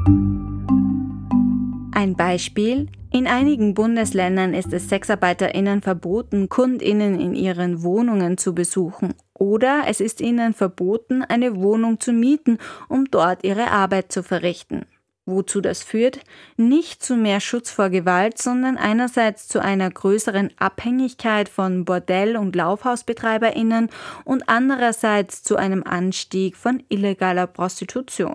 Ein 1.95 2.17
Beispiel. 2.17 2.89
In 3.13 3.27
einigen 3.27 3.75
Bundesländern 3.75 4.55
ist 4.55 4.73
es 4.73 4.89
Sexarbeiterinnen 4.89 5.83
verboten, 5.83 6.49
Kundinnen 6.49 7.21
in 7.21 7.35
ihren 7.35 7.83
Wohnungen 7.83 8.39
zu 8.39 8.55
besuchen 8.55 9.15
oder 9.43 9.83
es 9.89 10.01
ist 10.01 10.21
ihnen 10.21 10.55
verboten, 10.55 11.23
eine 11.23 11.57
Wohnung 11.57 11.99
zu 11.99 12.13
mieten, 12.13 12.59
um 12.89 13.07
dort 13.11 13.45
ihre 13.45 13.73
Arbeit 13.73 14.13
zu 14.13 14.23
verrichten. 14.23 14.87
Wozu 15.25 15.61
das 15.61 15.85
führt? 15.85 16.19
Nicht 16.57 17.03
zu 17.03 17.15
mehr 17.15 17.39
Schutz 17.39 17.71
vor 17.71 17.91
Gewalt, 17.91 18.39
sondern 18.39 18.77
einerseits 18.77 19.47
zu 19.47 19.61
einer 19.61 19.89
größeren 19.89 20.51
Abhängigkeit 20.59 21.49
von 21.49 21.85
Bordell- 21.85 22.37
und 22.37 22.57
Laufhausbetreiberinnen 22.57 23.89
und 24.25 24.49
andererseits 24.49 25.45
zu 25.45 25.57
einem 25.57 25.85
Anstieg 25.85 26.57
von 26.57 26.83
illegaler 26.89 27.47
Prostitution. 27.47 28.35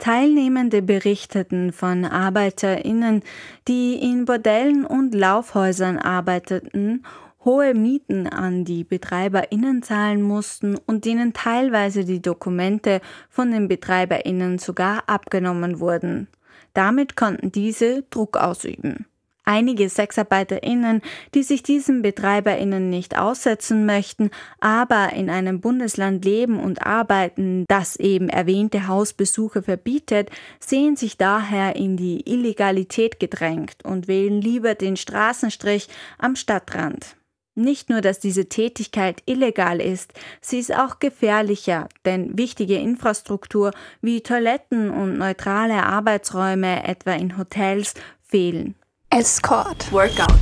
Teilnehmende 0.00 0.82
berichteten 0.82 1.72
von 1.72 2.04
Arbeiterinnen, 2.04 3.22
die 3.68 3.94
in 3.94 4.24
Bordellen 4.24 4.84
und 4.84 5.14
Laufhäusern 5.14 5.98
arbeiteten 5.98 7.04
hohe 7.48 7.72
Mieten 7.72 8.26
an 8.26 8.66
die 8.66 8.84
BetreiberInnen 8.84 9.82
zahlen 9.82 10.20
mussten 10.20 10.76
und 10.84 11.06
denen 11.06 11.32
teilweise 11.32 12.04
die 12.04 12.20
Dokumente 12.20 13.00
von 13.30 13.50
den 13.50 13.68
BetreiberInnen 13.68 14.58
sogar 14.58 15.04
abgenommen 15.08 15.80
wurden. 15.80 16.28
Damit 16.74 17.16
konnten 17.16 17.50
diese 17.50 18.02
Druck 18.10 18.36
ausüben. 18.36 19.06
Einige 19.46 19.88
SexarbeiterInnen, 19.88 21.00
die 21.34 21.42
sich 21.42 21.62
diesen 21.62 22.02
BetreiberInnen 22.02 22.90
nicht 22.90 23.16
aussetzen 23.16 23.86
möchten, 23.86 24.28
aber 24.60 25.14
in 25.14 25.30
einem 25.30 25.62
Bundesland 25.62 26.26
leben 26.26 26.60
und 26.60 26.84
arbeiten, 26.84 27.64
das 27.66 27.96
eben 27.96 28.28
erwähnte 28.28 28.88
Hausbesuche 28.88 29.62
verbietet, 29.62 30.28
sehen 30.60 30.96
sich 30.96 31.16
daher 31.16 31.76
in 31.76 31.96
die 31.96 32.30
Illegalität 32.30 33.18
gedrängt 33.18 33.86
und 33.86 34.06
wählen 34.06 34.42
lieber 34.42 34.74
den 34.74 34.98
Straßenstrich 34.98 35.88
am 36.18 36.36
Stadtrand. 36.36 37.16
Nicht 37.58 37.90
nur, 37.90 38.02
dass 38.02 38.20
diese 38.20 38.48
Tätigkeit 38.48 39.20
illegal 39.26 39.80
ist, 39.80 40.12
sie 40.40 40.60
ist 40.60 40.72
auch 40.72 41.00
gefährlicher, 41.00 41.88
denn 42.04 42.38
wichtige 42.38 42.76
Infrastruktur 42.76 43.72
wie 44.00 44.20
Toiletten 44.20 44.90
und 44.90 45.18
neutrale 45.18 45.82
Arbeitsräume 45.82 46.86
etwa 46.86 47.14
in 47.14 47.36
Hotels 47.36 47.94
fehlen. 48.22 48.76
Escort, 49.10 49.90
Workout, 49.90 50.38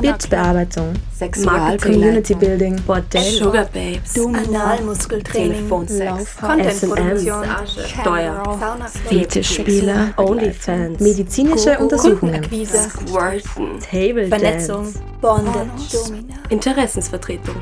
Bildbearbeitung, 0.00 0.94
Sexual 1.12 1.76
Community 1.78 2.34
Building, 2.34 2.80
Bordell, 2.86 3.22
äh, 3.22 3.30
Sugar 3.30 3.64
Babes, 3.66 4.18
Analmuskeltraining, 4.18 5.68
Content-Produktion, 5.68 7.44
Steuer, 7.66 8.88
Fetischspieler, 9.08 10.14
Onlyfans, 10.16 11.00
medizinische 11.00 11.78
Untersuchungen, 11.78 12.44
Squirten, 12.44 13.80
Table 13.80 14.28
Vernetzung, 14.28 14.92
Bondage, 15.20 15.98
Interessensvertretung. 16.48 17.56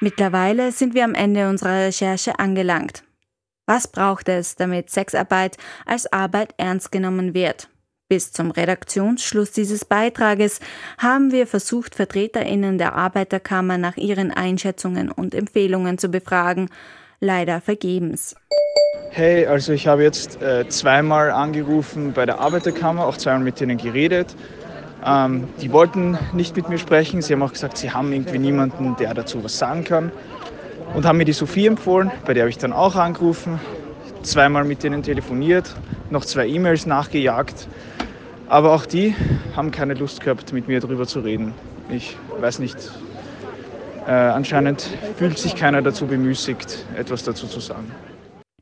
Mittlerweile 0.00 0.70
sind 0.70 0.94
wir 0.94 1.04
am 1.04 1.14
Ende 1.14 1.48
unserer 1.48 1.86
Recherche 1.86 2.38
angelangt. 2.38 3.02
Was 3.68 3.86
braucht 3.86 4.30
es, 4.30 4.56
damit 4.56 4.88
Sexarbeit 4.88 5.58
als 5.84 6.10
Arbeit 6.10 6.54
ernst 6.56 6.90
genommen 6.90 7.34
wird? 7.34 7.68
Bis 8.08 8.32
zum 8.32 8.50
Redaktionsschluss 8.50 9.52
dieses 9.52 9.84
Beitrages 9.84 10.60
haben 10.96 11.32
wir 11.32 11.46
versucht, 11.46 11.94
Vertreterinnen 11.94 12.78
der 12.78 12.94
Arbeiterkammer 12.94 13.76
nach 13.76 13.98
ihren 13.98 14.30
Einschätzungen 14.30 15.10
und 15.10 15.34
Empfehlungen 15.34 15.98
zu 15.98 16.08
befragen, 16.08 16.70
leider 17.20 17.60
vergebens. 17.60 18.36
Hey, 19.10 19.44
also 19.44 19.74
ich 19.74 19.86
habe 19.86 20.02
jetzt 20.02 20.40
äh, 20.40 20.66
zweimal 20.70 21.30
angerufen 21.30 22.14
bei 22.14 22.24
der 22.24 22.40
Arbeiterkammer, 22.40 23.04
auch 23.04 23.18
zweimal 23.18 23.44
mit 23.44 23.60
denen 23.60 23.76
geredet. 23.76 24.34
Ähm, 25.04 25.46
die 25.60 25.70
wollten 25.72 26.18
nicht 26.32 26.56
mit 26.56 26.70
mir 26.70 26.78
sprechen. 26.78 27.20
Sie 27.20 27.34
haben 27.34 27.42
auch 27.42 27.52
gesagt, 27.52 27.76
sie 27.76 27.90
haben 27.90 28.14
irgendwie 28.14 28.38
niemanden, 28.38 28.96
der 28.96 29.12
dazu 29.12 29.44
was 29.44 29.58
sagen 29.58 29.84
kann. 29.84 30.10
Und 30.94 31.04
haben 31.04 31.18
mir 31.18 31.24
die 31.24 31.32
Sophie 31.32 31.66
empfohlen, 31.66 32.10
bei 32.24 32.34
der 32.34 32.42
habe 32.42 32.50
ich 32.50 32.58
dann 32.58 32.72
auch 32.72 32.96
angerufen, 32.96 33.60
zweimal 34.22 34.64
mit 34.64 34.82
denen 34.82 35.02
telefoniert, 35.02 35.74
noch 36.10 36.24
zwei 36.24 36.46
E-Mails 36.48 36.86
nachgejagt. 36.86 37.68
Aber 38.48 38.72
auch 38.72 38.86
die 38.86 39.14
haben 39.54 39.70
keine 39.70 39.94
Lust 39.94 40.20
gehabt, 40.20 40.52
mit 40.52 40.68
mir 40.68 40.80
darüber 40.80 41.06
zu 41.06 41.20
reden. 41.20 41.54
Ich 41.90 42.16
weiß 42.40 42.58
nicht, 42.58 42.76
äh, 44.06 44.10
anscheinend 44.10 44.88
fühlt 45.16 45.38
sich 45.38 45.54
keiner 45.54 45.82
dazu 45.82 46.06
bemüßigt, 46.06 46.86
etwas 46.96 47.24
dazu 47.24 47.46
zu 47.46 47.60
sagen. 47.60 47.92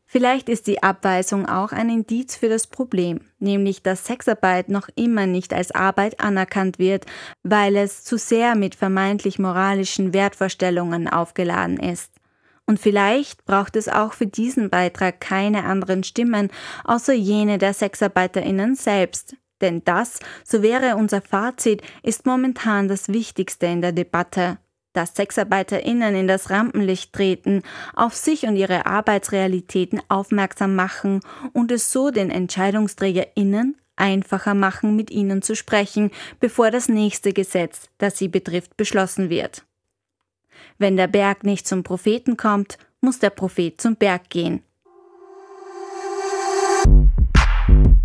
Vielleicht 0.08 0.48
ist 0.48 0.66
die 0.66 0.82
Abweisung 0.82 1.46
auch 1.46 1.72
ein 1.72 1.90
Indiz 1.90 2.36
für 2.36 2.48
das 2.48 2.66
Problem, 2.66 3.20
nämlich 3.38 3.82
dass 3.82 4.06
Sexarbeit 4.06 4.68
noch 4.68 4.88
immer 4.94 5.26
nicht 5.26 5.52
als 5.52 5.72
Arbeit 5.72 6.20
anerkannt 6.20 6.78
wird, 6.78 7.06
weil 7.42 7.76
es 7.76 8.02
zu 8.02 8.16
sehr 8.16 8.54
mit 8.54 8.74
vermeintlich 8.74 9.38
moralischen 9.38 10.14
Wertvorstellungen 10.14 11.08
aufgeladen 11.08 11.78
ist. 11.78 12.15
Und 12.66 12.80
vielleicht 12.80 13.44
braucht 13.44 13.76
es 13.76 13.88
auch 13.88 14.12
für 14.12 14.26
diesen 14.26 14.70
Beitrag 14.70 15.20
keine 15.20 15.64
anderen 15.64 16.02
Stimmen, 16.02 16.50
außer 16.84 17.14
jene 17.14 17.58
der 17.58 17.72
Sexarbeiterinnen 17.72 18.74
selbst. 18.74 19.36
Denn 19.60 19.82
das, 19.84 20.18
so 20.44 20.62
wäre 20.62 20.96
unser 20.96 21.22
Fazit, 21.22 21.82
ist 22.02 22.26
momentan 22.26 22.88
das 22.88 23.08
Wichtigste 23.08 23.66
in 23.66 23.80
der 23.80 23.92
Debatte 23.92 24.58
dass 24.96 25.14
SexarbeiterInnen 25.14 26.16
in 26.16 26.26
das 26.26 26.48
Rampenlicht 26.48 27.12
treten, 27.12 27.62
auf 27.94 28.14
sich 28.14 28.44
und 28.44 28.56
ihre 28.56 28.86
Arbeitsrealitäten 28.86 30.00
aufmerksam 30.08 30.74
machen 30.74 31.20
und 31.52 31.70
es 31.70 31.92
so 31.92 32.10
den 32.10 32.30
EntscheidungsträgerInnen 32.30 33.76
einfacher 33.96 34.54
machen, 34.54 34.96
mit 34.96 35.10
ihnen 35.10 35.42
zu 35.42 35.54
sprechen, 35.54 36.10
bevor 36.40 36.70
das 36.70 36.88
nächste 36.88 37.34
Gesetz, 37.34 37.90
das 37.98 38.16
sie 38.16 38.28
betrifft, 38.28 38.76
beschlossen 38.78 39.28
wird. 39.28 39.65
Wenn 40.78 40.98
der 40.98 41.06
Berg 41.06 41.44
nicht 41.44 41.66
zum 41.66 41.82
Propheten 41.82 42.36
kommt, 42.36 42.76
muss 43.00 43.18
der 43.18 43.30
Prophet 43.30 43.80
zum 43.80 43.96
Berg 43.96 44.28
gehen. 44.28 44.62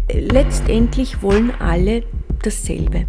Letztendlich 0.09 1.21
wollen 1.21 1.51
alle 1.59 2.03
dasselbe. 2.43 3.07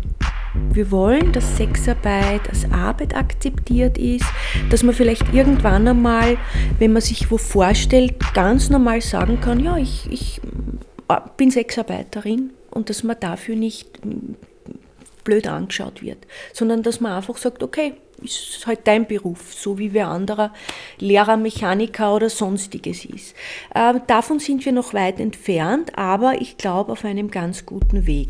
Wir 0.73 0.91
wollen, 0.91 1.33
dass 1.33 1.57
Sexarbeit 1.57 2.49
als 2.49 2.71
Arbeit 2.73 3.15
akzeptiert 3.15 3.99
ist, 3.99 4.27
dass 4.69 4.83
man 4.83 4.95
vielleicht 4.95 5.33
irgendwann 5.33 5.87
einmal, 5.87 6.37
wenn 6.79 6.93
man 6.93 7.01
sich 7.01 7.31
wo 7.31 7.39
vorstellt, 7.39 8.17
ganz 8.35 8.69
normal 8.69 9.01
sagen 9.01 9.41
kann, 9.41 9.61
ja, 9.61 9.77
ich, 9.79 10.11
ich 10.11 10.41
äh, 11.09 11.21
bin 11.37 11.51
Sexarbeiterin 11.51 12.53
und 12.71 12.91
dass 12.91 13.03
man 13.03 13.17
dafür 13.21 13.55
nicht 13.57 14.01
blöd 15.25 15.47
angeschaut 15.47 16.03
wird, 16.03 16.27
sondern 16.53 16.83
dass 16.83 17.01
man 17.01 17.13
einfach 17.13 17.37
sagt, 17.37 17.63
okay, 17.63 17.95
ist 18.23 18.67
halt 18.67 18.81
dein 18.85 19.07
Beruf, 19.07 19.55
so 19.55 19.79
wie 19.79 19.93
wer 19.93 20.09
anderer 20.09 20.53
Lehrer, 20.99 21.37
Mechaniker 21.37 22.15
oder 22.15 22.31
sonstiges 22.31 23.05
ist. 23.05 23.35
Äh, 23.75 23.95
davon 24.07 24.39
sind 24.39 24.65
wir 24.65 24.73
noch 24.73 24.95
weit 24.95 25.21
entfernt, 25.21 25.99
aber 25.99 26.41
ich 26.41 26.57
glaube 26.57 26.93
auf 26.93 27.05
einem 27.05 27.31
ganz 27.31 27.67
guten 27.67 28.07
Weg. 28.07 28.29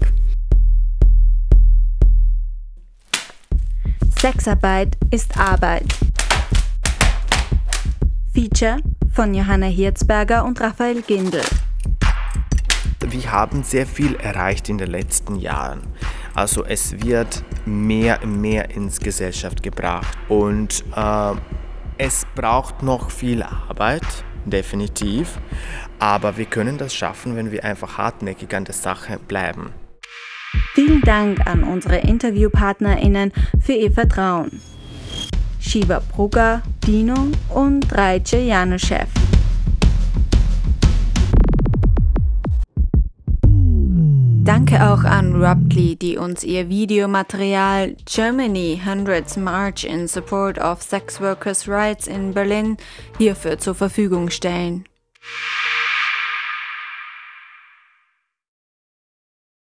Sexarbeit 4.20 4.96
ist 5.10 5.36
Arbeit. 5.36 5.86
Feature 8.32 8.78
von 9.12 9.34
Johanna 9.34 9.66
Hirzberger 9.66 10.44
und 10.44 10.60
Raphael 10.60 11.02
Gindel. 11.02 11.42
Wir 13.08 13.32
haben 13.32 13.62
sehr 13.62 13.86
viel 13.86 14.14
erreicht 14.16 14.68
in 14.68 14.78
den 14.78 14.90
letzten 14.90 15.36
Jahren. 15.36 15.82
Also 16.34 16.64
es 16.64 17.04
wird 17.04 17.42
mehr 17.66 18.22
und 18.22 18.40
mehr 18.40 18.70
ins 18.70 19.00
Gesellschaft 19.00 19.62
gebracht 19.62 20.16
und 20.28 20.84
äh, 20.96 21.32
es 21.98 22.26
braucht 22.34 22.82
noch 22.82 23.10
viel 23.10 23.42
Arbeit, 23.42 24.06
definitiv, 24.44 25.38
aber 25.98 26.36
wir 26.36 26.46
können 26.46 26.78
das 26.78 26.94
schaffen, 26.94 27.36
wenn 27.36 27.52
wir 27.52 27.64
einfach 27.64 27.98
hartnäckig 27.98 28.54
an 28.54 28.64
der 28.64 28.74
Sache 28.74 29.18
bleiben. 29.28 29.72
Vielen 30.74 31.02
Dank 31.02 31.46
an 31.46 31.64
unsere 31.64 31.98
InterviewpartnerInnen 31.98 33.32
für 33.60 33.74
ihr 33.74 33.92
Vertrauen. 33.92 34.60
Shiva 35.60 36.00
Brugger, 36.00 36.62
Dino 36.84 37.28
und 37.50 37.92
Rajce 37.92 38.38
Januschew. 38.38 39.06
Danke 44.44 44.90
auch 44.90 45.04
an 45.04 45.40
Ruptly, 45.40 45.94
die 45.94 46.16
uns 46.16 46.42
ihr 46.42 46.68
Videomaterial 46.68 47.94
Germany 48.06 48.80
Hundreds 48.84 49.36
March 49.36 49.84
in 49.84 50.08
Support 50.08 50.58
of 50.58 50.82
Sex 50.82 51.20
Workers' 51.20 51.68
Rights 51.68 52.08
in 52.08 52.34
Berlin 52.34 52.76
hierfür 53.18 53.58
zur 53.58 53.76
Verfügung 53.76 54.30
stellen. 54.30 54.84